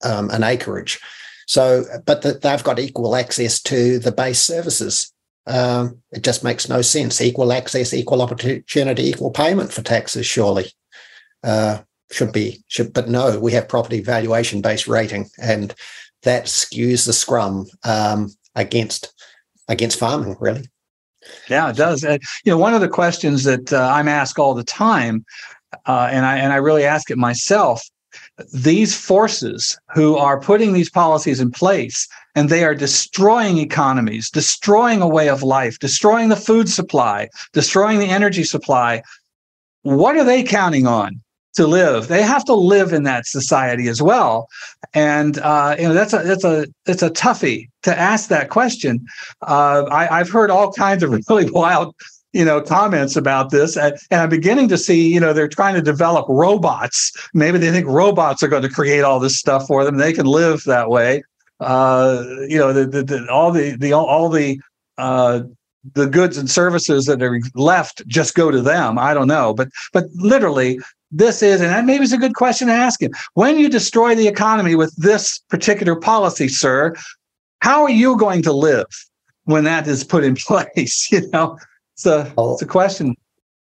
[0.04, 0.98] um, an acreage.
[1.46, 5.12] So, but the, they've got equal access to the base services.
[5.46, 7.20] Um, it just makes no sense.
[7.20, 10.66] Equal access, equal opportunity, equal payment for taxes, surely.
[11.42, 11.78] Uh,
[12.12, 15.74] should be should but no we have property valuation based rating and
[16.22, 19.12] that skews the scrum um, against
[19.68, 20.68] against farming really
[21.48, 24.54] yeah it does uh, you know one of the questions that uh, i'm asked all
[24.54, 25.24] the time
[25.86, 27.82] uh, and i and i really ask it myself
[28.52, 35.02] these forces who are putting these policies in place and they are destroying economies, destroying
[35.02, 39.02] a way of life, destroying the food supply, destroying the energy supply.
[39.82, 41.20] What are they counting on
[41.54, 42.08] to live?
[42.08, 44.48] They have to live in that society as well,
[44.94, 49.04] and uh, you know that's a that's a it's a toughie to ask that question.
[49.42, 51.94] Uh, I, I've heard all kinds of really wild
[52.32, 55.82] you know comments about this and, i'm beginning to see you know they're trying to
[55.82, 59.98] develop robots maybe they think robots are going to create all this stuff for them
[59.98, 61.22] they can live that way
[61.62, 64.60] uh, you know, the, the, the, all the the all the
[64.98, 65.42] uh,
[65.94, 68.98] the goods and services that are left just go to them.
[68.98, 70.78] I don't know, but but literally,
[71.10, 73.12] this is, and that maybe it's a good question to ask him.
[73.34, 76.94] When you destroy the economy with this particular policy, sir,
[77.60, 78.86] how are you going to live
[79.44, 81.10] when that is put in place?
[81.12, 81.58] You know,
[81.94, 83.14] it's a it's a question.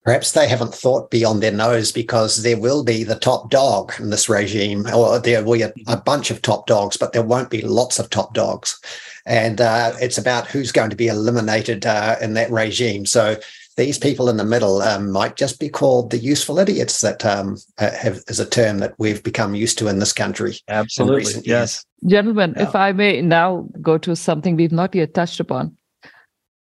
[0.10, 4.10] Perhaps they haven't thought beyond their nose because there will be the top dog in
[4.10, 7.52] this regime, or there will be a, a bunch of top dogs, but there won't
[7.52, 8.82] be lots of top dogs.
[9.28, 13.06] And uh, it's about who's going to be eliminated uh, in that regime.
[13.06, 13.36] So
[13.78, 17.58] these people in the middle um, might just be called the useful idiots that um,
[17.78, 20.58] have, is a term that we've become used to in this country.
[20.70, 21.44] Absolutely.
[21.46, 21.86] Yes.
[22.08, 22.64] Gentlemen, yeah.
[22.64, 25.78] if I may now go to something we've not yet touched upon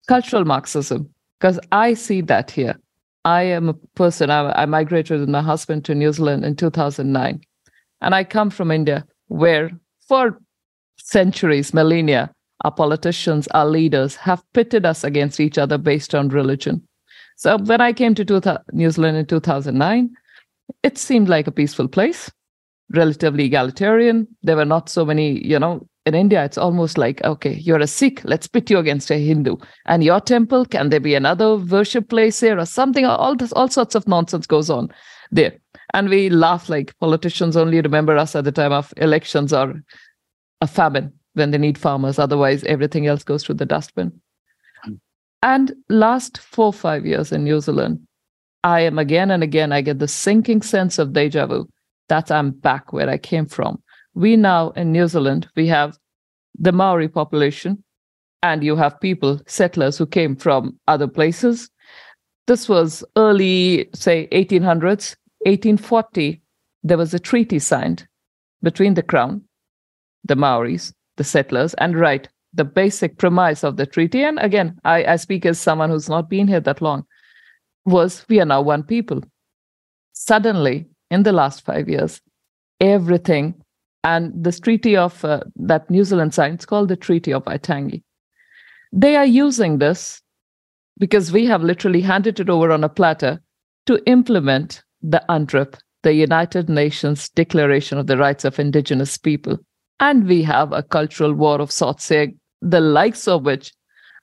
[0.07, 1.09] cultural Marxism,
[1.41, 2.79] because I see that here.
[3.25, 7.41] I am a person, I, I migrated with my husband to New Zealand in 2009.
[8.01, 9.71] And I come from India, where
[10.07, 10.37] for
[10.97, 12.33] centuries, millennia,
[12.65, 16.85] our politicians, our leaders have pitted us against each other based on religion.
[17.37, 20.13] So when I came to New Zealand in 2009,
[20.83, 22.31] it seemed like a peaceful place,
[22.93, 24.27] relatively egalitarian.
[24.43, 27.87] There were not so many, you know, in India, it's almost like, okay, you're a
[27.87, 29.55] Sikh, let's pit you against a Hindu.
[29.85, 33.05] And your temple, can there be another worship place here or something?
[33.05, 34.89] All this, all sorts of nonsense goes on
[35.31, 35.53] there.
[35.93, 39.81] And we laugh like politicians only remember us at the time of elections or
[40.59, 42.19] a famine when they need farmers.
[42.19, 44.11] Otherwise, everything else goes to the dustbin.
[44.83, 44.93] Hmm.
[45.41, 48.05] And last four, five years in New Zealand,
[48.65, 51.69] I am again and again, I get the sinking sense of deja vu
[52.09, 53.81] that I'm back where I came from
[54.13, 55.97] we now in New Zealand, we have
[56.57, 57.83] the Maori population,
[58.41, 61.69] and you have people, settlers who came from other places.
[62.45, 65.15] This was early, say, 1800s,
[65.45, 66.41] 1840.
[66.83, 68.07] There was a treaty signed
[68.61, 69.41] between the crown,
[70.25, 74.23] the Maoris, the settlers, and right, the basic premise of the treaty.
[74.23, 77.05] And again, I, I speak as someone who's not been here that long,
[77.85, 79.21] was we are now one people.
[80.11, 82.21] Suddenly, in the last five years,
[82.79, 83.62] everything
[84.03, 88.03] and this treaty of uh, that New Zealand signed, it's called the Treaty of Waitangi.
[88.91, 90.21] They are using this
[90.99, 93.41] because we have literally handed it over on a platter
[93.85, 99.57] to implement the UNDRIP, the United Nations Declaration of the Rights of Indigenous People.
[99.99, 102.31] And we have a cultural war of sorts here,
[102.61, 103.73] the likes of which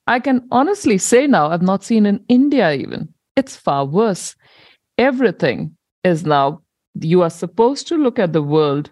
[0.07, 3.13] I can honestly say now I've not seen in India even.
[3.35, 4.35] It's far worse.
[4.97, 6.61] Everything is now,
[6.99, 8.91] you are supposed to look at the world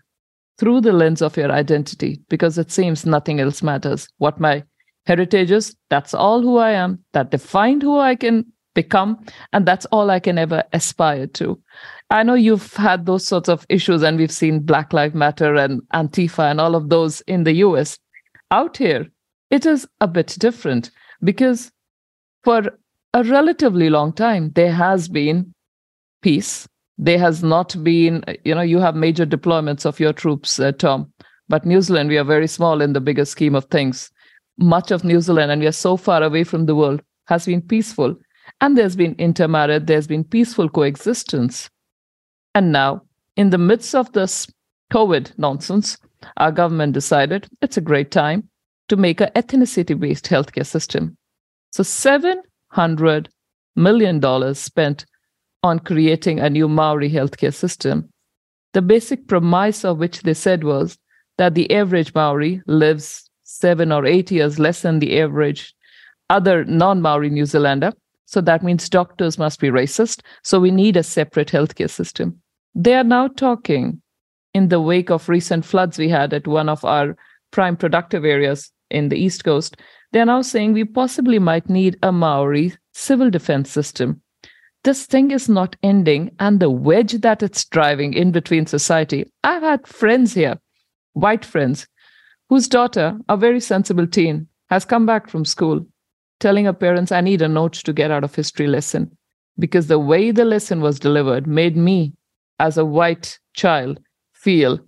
[0.59, 4.07] through the lens of your identity because it seems nothing else matters.
[4.17, 4.63] What my
[5.05, 8.45] heritage is, that's all who I am, that defined who I can
[8.75, 11.59] become, and that's all I can ever aspire to.
[12.09, 15.81] I know you've had those sorts of issues, and we've seen Black Lives Matter and
[15.93, 17.97] Antifa and all of those in the US.
[18.51, 19.07] Out here,
[19.49, 20.91] it is a bit different
[21.23, 21.71] because
[22.43, 22.63] for
[23.13, 25.53] a relatively long time, there has been
[26.21, 26.67] peace
[27.01, 31.11] there has not been, you know, you have major deployments of your troops, uh, Tom,
[31.47, 34.11] but New Zealand, we are very small in the bigger scheme of things.
[34.57, 37.61] Much of New Zealand, and we are so far away from the world, has been
[37.61, 38.17] peaceful.
[38.59, 41.69] And there's been intermarriage, there's been peaceful coexistence.
[42.53, 43.03] And now,
[43.37, 44.51] in the midst of this
[44.91, 45.97] COVID nonsense,
[46.35, 48.49] our government decided it's a great time
[48.89, 51.15] to make an ethnicity based healthcare system.
[51.71, 53.27] So, $700
[53.77, 55.05] million spent
[55.63, 58.09] on creating a new Maori healthcare system.
[58.73, 60.97] The basic premise of which they said was
[61.37, 65.73] that the average Maori lives seven or eight years less than the average
[66.29, 67.91] other non Maori New Zealander.
[68.25, 70.21] So that means doctors must be racist.
[70.43, 72.39] So we need a separate healthcare system.
[72.75, 74.01] They are now talking
[74.53, 77.15] in the wake of recent floods we had at one of our
[77.51, 79.77] prime productive areas in the East Coast.
[80.11, 84.21] They are now saying we possibly might need a Maori civil defense system
[84.83, 89.29] this thing is not ending and the wedge that it's driving in between society.
[89.43, 90.59] I've had friends here,
[91.13, 91.87] white friends,
[92.49, 95.85] whose daughter, a very sensible teen, has come back from school
[96.39, 99.15] telling her parents, I need a note to get out of history lesson.
[99.57, 102.13] Because the way the lesson was delivered made me,
[102.59, 103.99] as a white child,
[104.33, 104.79] feel,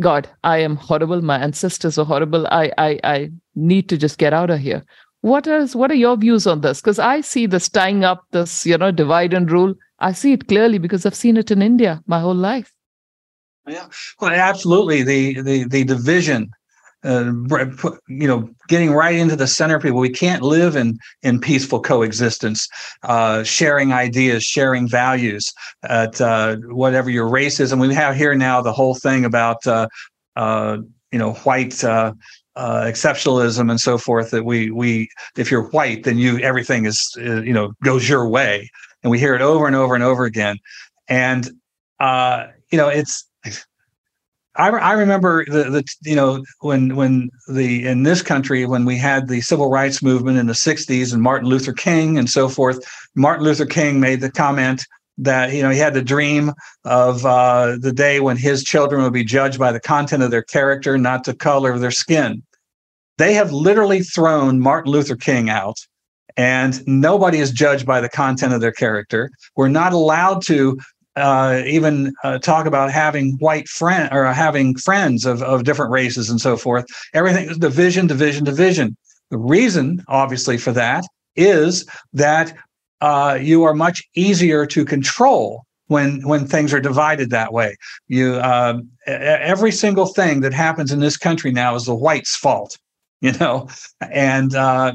[0.00, 1.22] God, I am horrible.
[1.22, 2.46] My ancestors are horrible.
[2.48, 4.84] I, I, I need to just get out of here.
[5.26, 6.80] What is what are your views on this?
[6.80, 9.74] Because I see this tying up this, you know, divide and rule.
[9.98, 12.72] I see it clearly because I've seen it in India my whole life.
[13.66, 13.88] Yeah,
[14.20, 15.02] well, absolutely.
[15.02, 16.52] The the the division,
[17.02, 17.32] uh,
[18.06, 19.98] you know, getting right into the center of people.
[19.98, 22.68] We can't live in in peaceful coexistence,
[23.02, 25.52] uh, sharing ideas, sharing values.
[25.82, 29.66] At uh, whatever your race is, and we have here now the whole thing about
[29.66, 29.88] uh,
[30.36, 30.76] uh,
[31.10, 31.82] you know white
[32.56, 37.14] uh, exceptionalism and so forth that we we if you're white then you everything is
[37.18, 38.68] uh, you know goes your way.
[39.02, 40.58] And we hear it over and over and over again.
[41.06, 41.48] And
[42.00, 43.28] uh, you know it's
[44.56, 48.96] I, I remember the, the you know when when the in this country when we
[48.96, 52.80] had the civil rights movement in the 60s and Martin Luther King and so forth
[53.14, 54.86] Martin Luther King made the comment
[55.18, 56.52] that you know he had the dream
[56.84, 60.42] of uh, the day when his children would be judged by the content of their
[60.42, 62.42] character not the color of their skin
[63.18, 65.78] they have literally thrown Martin Luther King out
[66.36, 70.78] and nobody is judged by the content of their character we're not allowed to
[71.16, 76.28] uh, even uh, talk about having white friend or having friends of, of different races
[76.28, 76.84] and so forth.
[77.14, 78.96] Everything is division, division, division.
[79.30, 82.54] The reason, obviously, for that is that
[83.00, 87.76] uh, you are much easier to control when when things are divided that way.
[88.08, 92.78] You uh, every single thing that happens in this country now is the whites' fault,
[93.20, 93.68] you know,
[94.10, 94.92] and uh,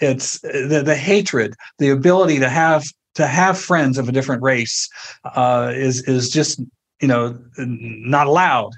[0.00, 4.88] it's the, the hatred, the ability to have to have friends of a different race
[5.24, 6.60] uh, is is just
[7.00, 8.72] you know not allowed,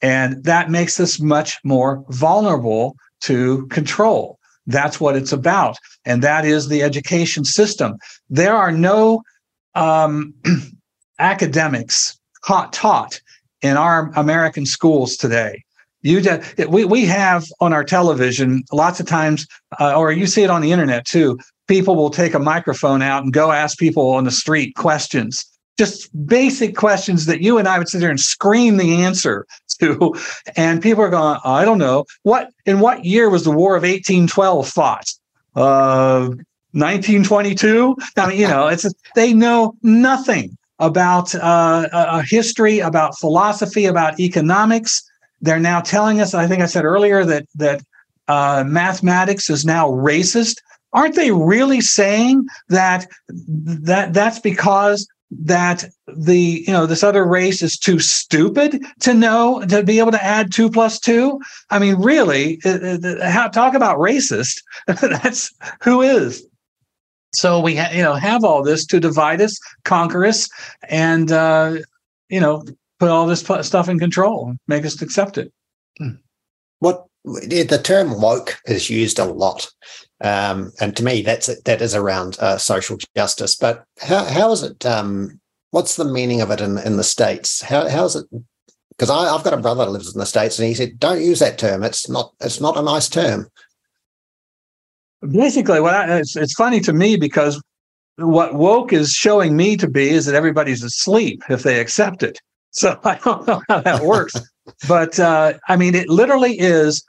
[0.00, 4.38] and that makes us much more vulnerable to control.
[4.66, 7.96] That's what it's about, and that is the education system.
[8.30, 9.22] There are no
[9.74, 10.34] um,
[11.18, 13.20] academics taught, taught
[13.60, 15.64] in our American schools today.
[16.02, 16.20] You
[16.68, 19.46] we we have on our television lots of times,
[19.80, 23.22] uh, or you see it on the internet too people will take a microphone out
[23.22, 25.51] and go ask people on the street questions
[25.84, 29.46] just basic questions that you and I would sit there and scream the answer
[29.80, 30.14] to.
[30.56, 32.04] And people are going, I don't know.
[32.22, 35.12] What in what year was the War of 1812 fought?
[35.56, 36.30] Uh
[36.74, 37.96] 1922?
[38.16, 44.18] I mean, you know, it's they know nothing about uh, a history, about philosophy, about
[44.18, 45.02] economics.
[45.42, 47.82] They're now telling us, I think I said earlier that that
[48.28, 50.56] uh, mathematics is now racist
[50.92, 55.06] aren't they really saying that that that's because
[55.40, 60.12] that the you know this other race is too stupid to know to be able
[60.12, 61.40] to add two plus two?
[61.70, 62.60] I mean really
[63.22, 64.62] how talk about racist.
[64.86, 65.52] That's
[65.82, 66.46] who is?
[67.34, 70.48] So we ha- you know have all this to divide us conquer us
[70.88, 71.76] and uh
[72.28, 72.64] you know
[72.98, 75.52] put all this stuff in control make us accept it.
[75.98, 76.16] Hmm.
[76.80, 79.68] what the term woke is used a lot
[80.22, 83.56] um, and to me, that's that is around uh, social justice.
[83.56, 84.86] But how how is it?
[84.86, 85.40] Um,
[85.72, 87.60] what's the meaning of it in in the states?
[87.60, 88.26] How how is it?
[88.90, 91.40] Because I've got a brother that lives in the states, and he said, "Don't use
[91.40, 91.82] that term.
[91.82, 93.48] It's not it's not a nice term."
[95.28, 97.60] Basically, what I, it's it's funny to me because
[98.16, 102.38] what woke is showing me to be is that everybody's asleep if they accept it.
[102.74, 104.32] So I don't know how that works,
[104.88, 107.04] but uh, I mean, it literally is.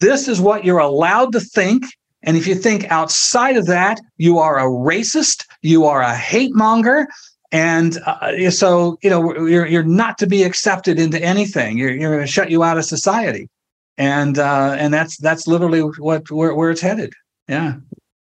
[0.00, 1.84] This is what you're allowed to think
[2.24, 6.54] and if you think outside of that, you are a racist, you are a hate
[6.54, 7.06] monger.
[7.52, 11.78] And uh, so, you know, you're, you're not to be accepted into anything.
[11.78, 13.48] You're, you're going to shut you out of society.
[13.96, 17.12] And uh, and that's that's literally what where, where it's headed.
[17.48, 17.74] Yeah.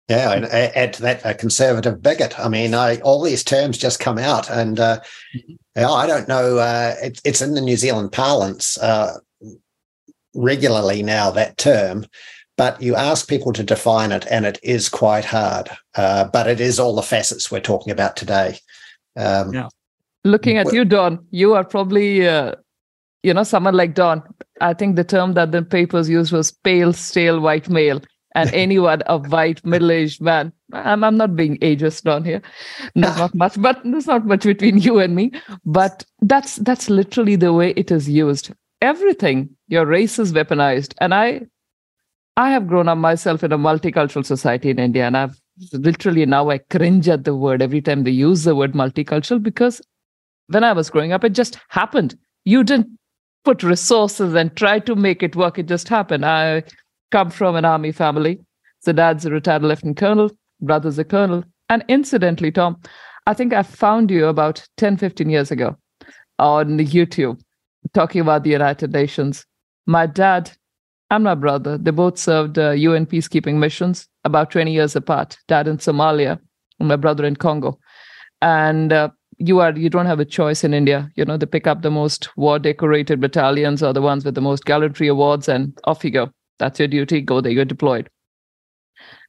[0.09, 2.39] Yeah, and add to that a conservative bigot.
[2.39, 5.01] I mean, I, all these terms just come out, and uh.
[5.75, 6.59] I don't know.
[6.59, 9.17] Uh, it, it's in the New Zealand parlance uh,
[10.35, 11.31] regularly now.
[11.31, 12.05] That term,
[12.63, 15.69] but you ask people to define it, and it is quite hard.
[15.97, 18.57] Uh, but it is all the facets we're talking about today.
[19.17, 19.69] Um, yeah.
[20.23, 22.55] Looking at you, Don, you are probably, uh,
[23.25, 24.23] you know, someone like Don.
[24.61, 28.01] I think the term that the papers used was pale, stale white male.
[28.37, 30.53] And anyone, a white middle-aged man.
[30.73, 32.43] I'm, I'm not being ageist Don here.
[32.95, 35.33] No, not much, but there's not much between you and me.
[35.65, 38.53] But that's that's literally the way it is used.
[38.81, 40.95] Everything, your race is weaponized.
[41.01, 41.49] And I
[42.37, 45.39] I have grown up myself in a multicultural society in India, and I've
[45.73, 49.83] literally now I cringe at the word every time they use the word multicultural because
[50.47, 52.17] when I was growing up, it just happened.
[52.45, 52.89] You didn't
[53.45, 56.25] put resources and try to make it work, it just happened.
[56.25, 56.63] I
[57.11, 58.41] come from an army family.
[58.81, 60.31] So dad's a retired lieutenant colonel,
[60.61, 61.45] brother's a colonel.
[61.69, 62.81] And incidentally, Tom,
[63.27, 65.77] I think I found you about 10, 15 years ago
[66.39, 67.41] on YouTube
[67.93, 69.45] talking about the United Nations.
[69.87, 70.51] My dad
[71.13, 71.77] and my brother.
[71.77, 75.39] They both served uh, UN peacekeeping missions about 20 years apart.
[75.47, 76.41] Dad in Somalia,
[76.81, 77.79] and my brother in Congo.
[78.41, 81.11] And uh, you are you don't have a choice in India.
[81.15, 84.41] You know they pick up the most war decorated battalions or the ones with the
[84.41, 86.31] most gallantry awards, and off you go.
[86.59, 87.21] That's your duty.
[87.21, 87.53] Go there.
[87.53, 88.09] You're deployed.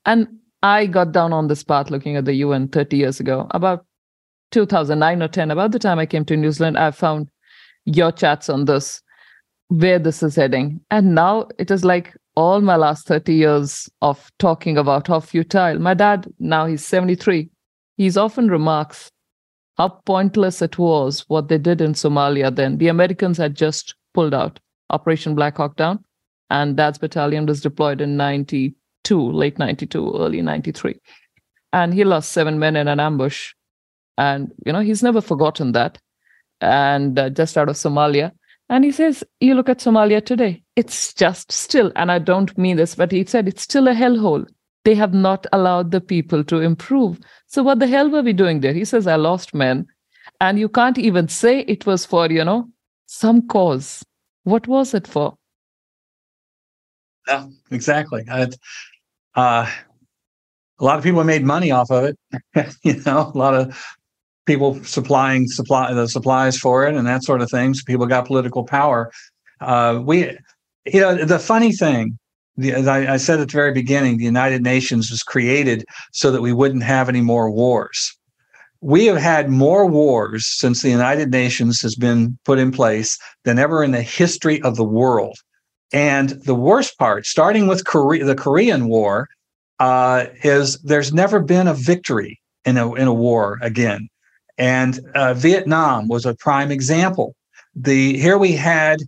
[0.05, 0.27] And
[0.61, 3.85] I got down on this path looking at the UN 30 years ago, about
[4.51, 5.51] 2009 or 10.
[5.51, 7.27] About the time I came to New Zealand, I found
[7.85, 9.01] your chats on this
[9.73, 10.79] where this is heading.
[10.91, 15.79] And now it is like all my last 30 years of talking about how futile.
[15.79, 17.49] My dad, now he's 73,
[17.97, 19.09] he's often remarks
[19.77, 22.77] how pointless it was what they did in Somalia then.
[22.77, 24.59] The Americans had just pulled out,
[24.91, 26.03] Operation Black Hawk Down.
[26.51, 30.99] And Dad's battalion was deployed in 92, late 92, early 93.
[31.71, 33.53] And he lost seven men in an ambush.
[34.19, 35.97] And, you know, he's never forgotten that.
[36.61, 38.33] And uh, just out of Somalia.
[38.73, 42.75] And he says, you look at Somalia today, it's just still, and I don't mean
[42.75, 44.47] this, but he said it's still a hellhole.
[44.83, 47.19] They have not allowed the people to improve.
[47.45, 48.73] So what the hell were we doing there?
[48.73, 49.85] He says, I lost men.
[50.41, 52.67] And you can't even say it was for, you know,
[53.05, 54.03] some cause.
[54.43, 55.37] What was it for?
[57.27, 58.23] Yeah, exactly.
[58.27, 58.47] I,
[59.35, 59.69] uh,
[60.79, 62.17] a lot of people made money off of it.
[62.83, 63.95] you know, a lot of
[64.45, 67.80] people supplying supply the supplies for it and that sort of things.
[67.80, 69.11] So people got political power.
[69.61, 70.38] Uh, we,
[70.86, 72.18] you know, the funny thing,
[72.57, 76.41] the, I, I said at the very beginning, the United Nations was created so that
[76.41, 78.18] we wouldn't have any more wars
[78.84, 83.57] we have had more wars since the United Nations has been put in place than
[83.57, 85.38] ever in the history of the world.
[85.94, 89.30] And the worst part, starting with Korea, the Korean War,
[89.80, 94.10] uh, is there's never been a victory in a in a war again.
[94.57, 97.35] And uh, Vietnam was a prime example.
[97.75, 98.99] The here we had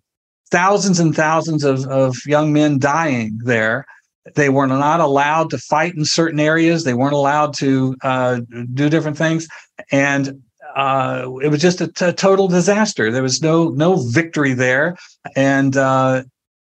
[0.49, 3.85] thousands and thousands of, of young men dying there
[4.33, 6.83] they were not allowed to fight in certain areas.
[6.83, 8.41] They weren't allowed to uh,
[8.73, 9.47] do different things,
[9.91, 10.41] and
[10.75, 13.11] uh, it was just a, t- total disaster.
[13.11, 14.97] There was no no victory there,
[15.35, 16.23] and uh,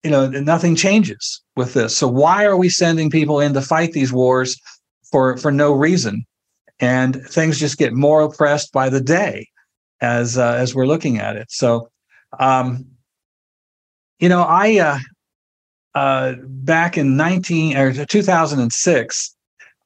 [0.04, 1.96] you know nothing changes with this.
[1.96, 4.58] So why are we sending people in to fight these wars
[5.12, 6.26] for for no reason?
[6.82, 9.48] And things just get more oppressed by the day
[10.02, 11.52] as uh, as we're looking at it.
[11.52, 11.90] So,
[12.40, 12.86] um,
[14.20, 15.00] you know, I uh,
[15.94, 19.36] uh, back in 19 or 2006,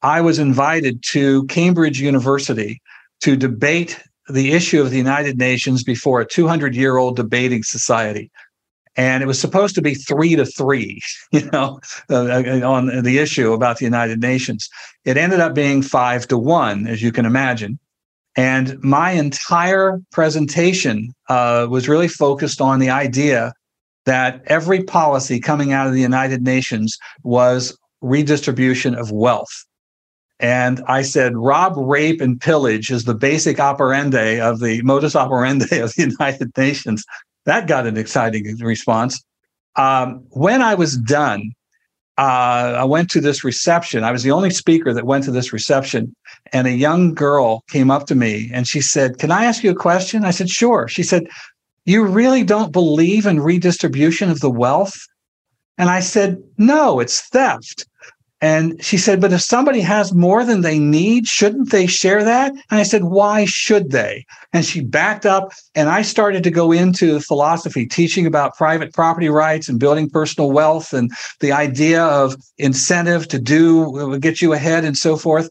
[0.02, 2.82] I was invited to Cambridge University
[3.22, 8.32] to debate the issue of the United Nations before a 200 year old debating society.
[8.98, 11.02] And it was supposed to be three to three,
[11.32, 14.70] you know, uh, uh, on the issue about the United Nations.
[15.04, 17.80] It ended up being five to one, as you can imagine.
[18.38, 23.54] And my entire presentation uh, was really focused on the idea
[24.06, 29.66] that every policy coming out of the United Nations was redistribution of wealth.
[30.40, 35.78] And I said, rob, rape, and pillage is the basic operandi of the modus operandi
[35.78, 37.06] of the United Nations.
[37.46, 39.24] That got an exciting response.
[39.76, 41.52] Um, when I was done,
[42.18, 44.04] uh, I went to this reception.
[44.04, 46.16] I was the only speaker that went to this reception.
[46.54, 49.72] And a young girl came up to me and she said, Can I ask you
[49.72, 50.24] a question?
[50.24, 50.88] I said, Sure.
[50.88, 51.28] She said,
[51.86, 54.98] you really don't believe in redistribution of the wealth?
[55.78, 57.86] And I said, No, it's theft.
[58.42, 62.52] And she said, But if somebody has more than they need, shouldn't they share that?
[62.52, 64.26] And I said, Why should they?
[64.52, 69.30] And she backed up, and I started to go into philosophy, teaching about private property
[69.30, 74.54] rights and building personal wealth and the idea of incentive to do, uh, get you
[74.54, 75.50] ahead, and so forth.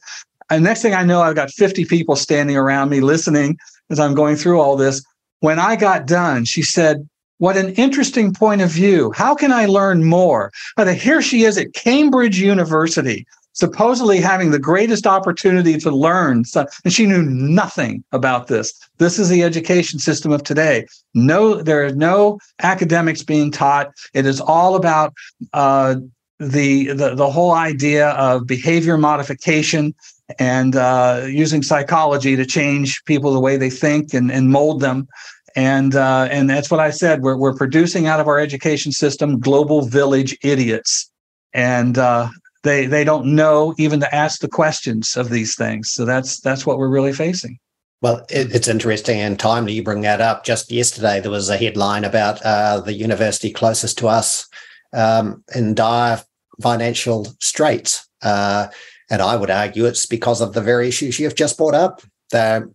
[0.51, 3.56] And next thing I know, I've got 50 people standing around me listening
[3.90, 5.02] as I'm going through all this.
[5.40, 7.09] When I got done, she said,
[7.45, 9.12] What an interesting point of view.
[9.15, 10.51] How can I learn more?
[10.77, 16.45] But here she is at Cambridge University, supposedly having the greatest opportunity to learn.
[16.55, 18.73] And she knew nothing about this.
[18.97, 20.87] This is the education system of today.
[21.12, 23.93] No, there are no academics being taught.
[24.15, 25.12] It is all about
[25.53, 25.97] uh,
[26.39, 29.95] the, the the whole idea of behavior modification
[30.39, 35.07] and uh, using psychology to change people the way they think and, and mold them
[35.55, 37.22] and uh, and that's what I said.
[37.22, 41.10] We're we're producing out of our education system global village idiots,
[41.52, 42.28] and uh,
[42.62, 45.90] they they don't know even to ask the questions of these things.
[45.93, 47.59] So that's that's what we're really facing.
[48.02, 50.44] Well, it, it's interesting and timely you bring that up.
[50.44, 54.47] Just yesterday, there was a headline about uh, the university closest to us
[54.93, 56.22] um, in dire
[56.60, 58.06] financial straits.
[58.20, 58.68] Uh,
[59.10, 62.02] and I would argue it's because of the very issues you've just brought up.
[62.31, 62.68] They're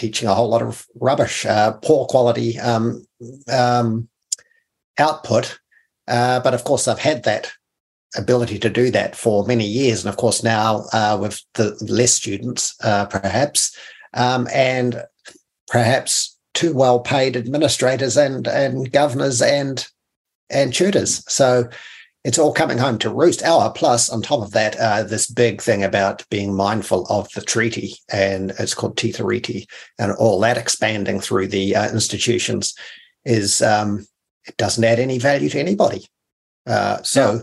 [0.00, 3.06] teaching a whole lot of rubbish, uh, poor quality um,
[3.52, 4.08] um,
[4.98, 5.58] output.
[6.08, 7.52] Uh, but of course, I've had that
[8.16, 10.02] ability to do that for many years.
[10.02, 13.76] And of course, now uh, with the less students, uh, perhaps,
[14.14, 15.04] um, and
[15.68, 19.86] perhaps too well paid administrators and, and governors and
[20.48, 21.22] and tutors.
[21.32, 21.68] So
[22.24, 23.42] it's all coming home to roost.
[23.42, 27.40] Our plus, on top of that, uh, this big thing about being mindful of the
[27.40, 29.66] treaty, and it's called Te Tiriti,
[29.98, 32.74] and all that expanding through the uh, institutions
[33.24, 34.06] is um,
[34.46, 36.06] it doesn't add any value to anybody.
[36.66, 37.34] Uh, so.
[37.34, 37.40] Yeah.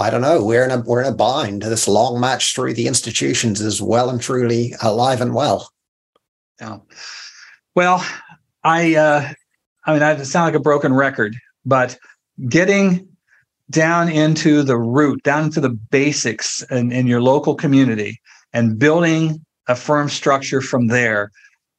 [0.00, 0.44] I don't know.
[0.44, 1.62] We're in a we're in a bind.
[1.62, 5.72] This long march through the institutions is well and truly alive and well.
[6.60, 6.78] Yeah.
[7.74, 8.06] Well,
[8.62, 9.32] I uh,
[9.84, 11.98] I mean, I sound like a broken record, but
[12.48, 13.07] getting
[13.70, 18.20] down into the root, down into the basics in, in your local community
[18.52, 21.30] and building a firm structure from there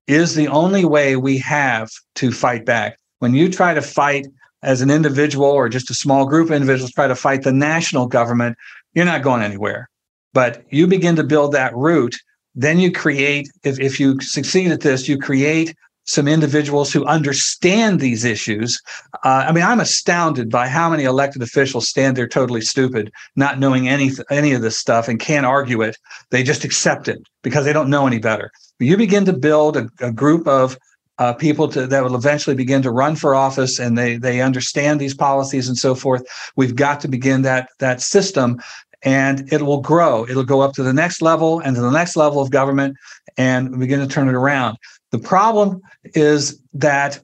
[0.08, 2.98] is the only way we have to fight back.
[3.20, 4.28] When you try to fight
[4.62, 8.08] as an individual or just a small group of individuals try to fight the national
[8.08, 8.58] government,
[8.94, 9.90] you're not going anywhere.
[10.34, 12.16] But you begin to build that root,
[12.56, 15.76] then you create, if, if you succeed at this, you create
[16.10, 18.82] some individuals who understand these issues.
[19.24, 23.60] Uh, I mean, I'm astounded by how many elected officials stand there totally stupid, not
[23.60, 25.98] knowing any any of this stuff and can't argue it.
[26.32, 28.52] They just accept it because they don't know any better.
[28.80, 30.78] You begin to build a, a group of
[31.20, 35.00] uh, people to, that will eventually begin to run for office and they they understand
[35.00, 36.24] these policies and so forth.
[36.56, 38.60] We've got to begin that that system
[39.04, 40.26] and it will grow.
[40.28, 42.98] It'll go up to the next level and to the next level of government
[43.38, 44.78] and begin to turn it around.
[45.12, 45.82] The problem
[46.16, 47.20] is that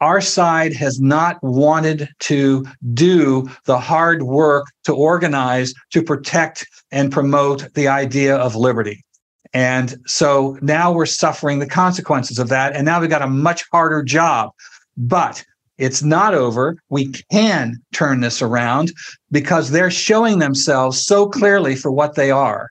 [0.00, 2.64] our side has not wanted to
[2.94, 9.04] do the hard work to organize to protect and promote the idea of liberty.
[9.52, 12.74] And so now we're suffering the consequences of that.
[12.74, 14.50] And now we've got a much harder job.
[14.96, 15.44] But
[15.76, 16.76] it's not over.
[16.88, 18.92] We can turn this around
[19.30, 22.68] because they're showing themselves so clearly for what they are.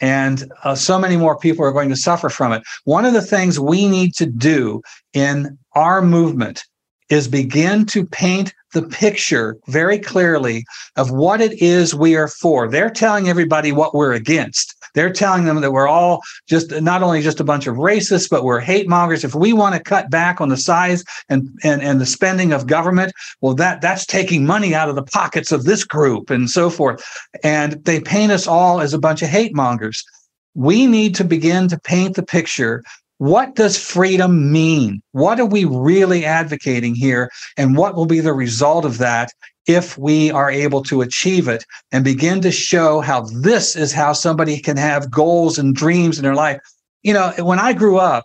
[0.00, 2.62] And uh, so many more people are going to suffer from it.
[2.84, 4.82] One of the things we need to do
[5.12, 6.64] in our movement
[7.08, 10.64] is begin to paint the picture very clearly
[10.96, 12.68] of what it is we are for.
[12.68, 14.74] They're telling everybody what we're against.
[14.94, 18.44] They're telling them that we're all just not only just a bunch of racists, but
[18.44, 19.24] we're hate mongers.
[19.24, 22.66] If we want to cut back on the size and, and, and the spending of
[22.66, 26.70] government, well, that that's taking money out of the pockets of this group and so
[26.70, 27.04] forth.
[27.42, 30.02] And they paint us all as a bunch of hate mongers.
[30.54, 32.82] We need to begin to paint the picture
[33.18, 35.02] what does freedom mean?
[35.12, 37.30] What are we really advocating here?
[37.56, 39.32] And what will be the result of that
[39.66, 44.12] if we are able to achieve it and begin to show how this is how
[44.12, 46.60] somebody can have goals and dreams in their life?
[47.02, 48.24] You know, when I grew up,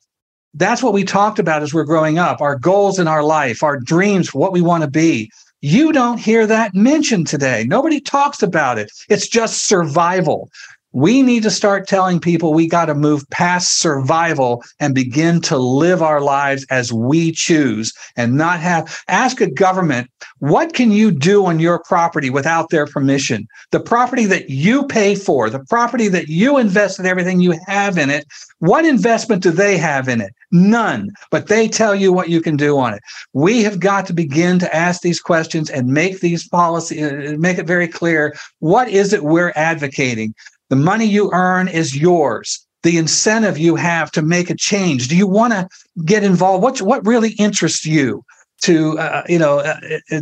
[0.54, 3.80] that's what we talked about as we're growing up our goals in our life, our
[3.80, 5.32] dreams, what we want to be.
[5.62, 7.64] You don't hear that mentioned today.
[7.66, 8.92] Nobody talks about it.
[9.10, 10.50] It's just survival.
[10.94, 15.58] We need to start telling people we got to move past survival and begin to
[15.58, 20.10] live our lives as we choose and not have ask a government,
[20.40, 23.48] what can you do on your property without their permission?
[23.72, 28.10] The property that you pay for, the property that you invested everything you have in
[28.10, 28.26] it,
[28.60, 30.34] what investment do they have in it?
[30.52, 33.02] None, but they tell you what you can do on it.
[33.34, 37.58] We have got to begin to ask these questions and make these policy uh, make
[37.58, 40.36] it very clear what is it we're advocating?
[40.74, 42.66] The money you earn is yours.
[42.82, 45.08] The incentive you have to make a change.
[45.08, 45.70] Do you want to
[46.04, 46.64] get involved?
[46.64, 48.24] What what really interests you
[48.62, 50.22] to uh, you know uh,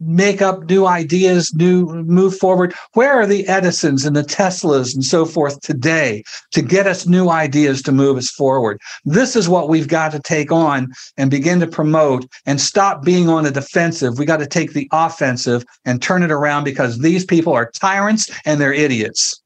[0.00, 2.74] make up new ideas, new move forward?
[2.94, 7.28] Where are the Edisons and the Teslas and so forth today to get us new
[7.28, 8.80] ideas to move us forward?
[9.04, 13.28] This is what we've got to take on and begin to promote and stop being
[13.28, 14.18] on the defensive.
[14.18, 18.28] We got to take the offensive and turn it around because these people are tyrants
[18.44, 19.40] and they're idiots.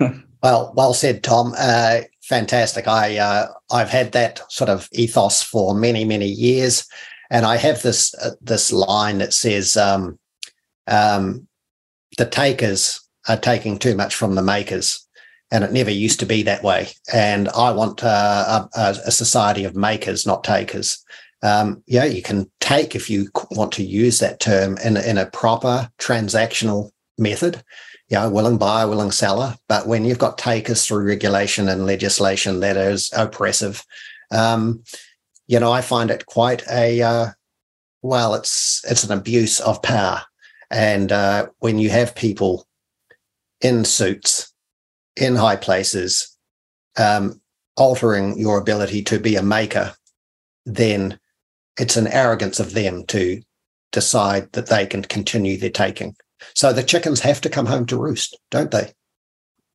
[0.42, 1.54] well, well said, Tom.
[1.58, 2.86] Uh, fantastic.
[2.88, 6.86] I uh, I've had that sort of ethos for many many years,
[7.30, 10.18] and I have this uh, this line that says, um,
[10.86, 11.46] um,
[12.18, 15.06] "The takers are taking too much from the makers."
[15.52, 16.90] And it never used to be that way.
[17.12, 21.04] And I want uh, a, a, society of makers, not takers.
[21.42, 25.26] Um, yeah, you can take if you want to use that term in, in a
[25.26, 27.64] proper transactional method
[28.10, 29.54] you know, willing buyer, willing seller.
[29.68, 33.84] But when you've got takers through regulation and legislation that is oppressive,
[34.32, 34.82] um,
[35.46, 37.26] you know, I find it quite a uh,
[38.02, 40.22] well, it's it's an abuse of power.
[40.70, 42.66] And uh, when you have people
[43.60, 44.52] in suits,
[45.16, 46.36] in high places,
[46.96, 47.40] um,
[47.76, 49.94] altering your ability to be a maker,
[50.66, 51.18] then
[51.78, 53.42] it's an arrogance of them to
[53.92, 56.14] decide that they can continue their taking.
[56.54, 58.92] So the chickens have to come home to roost, don't they?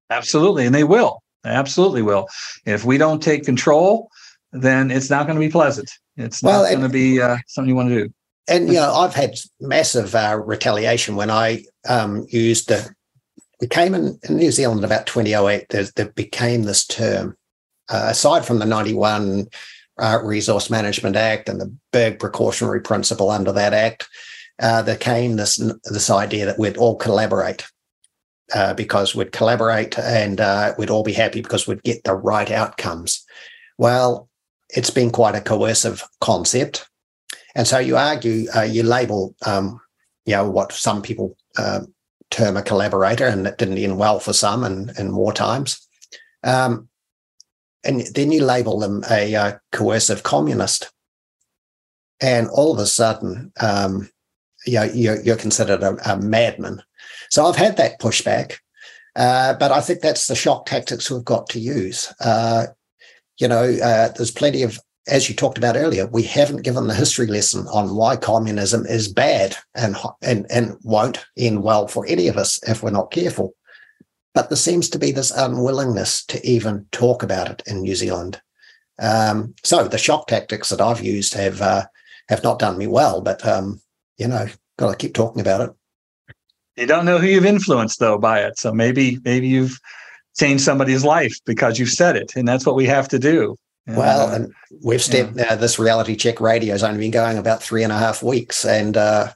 [0.10, 0.66] Absolutely.
[0.66, 1.22] And they will.
[1.44, 2.28] They absolutely will.
[2.66, 4.10] If we don't take control,
[4.52, 5.92] then it's not going to be pleasant.
[6.18, 8.14] It's not going to be uh, something you want to do.
[8.48, 12.88] And, you know, I've had massive uh, retaliation when I um, used the,
[13.60, 17.36] we came in, in New Zealand about 2008, there, there became this term,
[17.90, 19.48] uh, aside from the 91
[19.98, 24.08] uh, Resource Management Act and the big precautionary principle under that act,
[24.62, 27.66] uh, there came this this idea that we'd all collaborate
[28.54, 32.52] uh, because we'd collaborate and uh, we'd all be happy because we'd get the right
[32.52, 33.26] outcomes.
[33.78, 34.30] Well,
[34.70, 36.88] it's been quite a coercive concept,
[37.56, 39.80] And so you argue, uh, you label, um,
[40.26, 41.82] you know, what some people uh,
[42.30, 45.88] term a collaborator, and it didn't end well for some in, in war times.
[46.44, 46.90] Um,
[47.84, 50.92] and then you label them a uh, coercive communist.
[52.20, 54.10] And all of a sudden, um,
[54.66, 56.82] you know, you're, you're considered a, a, madman.
[57.30, 58.58] So I've had that pushback,
[59.16, 62.14] uh, but I think that's the shock tactics we've got to use.
[62.20, 62.68] Uh,
[63.38, 66.94] you know, uh, there's plenty of, as you talked about earlier, we haven't given the
[66.94, 72.28] history lesson on why communism is bad and and and won't end well for any
[72.28, 73.54] of us if we're not careful.
[74.34, 78.42] But there seems to be this unwillingness to even talk about it in New Zealand.
[78.98, 81.86] Um, so the shock tactics that I've used have uh,
[82.30, 83.82] have not done me well, but um,
[84.18, 84.48] you know,
[84.78, 85.76] got to keep talking about it.
[86.76, 89.80] You don't know who you've influenced though by it, so maybe maybe you've
[90.38, 93.58] changed somebody's life because you've said it, and that's what we have to do.
[93.88, 94.52] Well, and
[94.84, 95.54] we've stepped yeah.
[95.54, 98.98] this reality check radio has only been going about three and a half weeks, and
[98.98, 99.32] uh,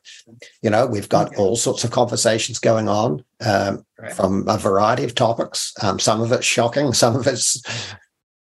[0.63, 1.35] you know we've got okay.
[1.35, 4.11] all sorts of conversations going on um, right.
[4.13, 5.71] from a variety of topics.
[5.83, 7.61] Um, some of it's shocking, some of it's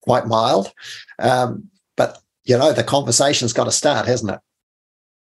[0.00, 0.72] quite mild,
[1.20, 4.40] um, but you know the conversation's got to start, hasn't it?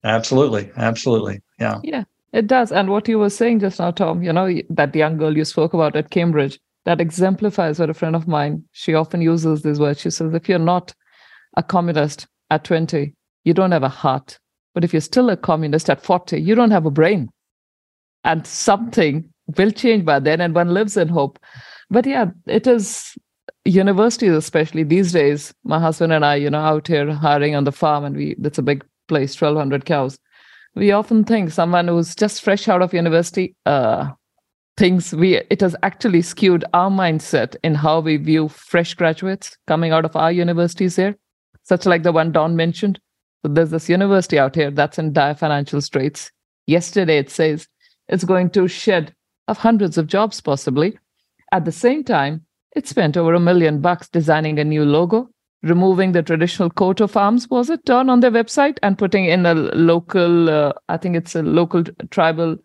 [0.03, 2.03] Absolutely, absolutely, yeah, yeah,
[2.33, 2.71] it does.
[2.71, 5.73] And what you were saying just now, Tom, you know that young girl you spoke
[5.73, 10.01] about at Cambridge that exemplifies what a friend of mine, she often uses these words.
[10.01, 10.93] She says, if you're not
[11.55, 13.13] a communist at 20,
[13.45, 14.37] you don't have a heart.
[14.73, 17.29] But if you're still a communist at 40, you don't have a brain.
[18.23, 21.37] And something will change by then, and one lives in hope.
[21.89, 23.15] But yeah, it is
[23.65, 25.53] universities, especially these days.
[25.63, 28.57] My husband and I, you know, out here hiring on the farm, and we it's
[28.57, 30.17] a big place, 1,200 cows.
[30.75, 34.09] We often think someone who's just fresh out of university, uh,
[34.75, 39.91] things we it has actually skewed our mindset in how we view fresh graduates coming
[39.91, 41.15] out of our universities here.
[41.61, 42.99] Such like the one don mentioned.
[43.43, 46.31] So there's this university out here that's in dire financial straits.
[46.65, 47.67] Yesterday it says
[48.07, 49.13] it's going to shed
[49.47, 50.97] of hundreds of jobs possibly.
[51.51, 52.45] At the same time
[52.75, 55.29] it spent over a million bucks designing a new logo
[55.63, 59.45] removing the traditional coat of arms was it done on their website and putting in
[59.45, 62.57] a local uh, i think it's a local tribal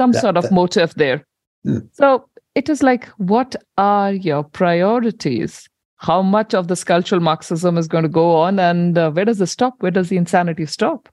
[0.00, 1.26] some that, sort of that, motive there.
[1.64, 1.80] Hmm.
[1.92, 5.68] So it is like, what are your priorities?
[5.96, 9.42] How much of this cultural Marxism is going to go on, and uh, where does
[9.42, 9.74] it stop?
[9.80, 11.10] Where does the insanity stop?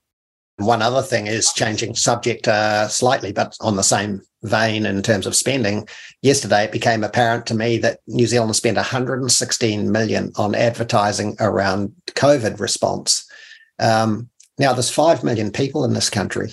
[0.58, 5.26] One other thing is changing subject uh, slightly, but on the same vein in terms
[5.26, 5.88] of spending.
[6.22, 11.92] Yesterday, it became apparent to me that New Zealand spent 116 million on advertising around
[12.08, 13.24] COVID response.
[13.78, 16.52] Um, now, there's 5 million people in this country.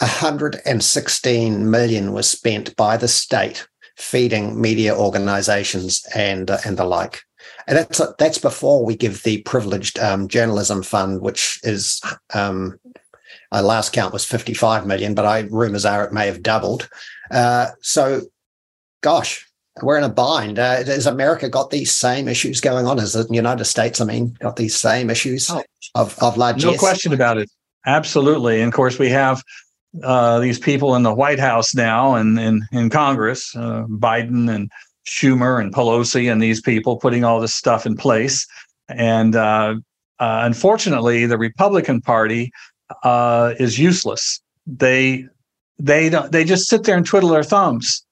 [0.00, 3.66] 116 million was spent by the state
[3.96, 7.20] feeding media organizations and uh, and the like.
[7.68, 12.00] And that's that's before we give the privileged um, journalism fund, which is
[12.32, 12.80] um,
[13.52, 16.88] our last count was 55 million, but I rumors are it may have doubled.
[17.30, 18.22] Uh, so,
[19.02, 19.46] gosh,
[19.82, 20.58] we're in a bind.
[20.58, 22.98] Uh, has America got these same issues going on?
[22.98, 25.62] as the United States, I mean, got these same issues oh,
[25.94, 26.64] of of largesse?
[26.64, 27.50] No question about it.
[27.86, 28.60] Absolutely.
[28.60, 29.42] And of course, we have
[30.02, 34.70] uh, these people in the White House now and in, in Congress, uh, Biden and
[35.08, 38.46] Schumer and Pelosi and these people putting all this stuff in place.
[38.88, 39.76] And uh,
[40.18, 42.52] uh unfortunately, the Republican Party
[43.02, 44.40] uh, is useless.
[44.66, 45.26] They
[45.78, 48.04] they don't they just sit there and twiddle their thumbs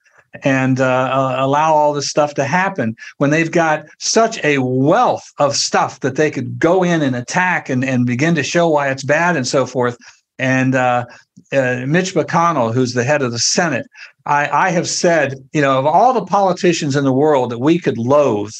[0.42, 5.56] and uh, allow all this stuff to happen when they've got such a wealth of
[5.56, 9.02] stuff that they could go in and attack and, and begin to show why it's
[9.02, 9.96] bad and so forth
[10.38, 11.06] and uh,
[11.52, 13.86] uh, Mitch McConnell, who's the head of the Senate,
[14.26, 17.78] I, I have said, you know, of all the politicians in the world that we
[17.78, 18.52] could loathe,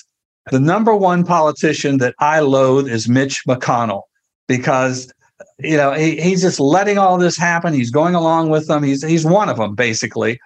[0.52, 4.02] the number one politician that I loathe is Mitch McConnell
[4.47, 5.12] because
[5.59, 7.74] you know he, he's just letting all this happen.
[7.74, 8.84] He's going along with them.
[8.84, 10.38] He's he's one of them basically,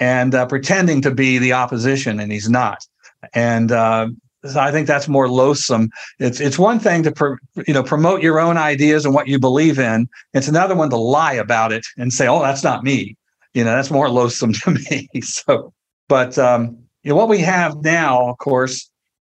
[0.00, 2.84] and uh, pretending to be the opposition, and he's not.
[3.32, 4.08] And uh,
[4.44, 5.90] so I think that's more loathsome.
[6.18, 7.36] It's it's one thing to pro,
[7.68, 10.08] you know promote your own ideas and what you believe in.
[10.32, 13.16] It's another one to lie about it and say, "Oh, that's not me."
[13.54, 15.08] You know, that's more loathsome to me.
[15.22, 15.72] So,
[16.08, 18.90] but um, you know, what we have now, of course,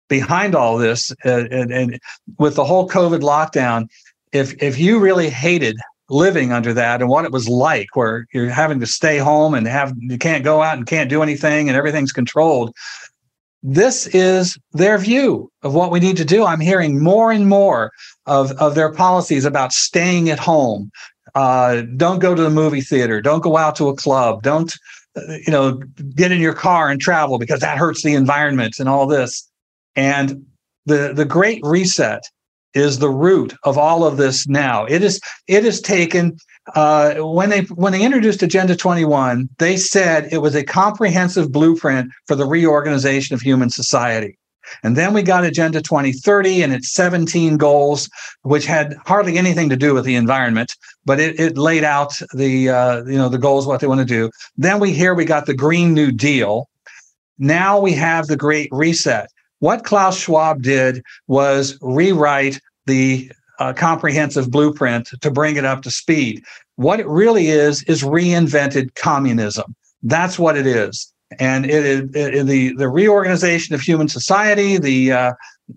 [0.07, 1.99] behind all this, uh, and, and
[2.37, 3.87] with the whole COVID lockdown,
[4.31, 5.77] if if you really hated
[6.09, 9.67] living under that and what it was like, where you're having to stay home and
[9.67, 12.75] have you can't go out and can't do anything and everything's controlled
[13.67, 16.45] this is their view of what we need to do.
[16.45, 17.91] I'm hearing more and more
[18.27, 20.91] of, of their policies about staying at home.
[21.35, 23.21] Uh, don't go to the movie theater.
[23.21, 24.41] Don't go out to a club.
[24.41, 24.73] Don't,
[25.15, 25.81] you know,
[26.15, 29.47] get in your car and travel because that hurts the environment and all this.
[29.95, 30.45] And
[30.85, 32.21] the the Great Reset
[32.73, 34.85] is the root of all of this now.
[34.85, 36.37] It is it is taken
[36.73, 42.11] uh, when they when they introduced Agenda 21, they said it was a comprehensive blueprint
[42.27, 44.37] for the reorganization of human society.
[44.83, 48.09] And then we got Agenda 2030 and its 17 goals,
[48.43, 50.75] which had hardly anything to do with the environment,
[51.05, 54.05] but it, it laid out the uh, you know the goals, what they want to
[54.05, 54.29] do.
[54.57, 56.69] Then we here we got the Green New Deal.
[57.37, 59.29] Now we have the Great Reset.
[59.59, 65.91] What Klaus Schwab did was rewrite the uh, comprehensive blueprint to bring it up to
[65.91, 66.43] speed.
[66.75, 69.75] What it really is is reinvented communism.
[70.03, 74.77] That's what it is, and it is the the reorganization of human society.
[74.77, 75.33] The uh,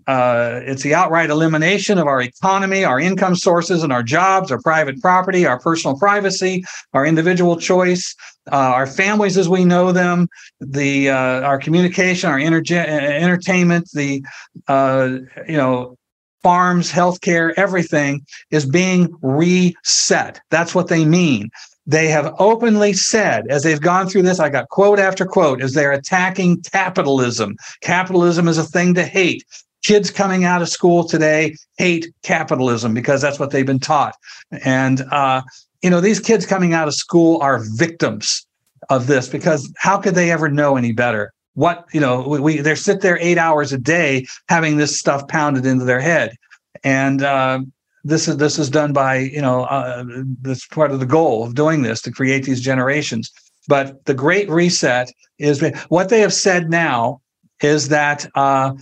[0.07, 4.61] uh, it's the outright elimination of our economy, our income sources, and our jobs, our
[4.61, 6.63] private property, our personal privacy,
[6.93, 8.15] our individual choice,
[8.51, 10.27] uh, our families as we know them,
[10.59, 14.23] the uh, our communication, our energy, entertainment, the
[14.67, 15.17] uh,
[15.47, 15.97] you know
[16.43, 20.39] farms, healthcare, everything is being reset.
[20.49, 21.49] That's what they mean.
[21.89, 25.73] They have openly said, as they've gone through this, I got quote after quote, as
[25.73, 27.55] they're attacking capitalism.
[27.81, 29.43] Capitalism is a thing to hate.
[29.83, 34.15] Kids coming out of school today hate capitalism because that's what they've been taught.
[34.63, 35.41] And, uh,
[35.81, 38.45] you know, these kids coming out of school are victims
[38.91, 41.33] of this because how could they ever know any better?
[41.55, 45.27] what you know we, we they sit there eight hours a day having this stuff
[45.27, 46.37] pounded into their head
[46.83, 47.59] and uh,
[48.03, 50.03] this is this is done by you know uh,
[50.41, 53.31] this part of the goal of doing this to create these generations.
[53.67, 57.21] But the great reset is what they have said now
[57.61, 58.73] is that uh,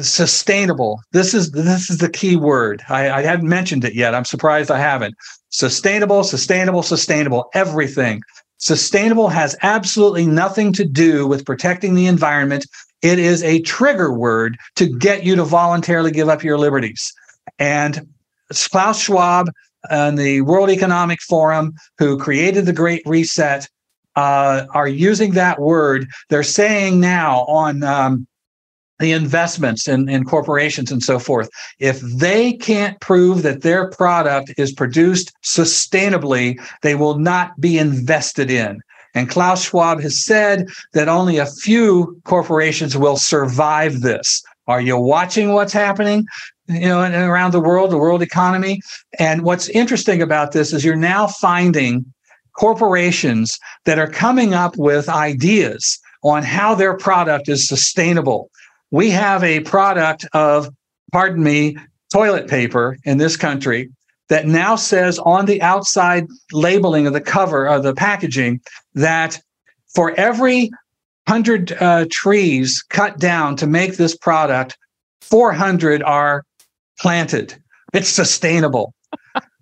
[0.00, 1.00] sustainable.
[1.12, 2.82] This is this is the key word.
[2.88, 4.14] I, I hadn't mentioned it yet.
[4.14, 5.14] I'm surprised i haven't.
[5.50, 7.48] Sustainable sustainable sustainable.
[7.54, 8.22] Everything.
[8.58, 12.66] Sustainable has absolutely nothing to do with protecting the environment.
[13.02, 17.12] It is a trigger word to get you to voluntarily give up your liberties.
[17.58, 18.08] And
[18.50, 19.50] Klaus Schwab
[19.90, 23.68] and the World Economic Forum, who created the Great Reset,
[24.16, 26.08] uh, are using that word.
[26.30, 28.26] They're saying now on um,
[28.98, 34.52] the investments in, in corporations and so forth, if they can't prove that their product
[34.56, 38.80] is produced sustainably, they will not be invested in.
[39.14, 44.42] And Klaus Schwab has said that only a few corporations will survive this.
[44.66, 46.26] Are you watching what's happening?
[46.68, 48.80] You know, and around the world, the world economy.
[49.18, 52.04] And what's interesting about this is you're now finding
[52.58, 58.50] corporations that are coming up with ideas on how their product is sustainable
[58.90, 60.68] we have a product of,
[61.12, 61.76] pardon me,
[62.12, 63.90] toilet paper in this country
[64.28, 68.60] that now says on the outside labeling of the cover of the packaging
[68.94, 69.40] that
[69.94, 70.70] for every
[71.26, 74.78] 100 uh, trees cut down to make this product,
[75.20, 76.44] 400 are
[76.98, 77.56] planted.
[77.92, 78.94] It's sustainable.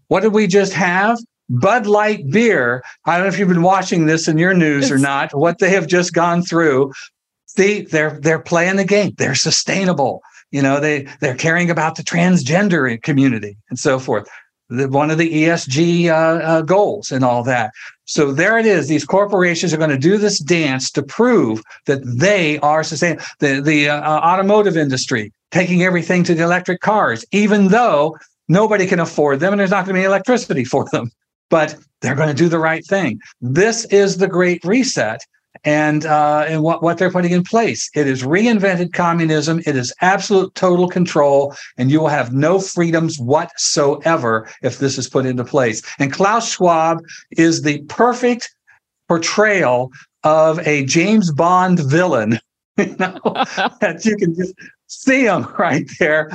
[0.09, 1.19] what did we just have?
[1.51, 2.83] Bud Light beer.
[3.05, 5.71] I don't know if you've been watching this in your news or not, what they
[5.71, 6.93] have just gone through
[7.57, 9.13] they they're they're playing the game.
[9.17, 10.23] They're sustainable.
[10.51, 14.29] You know, they they're caring about the transgender community and so forth.
[14.71, 17.73] The, one of the ESG uh, uh, goals and all that.
[18.07, 18.89] So there it is.
[18.89, 23.25] These corporations are going to do this dance to prove that they are sustainable.
[23.41, 28.17] The the uh, automotive industry taking everything to the electric cars, even though
[28.49, 31.11] nobody can afford them and there's not going to be electricity for them.
[31.51, 33.21] But they're going to do the right thing.
[33.41, 35.21] This is the great reset
[35.65, 37.91] and uh, and what, what they're putting in place.
[37.95, 39.61] It is reinvented communism.
[39.67, 45.09] It is absolute total control, and you will have no freedoms whatsoever if this is
[45.09, 45.83] put into place.
[45.99, 46.99] And Klaus Schwab
[47.33, 48.55] is the perfect
[49.09, 49.91] portrayal
[50.23, 52.39] of a James Bond villain.
[52.77, 53.21] You know,
[53.81, 54.53] that you can just
[54.89, 56.29] see him right there.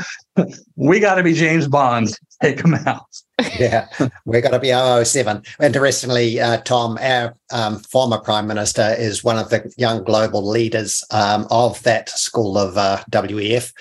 [0.78, 2.18] We got to be James Bond.
[2.42, 3.04] Take him out
[3.60, 3.88] yeah,
[4.26, 4.72] we're going to be
[5.06, 5.44] 007.
[5.62, 11.04] Interestingly, uh, Tom, our um, former Prime Minister is one of the young global leaders
[11.12, 13.74] um, of that school of uh, WEF.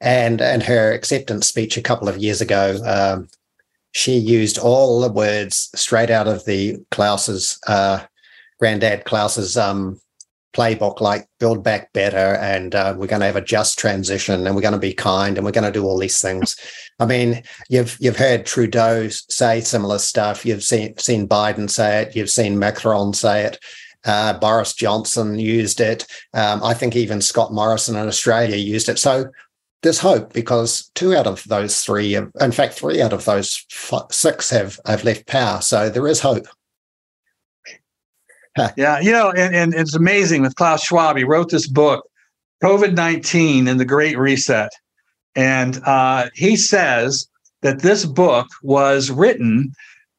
[0.00, 3.28] And in her acceptance speech a couple of years ago, um,
[3.92, 8.04] she used all the words straight out of the Klaus's, uh,
[8.58, 9.98] granddad Klaus's um,
[10.56, 14.56] playbook like build back better and uh, we're going to have a just transition and
[14.56, 16.56] we're going to be kind and we're going to do all these things.
[16.98, 20.46] I mean you've you've heard trudeau say similar stuff.
[20.46, 22.16] You've seen seen biden say it.
[22.16, 23.58] You've seen macron say it.
[24.04, 26.06] Uh, boris johnson used it.
[26.32, 28.98] Um, i think even scott morrison in australia used it.
[28.98, 29.26] So
[29.82, 33.64] there's hope because two out of those three in fact three out of those
[34.10, 35.60] six have have left power.
[35.60, 36.46] So there is hope
[38.76, 41.16] yeah, you know, and, and it's amazing with Klaus Schwab.
[41.16, 42.08] He wrote this book,
[42.62, 44.70] COVID 19 and the Great Reset.
[45.34, 47.28] And uh, he says
[47.62, 49.72] that this book was written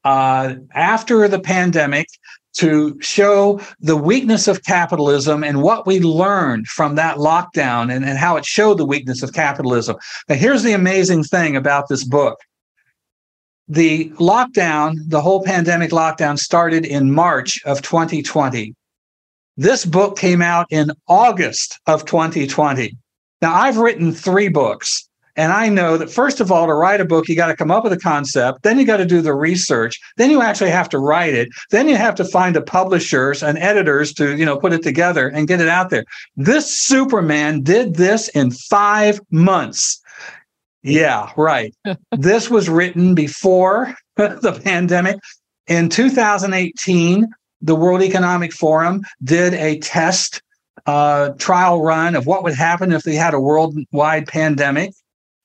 [0.04, 2.08] uh, after the pandemic
[2.58, 8.18] to show the weakness of capitalism and what we learned from that lockdown and, and
[8.18, 9.96] how it showed the weakness of capitalism.
[10.28, 12.40] Now, here's the amazing thing about this book
[13.68, 18.74] the lockdown, the whole pandemic lockdown started in March of 2020.
[19.58, 22.96] This book came out in August of 2020.
[23.42, 25.08] Now, I've written three books.
[25.38, 27.70] And I know that first of all, to write a book, you got to come
[27.70, 30.90] up with a concept, then you got to do the research, then you actually have
[30.90, 34.58] to write it, then you have to find the publishers and editors to, you know,
[34.58, 36.04] put it together and get it out there.
[36.36, 40.02] This Superman did this in five months.
[40.84, 41.74] Yeah, right.
[42.12, 45.18] this was written before the pandemic.
[45.68, 47.28] In 2018,
[47.62, 50.42] the World Economic Forum did a test
[50.86, 54.92] uh, trial run of what would happen if they had a worldwide pandemic.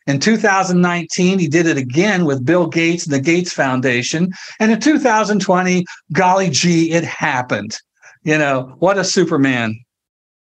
[0.06, 4.32] In 2019, he did it again with Bill Gates and the Gates Foundation.
[4.58, 7.78] And in 2020, golly gee, it happened.
[8.24, 9.78] You know, what a Superman.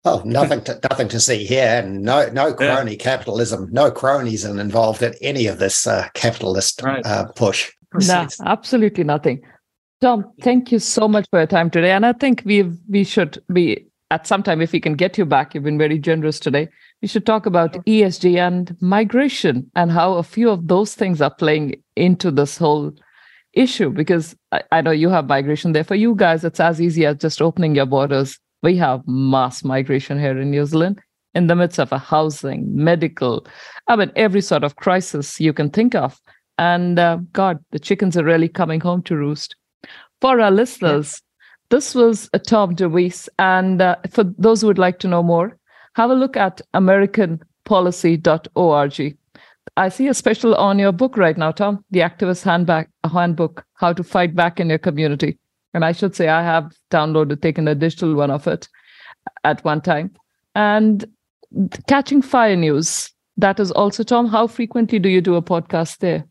[0.05, 2.97] Oh, nothing to nothing to see here, and no no crony yeah.
[2.97, 7.05] capitalism, no cronies involved in any of this uh, capitalist right.
[7.05, 7.71] uh, push.
[7.93, 9.41] No, absolutely nothing.
[10.01, 13.41] Tom, thank you so much for your time today, and I think we we should
[13.53, 15.55] be at some time if we can get you back.
[15.55, 16.67] You've been very generous today
[17.03, 21.35] we should talk about ESG and migration and how a few of those things are
[21.35, 22.93] playing into this whole
[23.51, 23.89] issue.
[23.89, 25.83] Because I, I, know you have migration there.
[25.83, 28.39] For you guys, it's as easy as just opening your borders.
[28.63, 30.99] We have mass migration here in New Zealand
[31.35, 33.47] in the midst of a housing, medical,
[33.87, 36.19] I mean, every sort of crisis you can think of.
[36.57, 39.55] And uh, God, the chickens are really coming home to roost.
[40.21, 41.25] For our listeners, yeah.
[41.71, 43.27] this was a Tom DeWeese.
[43.39, 45.57] And uh, for those who would like to know more,
[45.95, 49.17] have a look at americanpolicy.org.
[49.75, 53.91] I see a special on your book right now, Tom, the Activist Handback, Handbook, How
[53.93, 55.39] to Fight Back in Your Community.
[55.73, 58.67] And I should say I have downloaded, taken a digital one of it
[59.43, 60.11] at one time.
[60.55, 61.05] And
[61.87, 66.25] Catching Fire News, that is also, Tom, how frequently do you do a podcast there?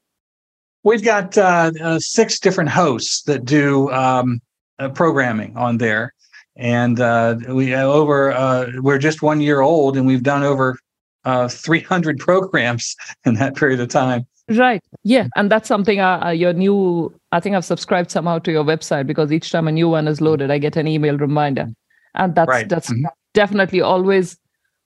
[0.85, 4.40] We've got uh, uh, six different hosts that do um,
[4.78, 6.12] uh, programming on there
[6.56, 10.78] and uh, we over uh, we're just one year old and we've done over
[11.24, 12.94] uh, 300 programs
[13.24, 17.40] in that period of time right yeah and that's something uh, uh, your new i
[17.40, 20.51] think i've subscribed somehow to your website because each time a new one is loaded
[20.51, 21.66] i get an email reminder
[22.14, 22.69] and that's right.
[22.69, 23.06] that's mm-hmm.
[23.35, 24.36] definitely always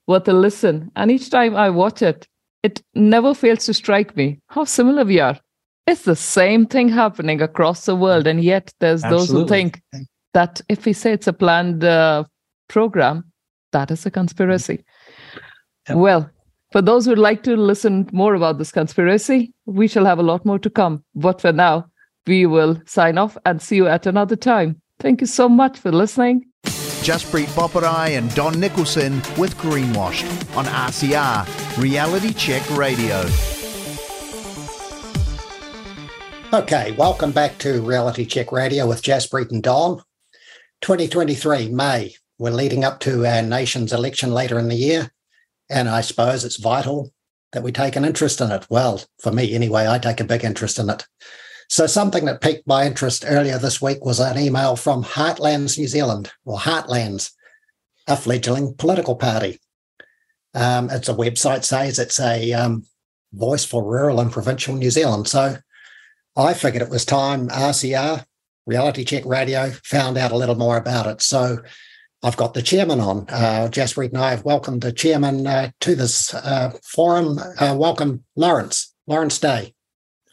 [0.07, 2.29] worth a listen and each time i watch it
[2.63, 5.39] it never fails to strike me how similar we are
[5.87, 9.27] it's the same thing happening across the world and yet there's Absolutely.
[9.27, 9.81] those who think
[10.37, 12.25] that if we say it's a planned uh,
[12.69, 13.25] program,
[13.73, 14.85] that is a conspiracy.
[15.89, 15.97] Yep.
[15.97, 16.31] Well,
[16.73, 20.45] for those who'd like to listen more about this conspiracy, we shall have a lot
[20.45, 21.05] more to come.
[21.15, 21.87] But for now,
[22.27, 24.81] we will sign off and see you at another time.
[24.99, 26.47] Thank you so much for listening.
[26.65, 33.25] Jaspreet Boparai and Don Nicolson with Greenwashed on RCR, Reality Check Radio.
[36.53, 40.03] Okay, welcome back to Reality Check Radio with Jaspreet and Don.
[40.81, 42.15] 2023, May.
[42.39, 45.11] We're leading up to our nation's election later in the year.
[45.69, 47.13] And I suppose it's vital
[47.53, 48.67] that we take an interest in it.
[48.69, 51.07] Well, for me anyway, I take a big interest in it.
[51.69, 55.89] So, something that piqued my interest earlier this week was an email from Heartlands New
[55.89, 57.33] Zealand, or Heartlands,
[58.07, 59.59] a fledgling political party.
[60.55, 62.85] Um, it's a website says it's a um,
[63.33, 65.27] voice for rural and provincial New Zealand.
[65.27, 65.57] So,
[66.37, 68.25] I figured it was time RCR
[68.67, 71.23] Reality Check Radio, found out a little more about it.
[71.23, 71.59] So
[72.27, 73.27] I've got the chairman on.
[73.29, 77.39] Uh, Jaspreet and I have welcomed the chairman uh, to this uh, forum.
[77.39, 78.93] Uh, welcome, Lawrence.
[79.07, 79.73] Lawrence Day.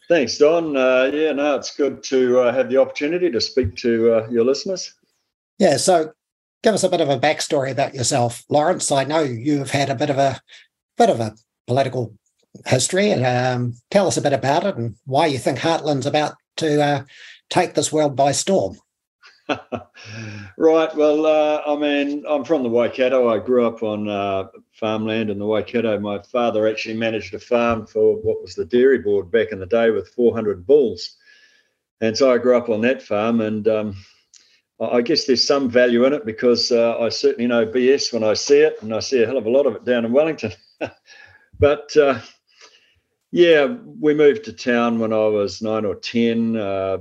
[0.08, 0.76] Thanks, Don.
[0.76, 4.44] Uh, yeah, no, it's good to uh, have the opportunity to speak to uh, your
[4.44, 4.92] listeners.
[5.60, 6.10] Yeah, so
[6.64, 8.90] give us a bit of a backstory about yourself, Lawrence.
[8.90, 10.40] I know you've had a bit of a
[10.98, 11.36] bit of a
[11.68, 12.12] political
[12.66, 16.34] history, and um, tell us a bit about it and why you think Heartland's about
[16.56, 17.06] to
[17.50, 18.78] take this world by storm?
[20.56, 20.94] right.
[20.96, 23.28] Well, uh, I mean, I'm from the Waikato.
[23.28, 25.98] I grew up on uh, farmland in the Waikato.
[25.98, 29.66] My father actually managed a farm for what was the dairy board back in the
[29.66, 31.16] day with 400 bulls.
[32.00, 33.40] And so I grew up on that farm.
[33.40, 33.96] And um,
[34.80, 38.34] I guess there's some value in it because uh, I certainly know BS when I
[38.34, 40.52] see it, and I see a hell of a lot of it down in Wellington.
[41.58, 42.18] but uh,
[43.30, 46.98] yeah, we moved to town when I was nine or 10 uh,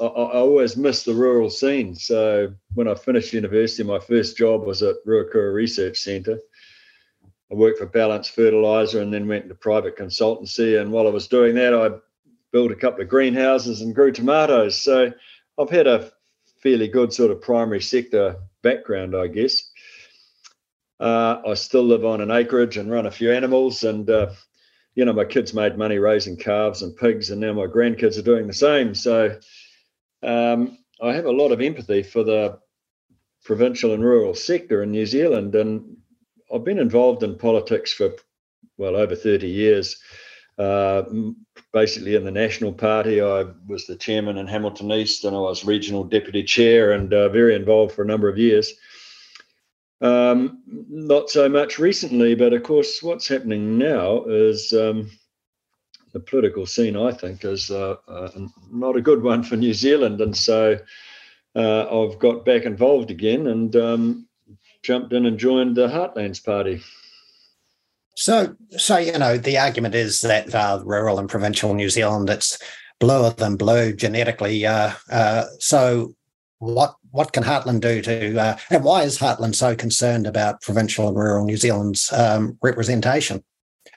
[0.00, 1.94] I, I, always miss the rural scene.
[1.94, 6.38] So when I finished university, my first job was at Ruakura Research Centre.
[7.50, 10.80] I worked for Ballance Fertilizer and then went into private consultancy.
[10.80, 11.90] And while I was doing that, I
[12.52, 14.76] built a couple of greenhouses and grew tomatoes.
[14.76, 15.12] So
[15.58, 16.10] I've had a
[16.62, 19.70] fairly good sort of primary sector background, I guess.
[20.98, 23.84] Uh, I still live on an acreage and run a few animals.
[23.84, 24.30] And, uh,
[24.94, 28.22] you know, my kids made money raising calves and pigs, and now my grandkids are
[28.22, 28.94] doing the same.
[28.94, 29.38] So
[30.22, 32.58] um, I have a lot of empathy for the
[33.44, 35.54] provincial and rural sector in New Zealand.
[35.54, 35.96] And
[36.52, 38.12] I've been involved in politics for,
[38.78, 40.00] well, over 30 years.
[40.56, 41.02] Uh,
[41.72, 45.64] basically, in the National Party, I was the chairman in Hamilton East and I was
[45.64, 48.72] regional deputy chair and uh, very involved for a number of years.
[50.04, 55.10] Um, not so much recently, but of course, what's happening now is um,
[56.12, 58.28] the political scene, I think, is uh, uh,
[58.70, 60.20] not a good one for New Zealand.
[60.20, 60.78] And so
[61.56, 64.28] uh, I've got back involved again and um,
[64.82, 66.82] jumped in and joined the Heartlands Party.
[68.14, 72.58] So, so you know, the argument is that uh, rural and provincial New Zealand it's
[73.00, 74.66] bluer than blue genetically.
[74.66, 76.14] Uh, uh, so,
[76.58, 81.06] what what can Heartland do to, uh, and why is Heartland so concerned about provincial
[81.06, 83.44] and rural New Zealand's um, representation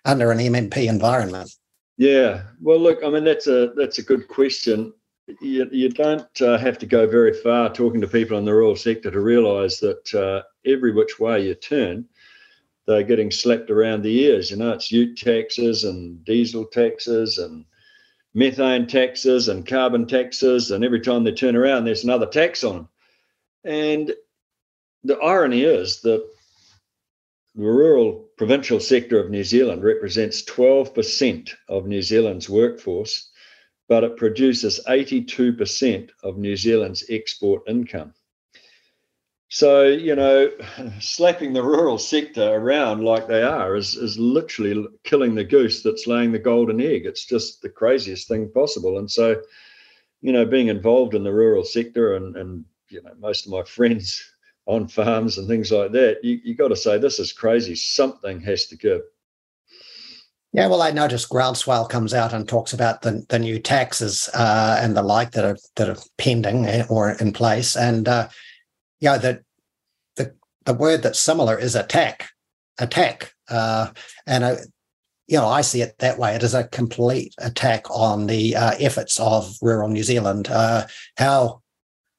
[0.05, 1.49] under an MMP environment?
[1.97, 4.93] Yeah, well, look, I mean that's a that's a good question.
[5.41, 8.75] You, you don't uh, have to go very far talking to people in the rural
[8.75, 12.05] sector to realise that uh, every which way you turn,
[12.85, 14.51] they're getting slapped around the ears.
[14.51, 17.65] You know, it's ute taxes and diesel taxes and
[18.35, 20.69] methane taxes and carbon taxes.
[20.69, 22.89] And every time they turn around, there's another tax on them.
[23.63, 24.13] And
[25.03, 26.27] the irony is that
[27.55, 33.31] the rural provincial sector of New Zealand represents 12% of New Zealand's workforce,
[33.89, 38.13] but it produces 82% of New Zealand's export income.
[39.49, 40.51] So, you know,
[40.99, 46.05] slapping the rural sector around like they are is, is literally killing the goose that's
[46.05, 47.05] laying the golden egg.
[47.05, 48.97] It's just the craziest thing possible.
[48.99, 49.41] And so,
[50.21, 53.63] you know, being involved in the rural sector and, and you know, most of my
[53.63, 54.23] friends
[54.65, 57.75] on farms and things like that, you, you got to say, this is crazy.
[57.75, 59.01] Something has to give.
[60.53, 64.79] Yeah, well, I noticed Groundswell comes out and talks about the, the new taxes uh,
[64.81, 68.29] and the like that are that are pending eh, or in place, and uh,
[69.01, 69.43] know, the
[70.15, 70.33] the
[70.65, 72.29] the word that's similar is attack,
[72.79, 73.89] attack, uh,
[74.25, 74.57] and
[75.27, 76.33] you know, I see it that way.
[76.33, 80.47] It is a complete attack on the uh, efforts of rural New Zealand.
[80.49, 80.87] Uh,
[81.17, 81.61] how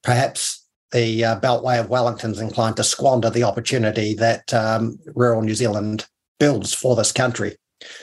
[0.03, 0.58] perhaps
[0.91, 6.07] the uh, Beltway of Wellington's inclined to squander the opportunity that um, rural New Zealand
[6.39, 7.55] builds for this country.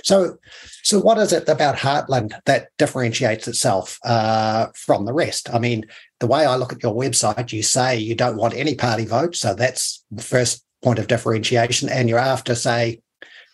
[0.02, 0.39] So,
[0.82, 5.52] so what is it about Heartland that differentiates itself uh, from the rest?
[5.52, 5.84] I mean,
[6.20, 9.36] the way I look at your website, you say you don't want any party vote,
[9.36, 13.02] so that's the first point of differentiation, and you're after say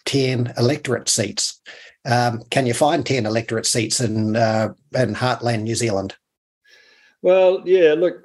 [0.05, 1.61] ten electorate seats.
[2.05, 6.15] Um, can you find ten electorate seats in uh, in Heartland, New Zealand?
[7.23, 7.95] Well, yeah.
[7.95, 8.23] Look,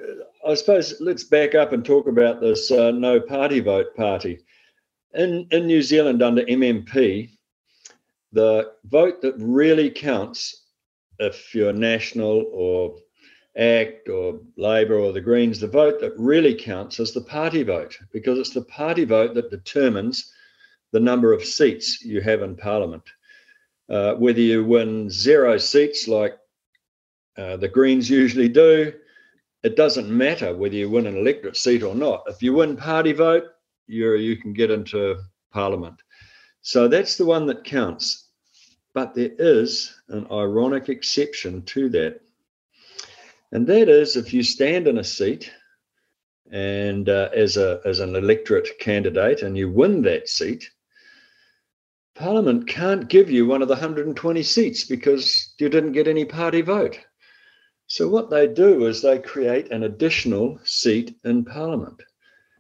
[0.48, 4.40] I suppose let's back up and talk about this uh, no party vote party.
[5.14, 7.32] In in New Zealand under MMP,
[8.32, 10.64] the vote that really counts
[11.19, 12.95] if you're national or
[13.58, 18.00] ACT or Labor or the Greens, the vote that really counts is the party vote
[18.14, 20.32] because it's the party vote that determines
[20.93, 23.03] the number of seats you have in Parliament.
[23.90, 26.38] Uh, whether you win zero seats like
[27.38, 28.93] uh, the Greens usually do,
[29.64, 32.24] it doesn't matter whether you win an electorate seat or not.
[32.27, 33.44] If you win party vote,
[33.88, 35.18] you you can get into
[35.52, 36.02] Parliament.
[36.61, 38.30] So that's the one that counts.
[38.94, 42.22] But there is an ironic exception to that.
[43.52, 45.52] And that is if you stand in a seat
[46.52, 50.69] and uh, as, a, as an electorate candidate and you win that seat,
[52.16, 56.61] Parliament can't give you one of the 120 seats because you didn't get any party
[56.61, 57.00] vote.
[57.88, 62.02] So, what they do is they create an additional seat in Parliament.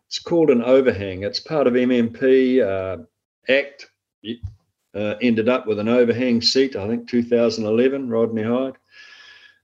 [0.07, 1.23] It's called an overhang.
[1.23, 3.03] It's part of MMP uh,
[3.49, 3.89] Act
[4.95, 8.77] uh, ended up with an overhang seat, I think 2011, Rodney Hide,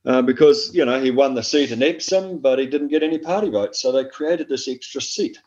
[0.05, 3.17] uh, because, you know, he won the seat in Epsom, but he didn't get any
[3.17, 3.81] party votes.
[3.81, 5.39] So they created this extra seat.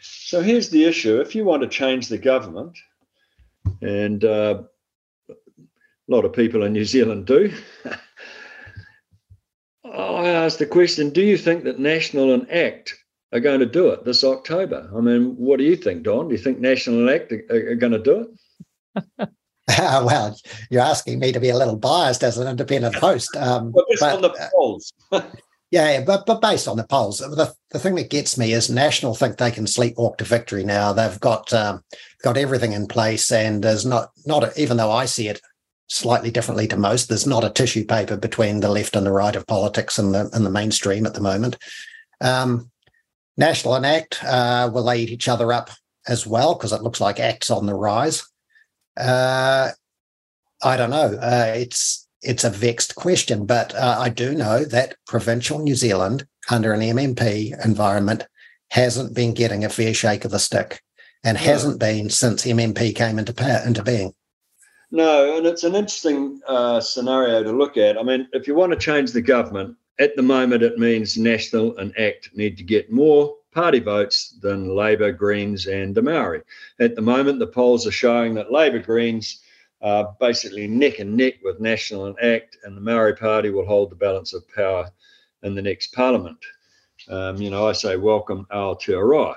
[0.00, 2.78] So here's the issue if you want to change the government,
[3.82, 4.62] and uh,
[5.28, 5.34] a
[6.08, 7.52] lot of people in New Zealand do.
[10.16, 12.94] I asked the question Do you think that National and ACT
[13.32, 14.90] are going to do it this October?
[14.96, 16.28] I mean, what do you think, Don?
[16.28, 19.28] Do you think National and ACT are, are going to do it?
[19.78, 20.36] well,
[20.70, 23.36] you're asking me to be a little biased as an independent host.
[23.36, 24.92] Um, well, but, on the polls.
[25.70, 29.14] Yeah, but but based on the polls, the, the thing that gets me is National
[29.14, 30.92] think they can sleepwalk to victory now.
[30.92, 31.84] They've got um,
[32.24, 35.40] got everything in place, and there's not not a, even though I see it
[35.90, 39.34] slightly differently to most, there's not a tissue paper between the left and the right
[39.36, 41.56] of politics and the and the mainstream at the moment.
[42.20, 42.70] Um,
[43.36, 45.70] National and ACT uh, will they eat each other up
[46.06, 48.22] as well because it looks like ACT's on the rise.
[48.96, 49.70] Uh,
[50.62, 51.18] I don't know.
[51.20, 56.26] Uh, it's it's a vexed question, but uh, I do know that provincial New Zealand
[56.50, 58.26] under an MMP environment
[58.70, 60.82] hasn't been getting a fair shake of the stick
[61.24, 61.42] and no.
[61.42, 64.14] hasn't been since MMP came into, into being.
[64.92, 67.96] No, and it's an interesting uh, scenario to look at.
[67.96, 71.76] I mean, if you want to change the government, at the moment it means National
[71.78, 76.42] and ACT need to get more party votes than Labor, Greens, and the Maori.
[76.80, 79.42] At the moment, the polls are showing that Labor, Greens,
[79.82, 83.90] are basically neck and neck with National and ACT, and the Maori Party will hold
[83.90, 84.90] the balance of power
[85.42, 86.38] in the next parliament.
[87.08, 89.34] Um, you know, I say welcome Aotearoa.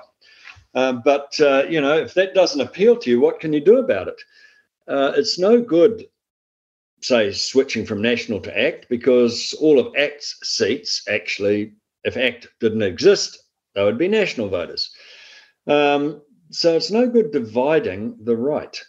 [0.74, 3.78] Um, but, uh, you know, if that doesn't appeal to you, what can you do
[3.78, 4.20] about it?
[4.86, 6.04] Uh, it's no good,
[7.00, 12.82] say, switching from National to ACT because all of ACT's seats actually, if ACT didn't
[12.82, 13.38] exist,
[13.74, 14.90] they would be National voters.
[15.66, 18.80] Um, so it's no good dividing the right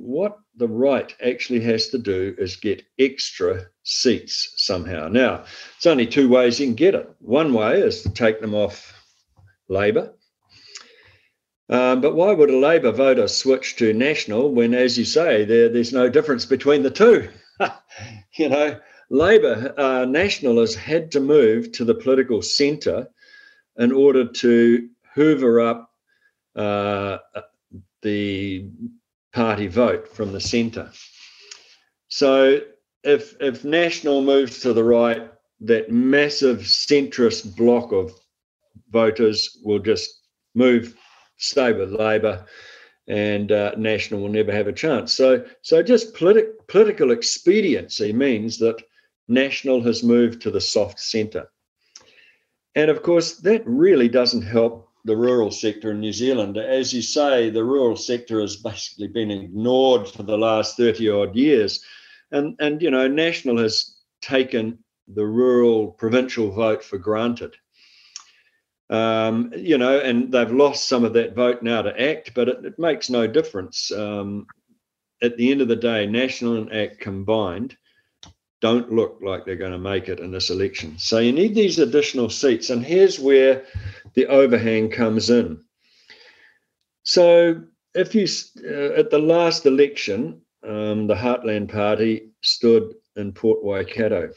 [0.00, 5.08] what the right actually has to do is get extra seats somehow.
[5.08, 5.44] Now,
[5.76, 7.08] it's only two ways you can get it.
[7.20, 8.94] One way is to take them off
[9.68, 10.14] Labor.
[11.70, 15.68] Um, but why would a Labor voter switch to National when, as you say, there,
[15.68, 17.28] there's no difference between the two?
[18.34, 23.08] you know, Labor, uh, National has had to move to the political centre
[23.76, 25.90] in order to hoover up
[26.56, 27.18] uh,
[28.02, 28.68] the
[29.32, 30.90] party vote from the centre.
[32.08, 32.60] So
[33.04, 38.12] if if National moves to the right, that massive centrist block of
[38.90, 40.20] voters will just
[40.54, 40.96] move,
[41.40, 42.46] stay with Labor,
[43.08, 45.12] and uh, National will never have a chance.
[45.12, 48.82] So so just politi- political expediency means that
[49.28, 51.50] National has moved to the soft centre.
[52.74, 56.56] And of course, that really doesn't help the rural sector in New Zealand.
[56.56, 61.36] As you say, the rural sector has basically been ignored for the last 30 odd
[61.36, 61.84] years.
[62.30, 64.78] And, and you know, National has taken
[65.08, 67.56] the rural provincial vote for granted.
[68.90, 72.64] Um, you know, and they've lost some of that vote now to ACT, but it,
[72.64, 73.92] it makes no difference.
[73.92, 74.46] Um,
[75.22, 77.76] at the end of the day, National and ACT combined
[78.60, 80.98] don't look like they're going to make it in this election.
[80.98, 82.70] So you need these additional seats.
[82.70, 83.64] And here's where
[84.14, 85.62] the overhang comes in.
[87.04, 87.62] So
[87.94, 88.26] if you,
[88.64, 94.30] uh, at the last election, um, the Heartland Party stood in Port Waikato.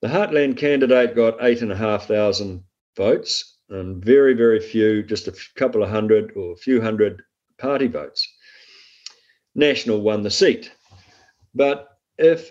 [0.00, 2.62] The Heartland candidate got 8,500
[2.96, 7.22] votes, and very, very few, just a couple of hundred or a few hundred
[7.58, 8.28] party votes.
[9.54, 10.72] National won the seat.
[11.54, 11.88] But
[12.18, 12.50] if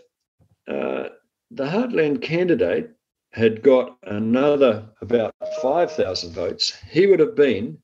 [0.68, 1.10] uh,
[1.50, 2.92] the Heartland candidate
[3.32, 7.78] had got another about 5,000 votes, he would have been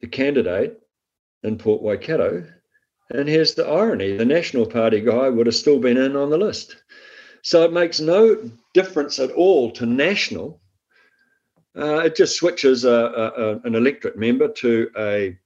[0.00, 0.78] the candidate
[1.42, 2.46] in Port Waikato.
[3.10, 6.38] And here's the irony the National Party guy would have still been in on the
[6.38, 6.76] list.
[7.42, 10.60] So it makes no difference at all to National.
[11.76, 15.38] Uh, it just switches a, a, an electorate member to a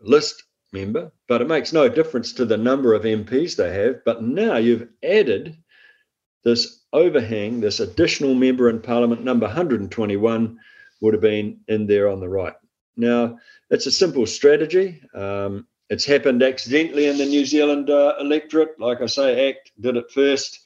[0.00, 4.04] list member, but it makes no difference to the number of MPs they have.
[4.04, 5.56] But now you've added
[6.44, 10.58] this overhang, this additional member in Parliament, number 121,
[11.00, 12.54] would have been in there on the right.
[12.96, 13.38] Now,
[13.70, 15.02] it's a simple strategy.
[15.14, 18.80] Um, it's happened accidentally in the New Zealand uh, electorate.
[18.80, 20.60] Like I say, ACT did it first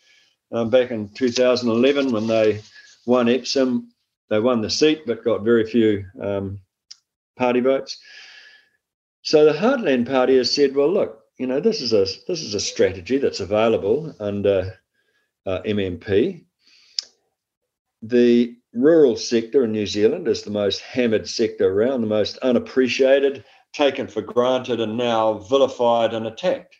[0.52, 2.62] um, back in 2011 when they
[3.06, 3.88] won Epsom.
[4.28, 6.60] They won the seat but got very few um,
[7.36, 7.98] party votes.
[9.22, 12.54] So the Heartland Party has said, well, look, you know, this is a this is
[12.54, 14.78] a strategy that's available under
[15.44, 16.44] uh, MMP.
[18.02, 23.44] The rural sector in New Zealand is the most hammered sector around, the most unappreciated,
[23.72, 26.76] taken for granted, and now vilified and attacked.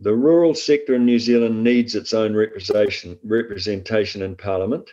[0.00, 4.90] The rural sector in New Zealand needs its own representation, representation in Parliament.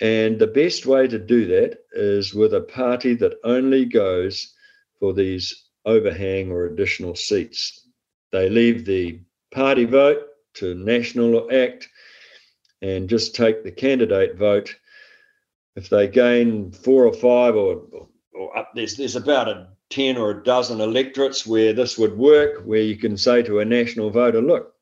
[0.00, 4.54] And the best way to do that is with a party that only goes
[5.00, 7.86] for these overhang or additional seats.
[8.30, 9.20] They leave the
[9.52, 11.88] party vote to National Act
[12.82, 14.74] and just take the candidate vote.
[15.74, 17.82] If they gain four or five or,
[18.32, 22.62] or up, there's, there's about a 10 or a dozen electorates where this would work,
[22.64, 24.74] where you can say to a national voter, look,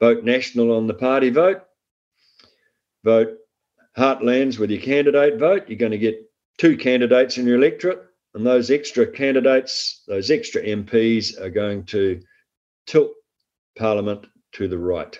[0.00, 1.62] vote national on the party vote.
[3.04, 3.36] vote
[3.96, 8.02] heartlands with your candidate vote, you're going to get two candidates in your electorate,
[8.34, 12.20] and those extra candidates, those extra MPs, are going to
[12.86, 13.12] tilt
[13.78, 15.18] Parliament to the right.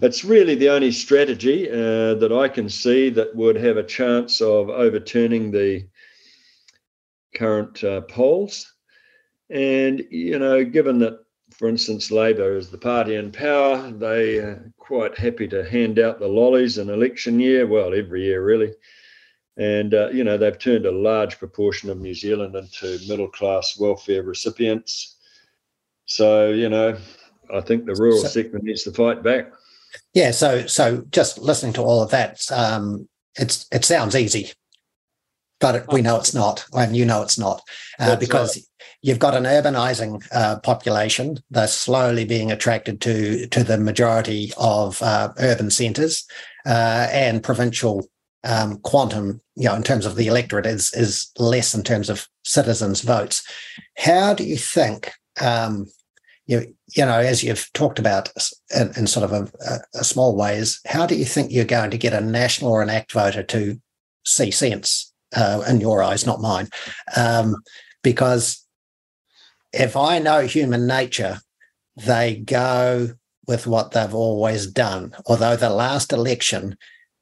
[0.00, 4.40] It's really the only strategy uh, that I can see that would have a chance
[4.40, 5.88] of overturning the
[7.34, 8.72] current uh, polls.
[9.50, 11.18] And, you know, given that,
[11.58, 16.20] for instance, Labor is the party in power, they are quite happy to hand out
[16.20, 18.72] the lollies in election year, well, every year really.
[19.56, 23.76] And, uh, you know, they've turned a large proportion of New Zealand into middle class
[23.76, 25.16] welfare recipients.
[26.06, 26.96] So, you know,
[27.52, 29.52] I think the rural so, sector needs to fight back.
[30.14, 30.30] Yeah.
[30.30, 34.52] So, so just listening to all of that, um, it's it sounds easy,
[35.60, 37.62] but it, we know it's not, and you know it's not,
[37.98, 38.64] uh, because right.
[39.02, 41.38] you've got an urbanizing uh, population.
[41.50, 46.26] They're slowly being attracted to to the majority of uh, urban centres,
[46.66, 48.08] uh, and provincial
[48.44, 52.28] um, quantum, you know, in terms of the electorate, is is less in terms of
[52.44, 53.42] citizens' votes.
[53.96, 55.12] How do you think?
[55.40, 55.86] Um,
[56.46, 58.30] you, you know, as you've talked about
[58.74, 61.98] in, in sort of a, a, small ways, how do you think you're going to
[61.98, 63.78] get a national or an ACT voter to
[64.24, 66.68] see sense uh, in your eyes, not mine?
[67.16, 67.56] Um,
[68.02, 68.64] because
[69.72, 71.38] if I know human nature,
[71.96, 73.10] they go
[73.46, 75.14] with what they've always done.
[75.26, 76.76] Although the last election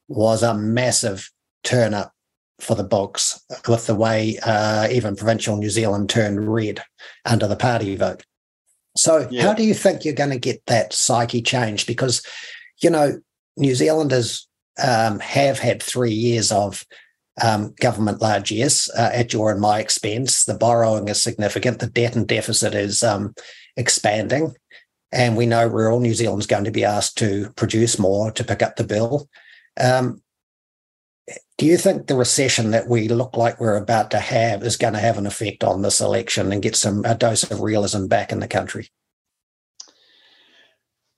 [0.07, 1.29] was a massive
[1.63, 2.13] turn up
[2.59, 6.81] for the box with the way uh, even provincial New Zealand turned red
[7.25, 8.23] under the party vote.
[8.97, 9.43] So, yeah.
[9.43, 11.85] how do you think you're going to get that psyche change?
[11.85, 12.23] Because,
[12.81, 13.19] you know,
[13.55, 14.47] New Zealanders
[14.83, 16.83] um, have had three years of
[17.41, 20.45] um, government largesse uh, at your and my expense.
[20.45, 21.79] The borrowing is significant.
[21.79, 23.33] The debt and deficit is um,
[23.75, 24.55] expanding.
[25.11, 28.61] And we know rural New Zealand's going to be asked to produce more to pick
[28.61, 29.29] up the bill.
[29.79, 30.21] Um,
[31.57, 34.93] do you think the recession that we look like we're about to have is going
[34.93, 38.31] to have an effect on this election and get some a dose of realism back
[38.31, 38.89] in the country?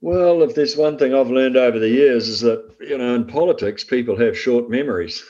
[0.01, 3.25] Well, if there's one thing I've learned over the years is that you know in
[3.25, 5.23] politics people have short memories.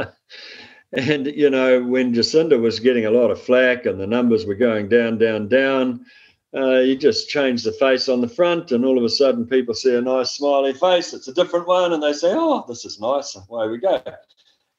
[0.92, 4.54] and you know when Jacinda was getting a lot of flack and the numbers were
[4.54, 6.04] going down, down, down,
[6.56, 9.74] uh, you just change the face on the front, and all of a sudden people
[9.74, 11.12] see a nice smiley face.
[11.12, 14.02] It's a different one, and they say, "Oh, this is nice." Away we go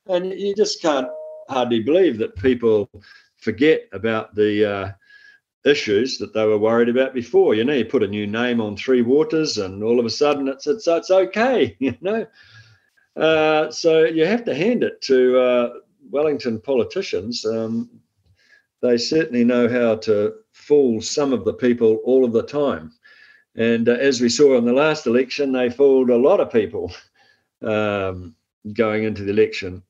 [0.08, 1.08] and you just can't
[1.50, 2.90] hardly believe that people
[3.38, 4.92] forget about the uh,
[5.66, 7.56] issues that they were worried about before.
[7.56, 10.48] You know, you put a new name on Three Waters, and all of a sudden
[10.48, 11.76] it's it's it's okay.
[11.80, 12.26] You know,
[13.16, 15.70] uh, so you have to hand it to uh,
[16.10, 17.46] Wellington politicians.
[17.46, 17.90] Um,
[18.82, 22.92] they certainly know how to fool some of the people all of the time.
[23.56, 26.92] And uh, as we saw in the last election, they fooled a lot of people
[27.62, 28.36] um,
[28.74, 29.84] going into the election.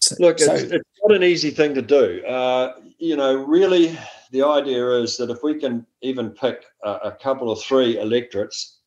[0.00, 2.24] So, Look, so, it's, it's, not an easy thing to do.
[2.26, 3.96] Uh, you know, really,
[4.32, 8.78] the idea is that if we can even pick a, a couple of three electorates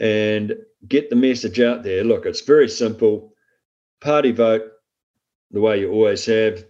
[0.00, 0.54] and
[0.88, 3.34] get the message out there, look, it's very simple.
[4.00, 4.70] Party vote,
[5.50, 6.64] the way you always have,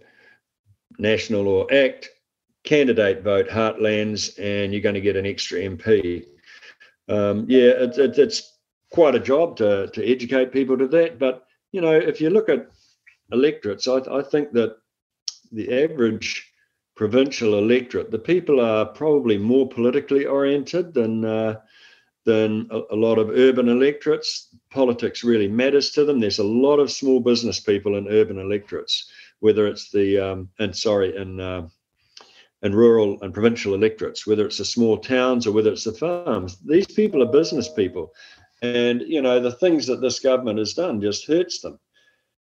[0.99, 2.09] national or ACT,
[2.63, 6.25] candidate vote, heartlands, and you're going to get an extra MP.
[7.09, 8.57] Um, yeah, it, it, it's
[8.91, 11.19] quite a job to, to educate people to that.
[11.19, 12.67] But, you know, if you look at
[13.31, 14.77] electorates, I, I think that
[15.51, 16.51] the average
[16.95, 21.59] provincial electorate, the people are probably more politically oriented than uh,
[22.25, 24.49] than a, a, lot of urban electorates.
[24.69, 26.19] Politics really matters to them.
[26.19, 30.75] There's a lot of small business people in urban electorates, whether it's the um, and
[30.75, 31.67] sorry in uh,
[32.61, 36.57] in rural and provincial electorates, whether it's the small towns or whether it's the farms.
[36.65, 38.13] These people are business people,
[38.61, 41.79] and you know the things that this government has done just hurts them.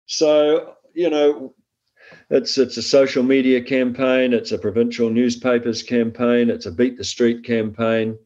[0.05, 1.55] So, you know,
[2.29, 7.03] it's it's a social media campaign, it's a provincial newspapers campaign, it's a beat the
[7.03, 8.17] street campaign.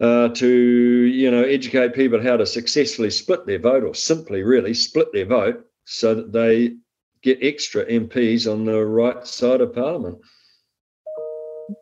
[0.00, 4.72] Uh, to you know educate people how to successfully split their vote or simply really
[4.72, 6.74] split their vote so that they
[7.22, 10.18] get extra MPs on the right side of parliament.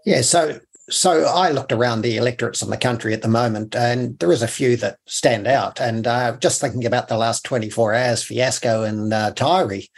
[0.05, 0.58] Yeah, so
[0.90, 4.42] so I looked around the electorates in the country at the moment, and there is
[4.42, 5.80] a few that stand out.
[5.80, 9.88] And uh, just thinking about the last 24 hours fiasco in uh, Taieri,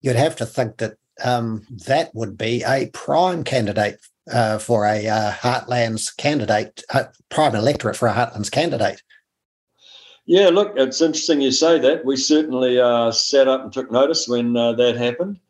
[0.00, 3.98] you'd have to think that um, that would be a prime candidate
[4.30, 9.02] uh, for a uh, Heartlands candidate, uh, prime electorate for a Heartlands candidate.
[10.26, 12.04] Yeah, look, it's interesting you say that.
[12.04, 15.40] We certainly uh, sat up and took notice when uh, that happened.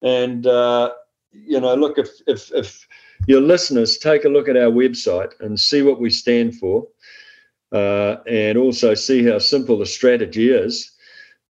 [0.00, 2.86] And, you know, look, if, if, if
[3.26, 6.86] your listeners take a look at our website and see what we stand for.
[7.72, 10.92] uh, and also see how simple the strategy is.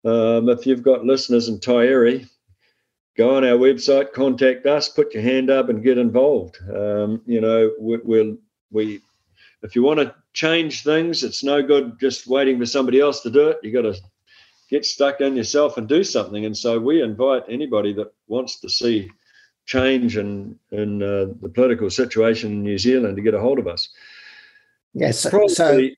[0.04, 2.28] Um, if you've got listeners in Taieri,
[3.20, 6.56] go on our website, contact us, put your hand up, and get involved.
[6.74, 8.38] Um, you know, we, we'll,
[8.70, 9.02] we,
[9.62, 13.30] if you want to change things, it's no good just waiting for somebody else to
[13.30, 13.58] do it.
[13.62, 14.00] You got to
[14.70, 16.46] get stuck in yourself and do something.
[16.46, 19.10] And so we invite anybody that wants to see
[19.66, 23.66] change in in uh, the political situation in New Zealand to get a hold of
[23.66, 23.90] us.
[24.94, 25.20] Yes.
[25.20, 25.88] So, so,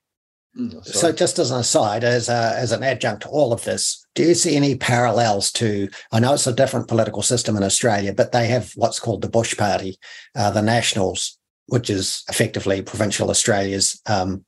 [0.58, 4.04] mm, so, just as an aside, as a, as an adjunct to all of this,
[4.14, 5.88] do you see any parallels to?
[6.10, 9.30] I know it's a different political system in Australia, but they have what's called the
[9.30, 9.96] Bush Party,
[10.36, 14.44] uh, the Nationals, which is effectively provincial Australia's um,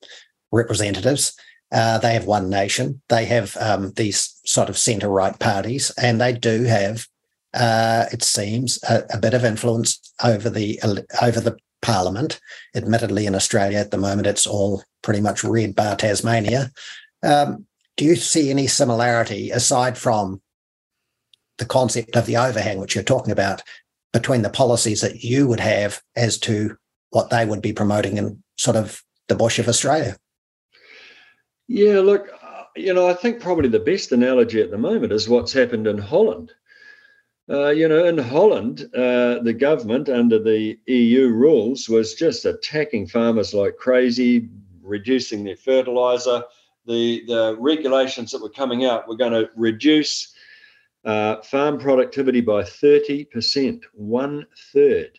[0.53, 1.35] representatives.
[1.73, 3.03] Uh, they have one nation.
[3.09, 7.07] They have um, these sort of centre right parties, and they do have,
[7.55, 10.79] uh, it seems, a, a, bit of influence over the
[11.21, 12.41] over the parliament.
[12.77, 16.73] Admittedly, in Australia at the moment, it's all pretty much red bar Tasmania.
[17.23, 17.67] Um,
[17.97, 20.43] do you see any similarity aside from
[21.59, 23.63] the concept of the overhang, which you're talking about,
[24.13, 26.77] between the policies that you would have as to
[27.11, 30.17] what they would be promoting in sort of the bush of Australia?
[31.69, 35.29] Yeah, look, uh, you know, I think probably the best analogy at the moment is
[35.29, 36.51] what's happened in Holland.
[37.49, 43.07] Uh, you know, in Holland, uh, the government under the EU rules was just attacking
[43.07, 44.49] farmers like crazy,
[44.85, 46.43] reducing their fertilizer.
[46.87, 50.35] The, the regulations that were coming out were going to reduce
[51.05, 55.19] uh, farm productivity by 30%, one third.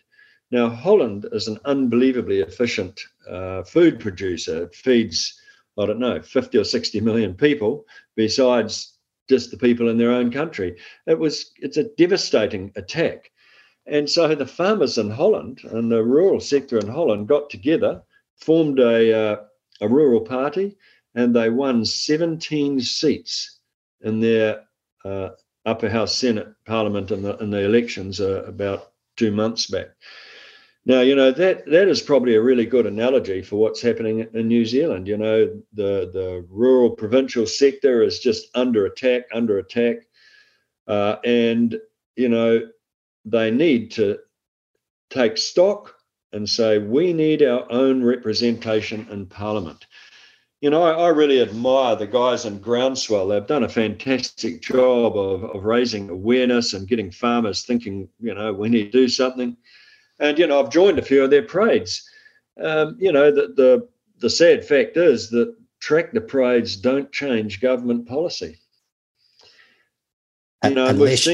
[0.51, 4.63] Now, Holland is an unbelievably efficient uh, food producer.
[4.63, 5.39] It feeds
[5.77, 7.85] I don't know, 50 or 60 million people
[8.15, 8.93] besides
[9.27, 10.77] just the people in their own country.
[11.05, 13.31] It was it's a devastating attack.
[13.87, 18.01] And so the farmers in Holland and the rural sector in Holland got together,
[18.37, 19.37] formed a, uh,
[19.81, 20.77] a rural party,
[21.15, 23.59] and they won 17 seats
[24.01, 24.61] in their
[25.03, 25.29] uh,
[25.65, 29.87] upper house Senate Parliament in the, in the elections uh, about two months back.
[30.87, 34.47] Now, you know, that that is probably a really good analogy for what's happening in
[34.47, 35.07] New Zealand.
[35.07, 39.97] You know, the, the rural provincial sector is just under attack, under attack.
[40.87, 41.79] Uh, and,
[42.15, 42.61] you know,
[43.25, 44.19] they need to
[45.09, 45.94] take stock
[46.31, 49.85] and say, we need our own representation in Parliament.
[50.61, 53.29] You know, I, I really admire the guys in Groundswell.
[53.29, 58.51] They've done a fantastic job of, of raising awareness and getting farmers thinking, you know,
[58.53, 59.55] we need to do something
[60.19, 62.07] and you know, I've joined a few of their parades.
[62.61, 63.87] Um, you know, the, the
[64.19, 68.57] the sad fact is that tractor parades don't change government policy.
[70.63, 71.27] You know, unless,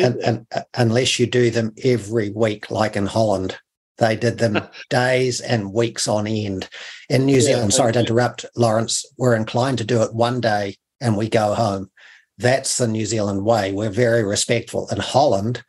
[0.74, 3.58] unless you do them every week, like in Holland,
[4.02, 6.68] they did them days and weeks on end.
[7.10, 10.76] In New Zealand, yeah, sorry to interrupt, Lawrence, we're inclined to do it one day
[11.00, 11.90] and we go home.
[12.38, 13.72] That's the New Zealand way.
[13.72, 14.90] We're very respectful.
[14.90, 15.64] In Holland,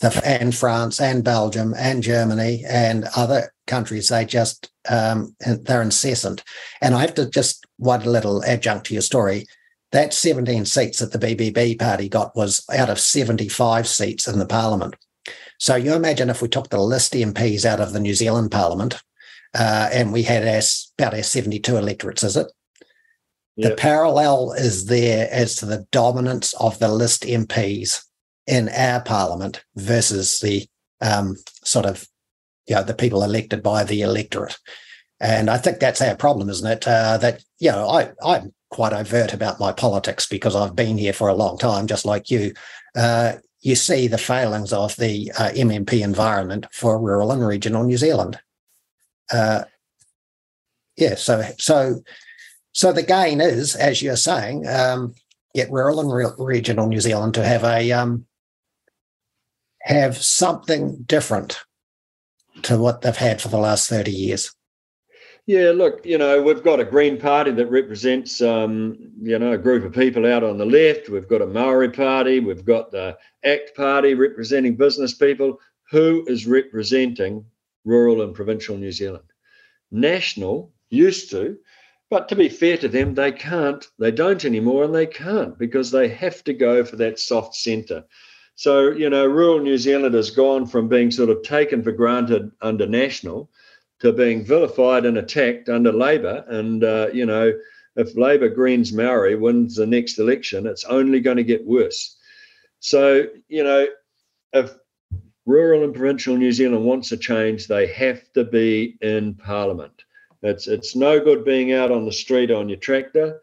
[0.00, 6.42] the, and France and Belgium and Germany and other countries, they just um, they're incessant.
[6.80, 9.46] And I have to just one little adjunct to your story.
[9.92, 14.46] That 17 seats that the BBB party got was out of 75 seats in the
[14.46, 14.96] parliament.
[15.58, 19.00] So you imagine if we took the list MPs out of the New Zealand parliament
[19.54, 20.62] uh, and we had our,
[20.98, 22.50] about our 72 electorates, is it?
[23.56, 23.70] Yep.
[23.70, 28.02] The parallel is there as to the dominance of the list MPs
[28.46, 30.66] in our parliament versus the
[31.00, 32.06] um, sort of
[32.66, 34.56] you know the people elected by the electorate.
[35.20, 36.86] And I think that's our problem, isn't it?
[36.86, 41.12] Uh, that you know, I I'm quite overt about my politics because I've been here
[41.12, 42.52] for a long time, just like you.
[42.94, 43.34] Uh,
[43.66, 48.38] you see the failings of the uh, MMP environment for rural and regional New Zealand.
[49.32, 49.64] Uh,
[50.96, 52.00] yeah, so so
[52.70, 55.16] so the gain is, as you're saying, um,
[55.52, 58.24] get rural and re- regional New Zealand to have a um,
[59.80, 61.58] have something different
[62.62, 64.54] to what they've had for the last 30 years?
[65.46, 69.58] Yeah, look, you know, we've got a Green Party that represents, um, you know, a
[69.58, 71.08] group of people out on the left.
[71.08, 72.40] We've got a Maori Party.
[72.40, 75.60] We've got the ACT Party representing business people.
[75.92, 77.44] Who is representing
[77.84, 79.22] rural and provincial New Zealand?
[79.92, 81.56] National used to,
[82.10, 83.86] but to be fair to them, they can't.
[84.00, 88.04] They don't anymore, and they can't because they have to go for that soft centre.
[88.56, 92.50] So, you know, rural New Zealand has gone from being sort of taken for granted
[92.60, 93.48] under national
[94.00, 96.44] to being vilified and attacked under Labor.
[96.48, 97.52] And, uh, you know,
[97.96, 102.16] if Labor Greens Maori wins the next election, it's only going to get worse.
[102.80, 103.86] So, you know,
[104.52, 104.74] if
[105.46, 110.02] rural and provincial New Zealand wants a change, they have to be in Parliament.
[110.42, 113.40] It's it's no good being out on the street on your tractor.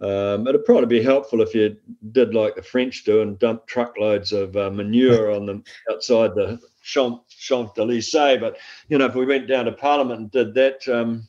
[0.00, 1.76] Um, it'd probably be helpful if you
[2.12, 6.58] did like the French do and dump truckloads of uh, manure on them outside the
[6.82, 8.38] Champ Champs Elysees.
[8.40, 11.26] But you know, if we went down to Parliament and did that, um,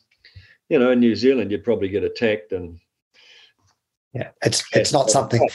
[0.68, 2.78] you know, in New Zealand, you'd probably get attacked and
[4.14, 5.48] yeah, it's it's not something,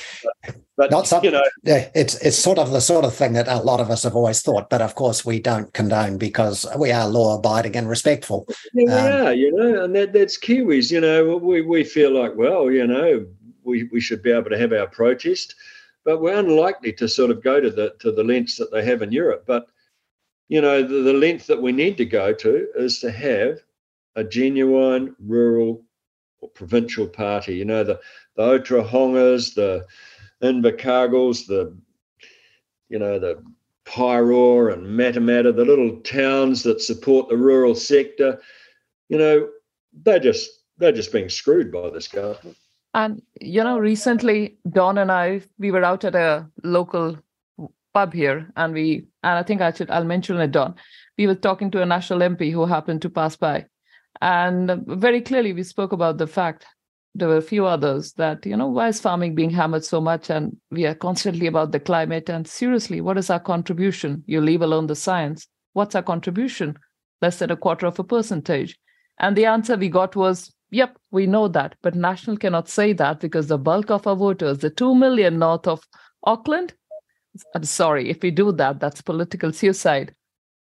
[0.77, 1.31] but not something.
[1.31, 4.01] You know, it's it's sort of the sort of thing that a lot of us
[4.01, 7.87] have always thought, but of course we don't condone because we are law abiding and
[7.87, 8.47] respectful.
[8.73, 10.91] Yeah, um, you know, and that that's Kiwis.
[10.91, 13.27] You know, we we feel like, well, you know,
[13.63, 15.53] we we should be able to have our protest,
[16.03, 19.03] but we're unlikely to sort of go to the to the lengths that they have
[19.03, 19.43] in Europe.
[19.45, 19.67] But
[20.49, 23.59] you know, the, the length that we need to go to is to have
[24.15, 25.83] a genuine rural
[26.39, 27.55] or provincial party.
[27.55, 27.99] You know, the
[28.35, 29.85] the Otorohangas, the
[30.41, 31.75] Invercargills, the
[32.89, 33.43] you know the
[33.85, 38.39] Paeroa and Matamata, the little towns that support the rural sector.
[39.09, 39.49] You know,
[40.03, 42.57] they're just they're just being screwed by this government.
[42.93, 47.17] And you know, recently Don and I we were out at a local
[47.93, 50.75] pub here, and we and I think I should I'll mention it, Don.
[51.17, 53.65] We were talking to a national MP who happened to pass by,
[54.21, 56.65] and very clearly we spoke about the fact
[57.17, 60.29] there were a few others that you know why is farming being hammered so much?
[60.29, 62.29] And we are constantly about the climate.
[62.29, 64.23] And seriously what is our contribution?
[64.27, 65.47] You leave alone the science.
[65.73, 66.77] What's our contribution?
[67.21, 68.77] Less than a quarter of a percentage.
[69.19, 71.75] And the answer we got was yep we know that.
[71.81, 75.67] But national cannot say that because the bulk of our voters the 2 million north
[75.67, 75.87] of
[76.23, 76.73] auckland
[77.55, 80.13] i'm sorry if we do that that's political suicide.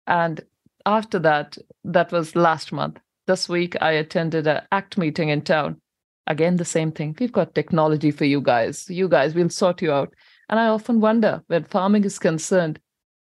[0.07, 0.41] And
[0.87, 2.99] after that that was last month.
[3.27, 5.81] This week i attended an act meeting in town.
[6.27, 7.17] Again the same thing.
[7.19, 8.89] We've got technology for you guys.
[8.89, 10.15] You guys we'll sort you out.
[10.49, 12.81] And i often wonder when farming is concerned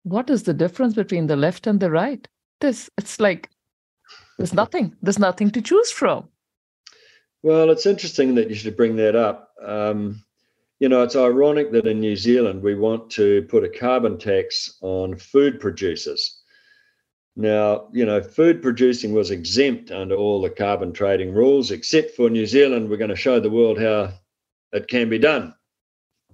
[0.04, 2.28] what is the difference between the left and the right?
[2.62, 3.50] This it's like
[4.38, 4.96] there's nothing.
[5.02, 6.30] There's nothing to choose from.
[7.42, 9.50] Well it's interesting that you should bring that up.
[9.66, 10.24] Um,
[10.84, 14.78] you know it's ironic that in new zealand we want to put a carbon tax
[14.82, 16.44] on food producers
[17.36, 22.30] now, you know, food producing was exempt under all the carbon trading rules, except for
[22.30, 22.90] New Zealand.
[22.90, 24.14] We're going to show the world how
[24.72, 25.56] it can be done,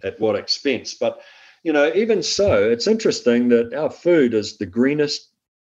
[0.03, 0.94] at what expense.
[0.94, 1.22] But,
[1.64, 5.30] you know, even so, it's interesting that our food is the greenest.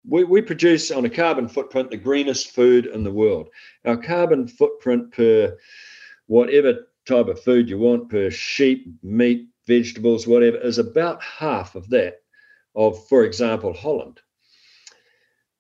[0.05, 3.47] We, we produce on a carbon footprint the greenest food in the world.
[3.85, 5.57] Our carbon footprint per
[6.27, 11.89] whatever type of food you want, per sheep, meat, vegetables, whatever, is about half of
[11.89, 12.21] that
[12.75, 14.19] of, for example, Holland.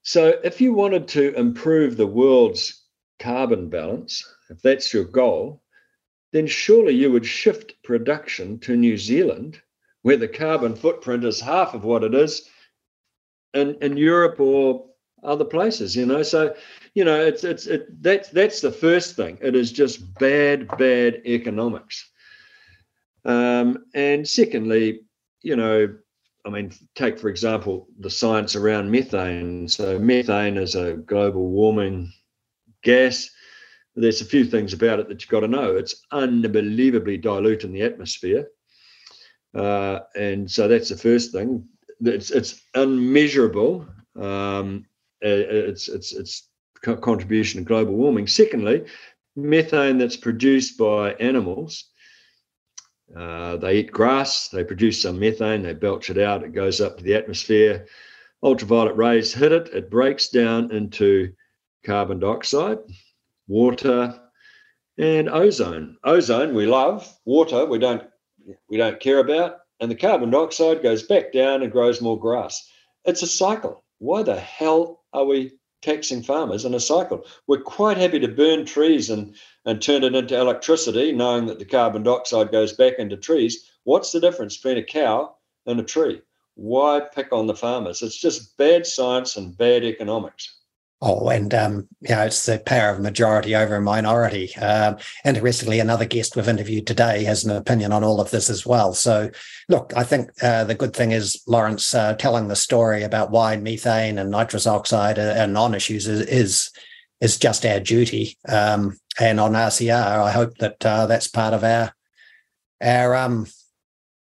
[0.01, 2.83] So, if you wanted to improve the world's
[3.19, 5.63] carbon balance, if that's your goal,
[6.33, 9.61] then surely you would shift production to New Zealand,
[10.01, 12.49] where the carbon footprint is half of what it is
[13.53, 14.89] in, in Europe or
[15.23, 16.23] other places, you know.
[16.23, 16.55] So,
[16.93, 19.37] you know, it's it's it, that's that's the first thing.
[19.41, 22.09] It is just bad, bad economics.
[23.25, 25.01] Um, and secondly,
[25.41, 25.95] you know,
[26.45, 29.67] I mean, take for example the science around methane.
[29.67, 32.11] So, methane is a global warming
[32.83, 33.29] gas.
[33.95, 35.75] There's a few things about it that you've got to know.
[35.75, 38.47] It's unbelievably dilute in the atmosphere.
[39.53, 41.67] Uh, and so that's the first thing.
[42.01, 43.87] It's, it's unmeasurable.
[44.19, 44.85] Um,
[45.23, 46.49] it's, it's, it's
[46.81, 48.27] contribution to global warming.
[48.27, 48.85] Secondly,
[49.35, 51.85] methane that's produced by animals
[53.15, 56.97] uh, they eat grass, they produce some methane, they belch it out, it goes up
[56.97, 57.87] to the atmosphere.
[58.41, 61.31] Ultraviolet rays hit it, it breaks down into
[61.85, 62.79] carbon dioxide,
[63.47, 64.19] water,
[64.97, 65.97] and ozone.
[66.03, 68.03] Ozone we love, water we don't
[68.67, 72.67] we don't care about, and the carbon dioxide goes back down and grows more grass.
[73.05, 73.83] It's a cycle.
[74.03, 77.25] Why the hell are we taxing farmers in a cycle.
[77.47, 79.33] We're quite happy to burn trees and,
[79.65, 83.69] and turn it into electricity, knowing that the carbon dioxide goes back into trees.
[83.85, 86.21] What's the difference between a cow and a tree?
[86.55, 88.01] Why pick on the farmers?
[88.01, 90.53] It's just bad science and bad economics.
[91.05, 94.55] Oh, and um, you know, it's the power of majority over minority.
[94.55, 98.65] Um, interestingly, another guest we've interviewed today has an opinion on all of this as
[98.65, 98.93] well.
[98.93, 99.29] So,
[99.67, 103.57] look, I think uh, the good thing is Lawrence uh, telling the story about why
[103.57, 106.71] methane and nitrous oxide are, non-issues is, is,
[107.19, 108.37] is just our duty.
[108.47, 111.93] Um, and on RCR, I hope that uh, that's part of our
[112.79, 113.45] our um,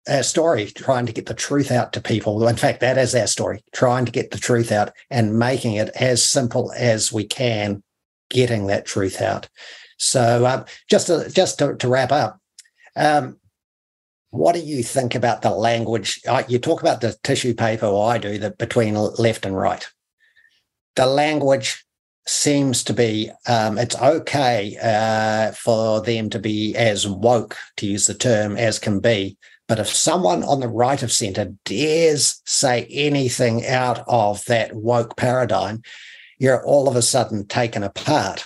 [0.09, 2.47] our story, trying to get the truth out to people.
[2.49, 5.91] In fact, that is our story, trying to get the truth out and making it
[5.91, 7.83] as simple as we can,
[8.31, 9.49] getting that truth out.
[9.99, 12.41] So, um, just to, just to, to wrap up,
[12.97, 13.39] um,
[14.31, 16.21] what do you think about the language?
[16.27, 19.87] Uh, you talk about the tissue paper, or I do, that between left and right.
[20.97, 21.85] The language
[22.27, 28.07] seems to be um, it's okay uh, for them to be as woke, to use
[28.07, 29.37] the term, as can be.
[29.73, 35.17] But if someone on the right of centre dares say anything out of that woke
[35.17, 35.81] paradigm,
[36.39, 38.44] you're all of a sudden taken apart.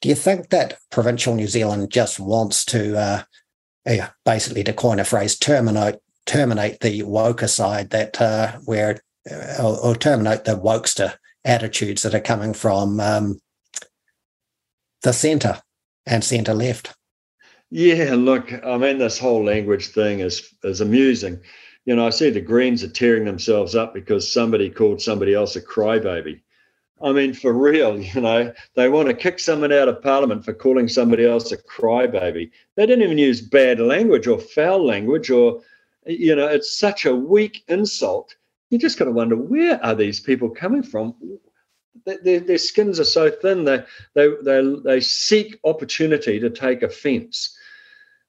[0.00, 3.22] Do you think that provincial New Zealand just wants to, uh,
[3.84, 9.60] yeah, basically, to coin a phrase, terminate terminate the woker side that uh, where uh,
[9.60, 13.40] or, or, terminate the wokester attitudes that are coming from um,
[15.02, 15.60] the centre
[16.06, 16.94] and centre left?
[17.70, 21.40] Yeah, look, I mean, this whole language thing is is amusing.
[21.84, 25.56] You know, I see the Greens are tearing themselves up because somebody called somebody else
[25.56, 26.40] a crybaby.
[27.02, 30.52] I mean, for real, you know, they want to kick someone out of Parliament for
[30.52, 32.50] calling somebody else a crybaby.
[32.76, 35.62] They didn't even use bad language or foul language, or,
[36.06, 38.34] you know, it's such a weak insult.
[38.70, 41.14] You just got to wonder where are these people coming from?
[42.04, 43.84] Their, their skins are so thin they,
[44.14, 47.56] they they they seek opportunity to take offence,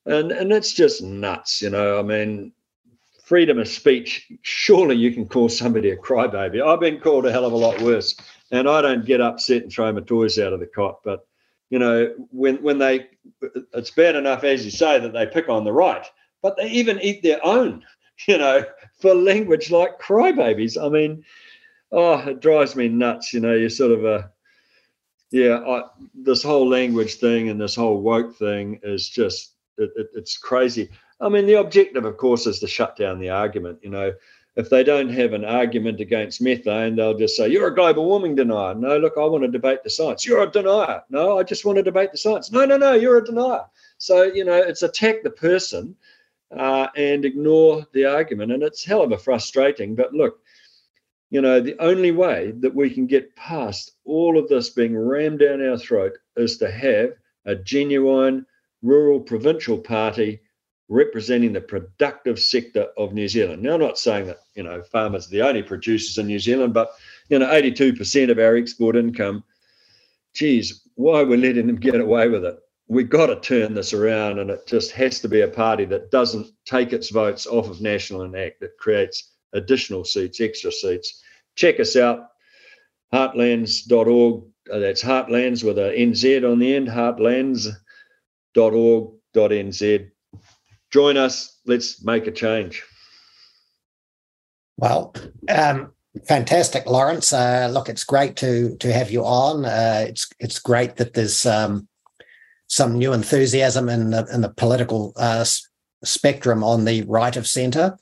[0.06, 2.00] and and it's just nuts, you know.
[2.00, 2.52] I mean,
[3.24, 4.32] freedom of speech.
[4.42, 6.62] Surely you can call somebody a crybaby.
[6.62, 8.16] I've been called a hell of a lot worse
[8.52, 11.00] and I don't get upset and throw my toys out of the cot.
[11.04, 11.26] But
[11.70, 13.08] you know, when when they,
[13.74, 16.06] it's bad enough as you say that they pick on the right,
[16.42, 17.86] but they even eat their own.
[18.28, 18.64] You know,
[19.00, 20.80] for language like crybabies.
[20.80, 21.24] I mean,
[21.92, 23.34] oh, it drives me nuts.
[23.34, 24.30] You know, you're sort of a
[25.32, 30.10] yeah, I, this whole language thing and this whole woke thing is just it, it,
[30.14, 30.90] it's crazy.
[31.20, 33.80] I mean, the objective, of course, is to shut down the argument.
[33.82, 34.14] You know,
[34.56, 38.36] if they don't have an argument against methane, they'll just say, You're a global warming
[38.36, 38.76] denier.
[38.76, 40.26] No, look, I want to debate the science.
[40.26, 41.04] You're a denier.
[41.10, 42.52] No, I just want to debate the science.
[42.52, 43.66] No, no, no, you're a denier.
[43.98, 45.96] So, you know, it's attack the person
[46.56, 48.52] uh, and ignore the argument.
[48.52, 49.96] And it's hell of a frustrating.
[49.96, 50.40] But look,
[51.30, 55.40] you know, the only way that we can get past all of this being rammed
[55.40, 57.14] down our throat is to have
[57.46, 58.46] a genuine
[58.82, 60.42] rural provincial party
[60.90, 63.64] representing the productive sector of New Zealand.
[63.64, 66.74] Now, I'm not saying that you know farmers are the only producers in New Zealand,
[66.74, 66.92] but
[67.30, 69.44] you know, 82% of our export income.
[70.34, 72.60] Geez, why we're letting them get away with it?
[72.90, 76.12] We've got to turn this around, and it just has to be a party that
[76.12, 81.24] doesn't take its votes off of National and ACT, that creates additional seats, extra seats.
[81.56, 82.28] Check us out,
[83.14, 84.44] heartlands.org.
[84.72, 86.90] Uh, that's heartlands with a NZ on the end,
[88.56, 90.12] heartlands.org.nz
[90.92, 91.58] join us.
[91.66, 92.84] Let's make a change.
[94.78, 95.16] Well,
[95.50, 95.94] um,
[96.28, 97.34] fantastic, Lawrence.
[97.34, 99.66] Uh, look, it's great to to have you on.
[99.66, 101.88] Uh, it's it's great that there's um,
[102.68, 105.46] some new enthusiasm in the in the political uh,
[106.04, 107.98] spectrum on the right of centre.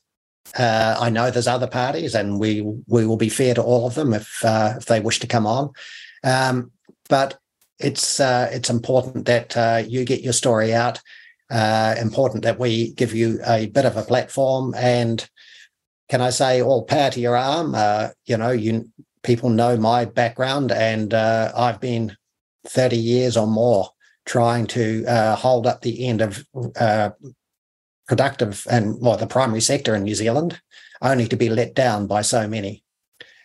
[0.58, 3.96] Uh, I know there's other parties, and we we will be fair to all of
[3.96, 5.72] them if uh, if they wish to come on.
[6.24, 6.72] Um,
[7.10, 7.40] but
[7.80, 11.00] it's uh, it's important that you get your story out
[11.50, 15.28] uh, important that we give you a bit of a platform and
[16.10, 17.76] can I say all power to your arm?
[17.76, 18.90] Uh, you know, you
[19.22, 22.18] people know my background, and uh, I've been
[22.66, 23.90] 30 years or more
[24.26, 26.44] trying to uh, hold up the end of
[26.80, 27.12] uh,
[28.08, 30.60] productive and well, the primary sector in New Zealand,
[31.02, 32.84] only to be let down by so many.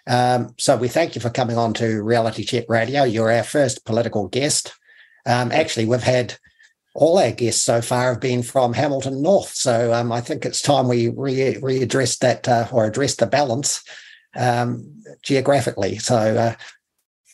[0.07, 3.05] Um, so we thank you for coming on to Reality Check Radio.
[3.05, 4.75] You're our first political guest.
[5.27, 6.35] Um, actually, we've had
[6.95, 9.55] all our guests so far have been from Hamilton North.
[9.55, 13.83] So um, I think it's time we re- readdress that uh, or address the balance
[14.37, 15.99] um, geographically.
[15.99, 16.55] So uh,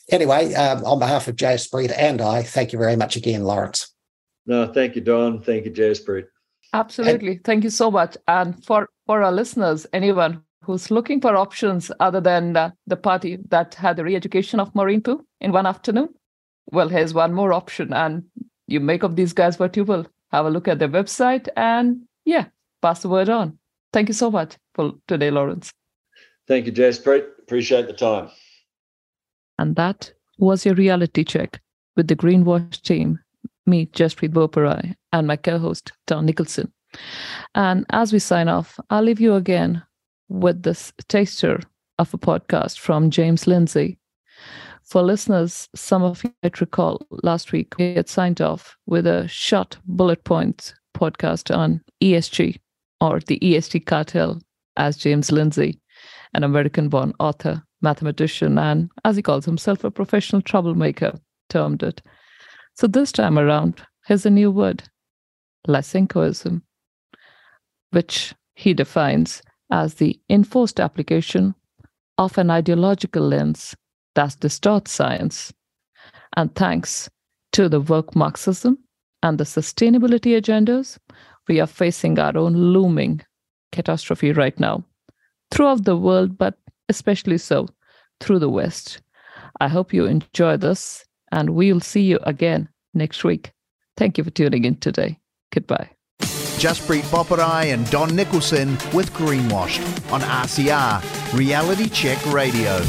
[0.09, 3.93] anyway, um, on behalf of Jaspreet and I, thank you very much again, Lawrence.
[4.47, 5.41] No, thank you, Don.
[5.41, 6.25] Thank you, Jaspreet.
[6.73, 7.33] Absolutely.
[7.33, 8.17] And, thank you so much.
[8.27, 13.37] And for, for our listeners, anyone who's looking for options other than uh, the party
[13.49, 16.09] that had the re-education of Maureen Pugh in one afternoon,
[16.71, 17.93] well, here's one more option.
[17.93, 18.23] And
[18.67, 20.05] you make of these guys what you will.
[20.31, 22.45] Have a look at their website and yeah,
[22.81, 23.57] pass the word on.
[23.91, 25.71] Thank you so much for today, Lawrence.
[26.47, 27.15] Thank you, Jasper.
[27.39, 28.29] Appreciate the time.
[29.59, 31.59] And that was your reality check
[31.97, 33.19] with the Greenwash team,
[33.65, 36.71] me, Jaspreet Boparai, and my co-host, Don Nicolson.
[37.53, 39.83] And as we sign off, I'll leave you again
[40.31, 41.59] with this taster
[41.99, 43.99] of a podcast from James Lindsay
[44.91, 49.27] for listeners, some of you might recall last week we had signed off with a
[49.27, 52.57] short bullet points podcast on ESG
[52.99, 54.41] or the ESG cartel,
[54.75, 55.79] as James Lindsay,
[56.33, 61.17] an American born author, mathematician, and as he calls himself, a professional troublemaker,
[61.49, 62.01] termed it.
[62.75, 64.83] So this time around, here's a new word
[65.67, 66.61] Lysenkoism,
[67.91, 71.55] which he defines as the enforced application
[72.17, 73.75] of an ideological lens
[74.15, 75.53] that distorts science
[76.37, 77.09] And thanks
[77.53, 78.77] to the woke Marxism
[79.23, 80.97] and the sustainability agendas,
[81.47, 83.21] we are facing our own looming
[83.71, 84.83] catastrophe right now
[85.51, 86.57] throughout the world, but
[86.89, 87.67] especially so
[88.19, 89.01] through the West.
[89.59, 93.51] I hope you enjoy this, and we'll see you again next week.
[93.97, 95.19] Thank you for tuning in today.
[95.53, 96.00] Goodbye.
[96.61, 99.81] Jaspreet Boparai and Don Nicolson with Greenwashed
[100.13, 101.01] on RCR,
[101.35, 102.79] Reality Check Radio.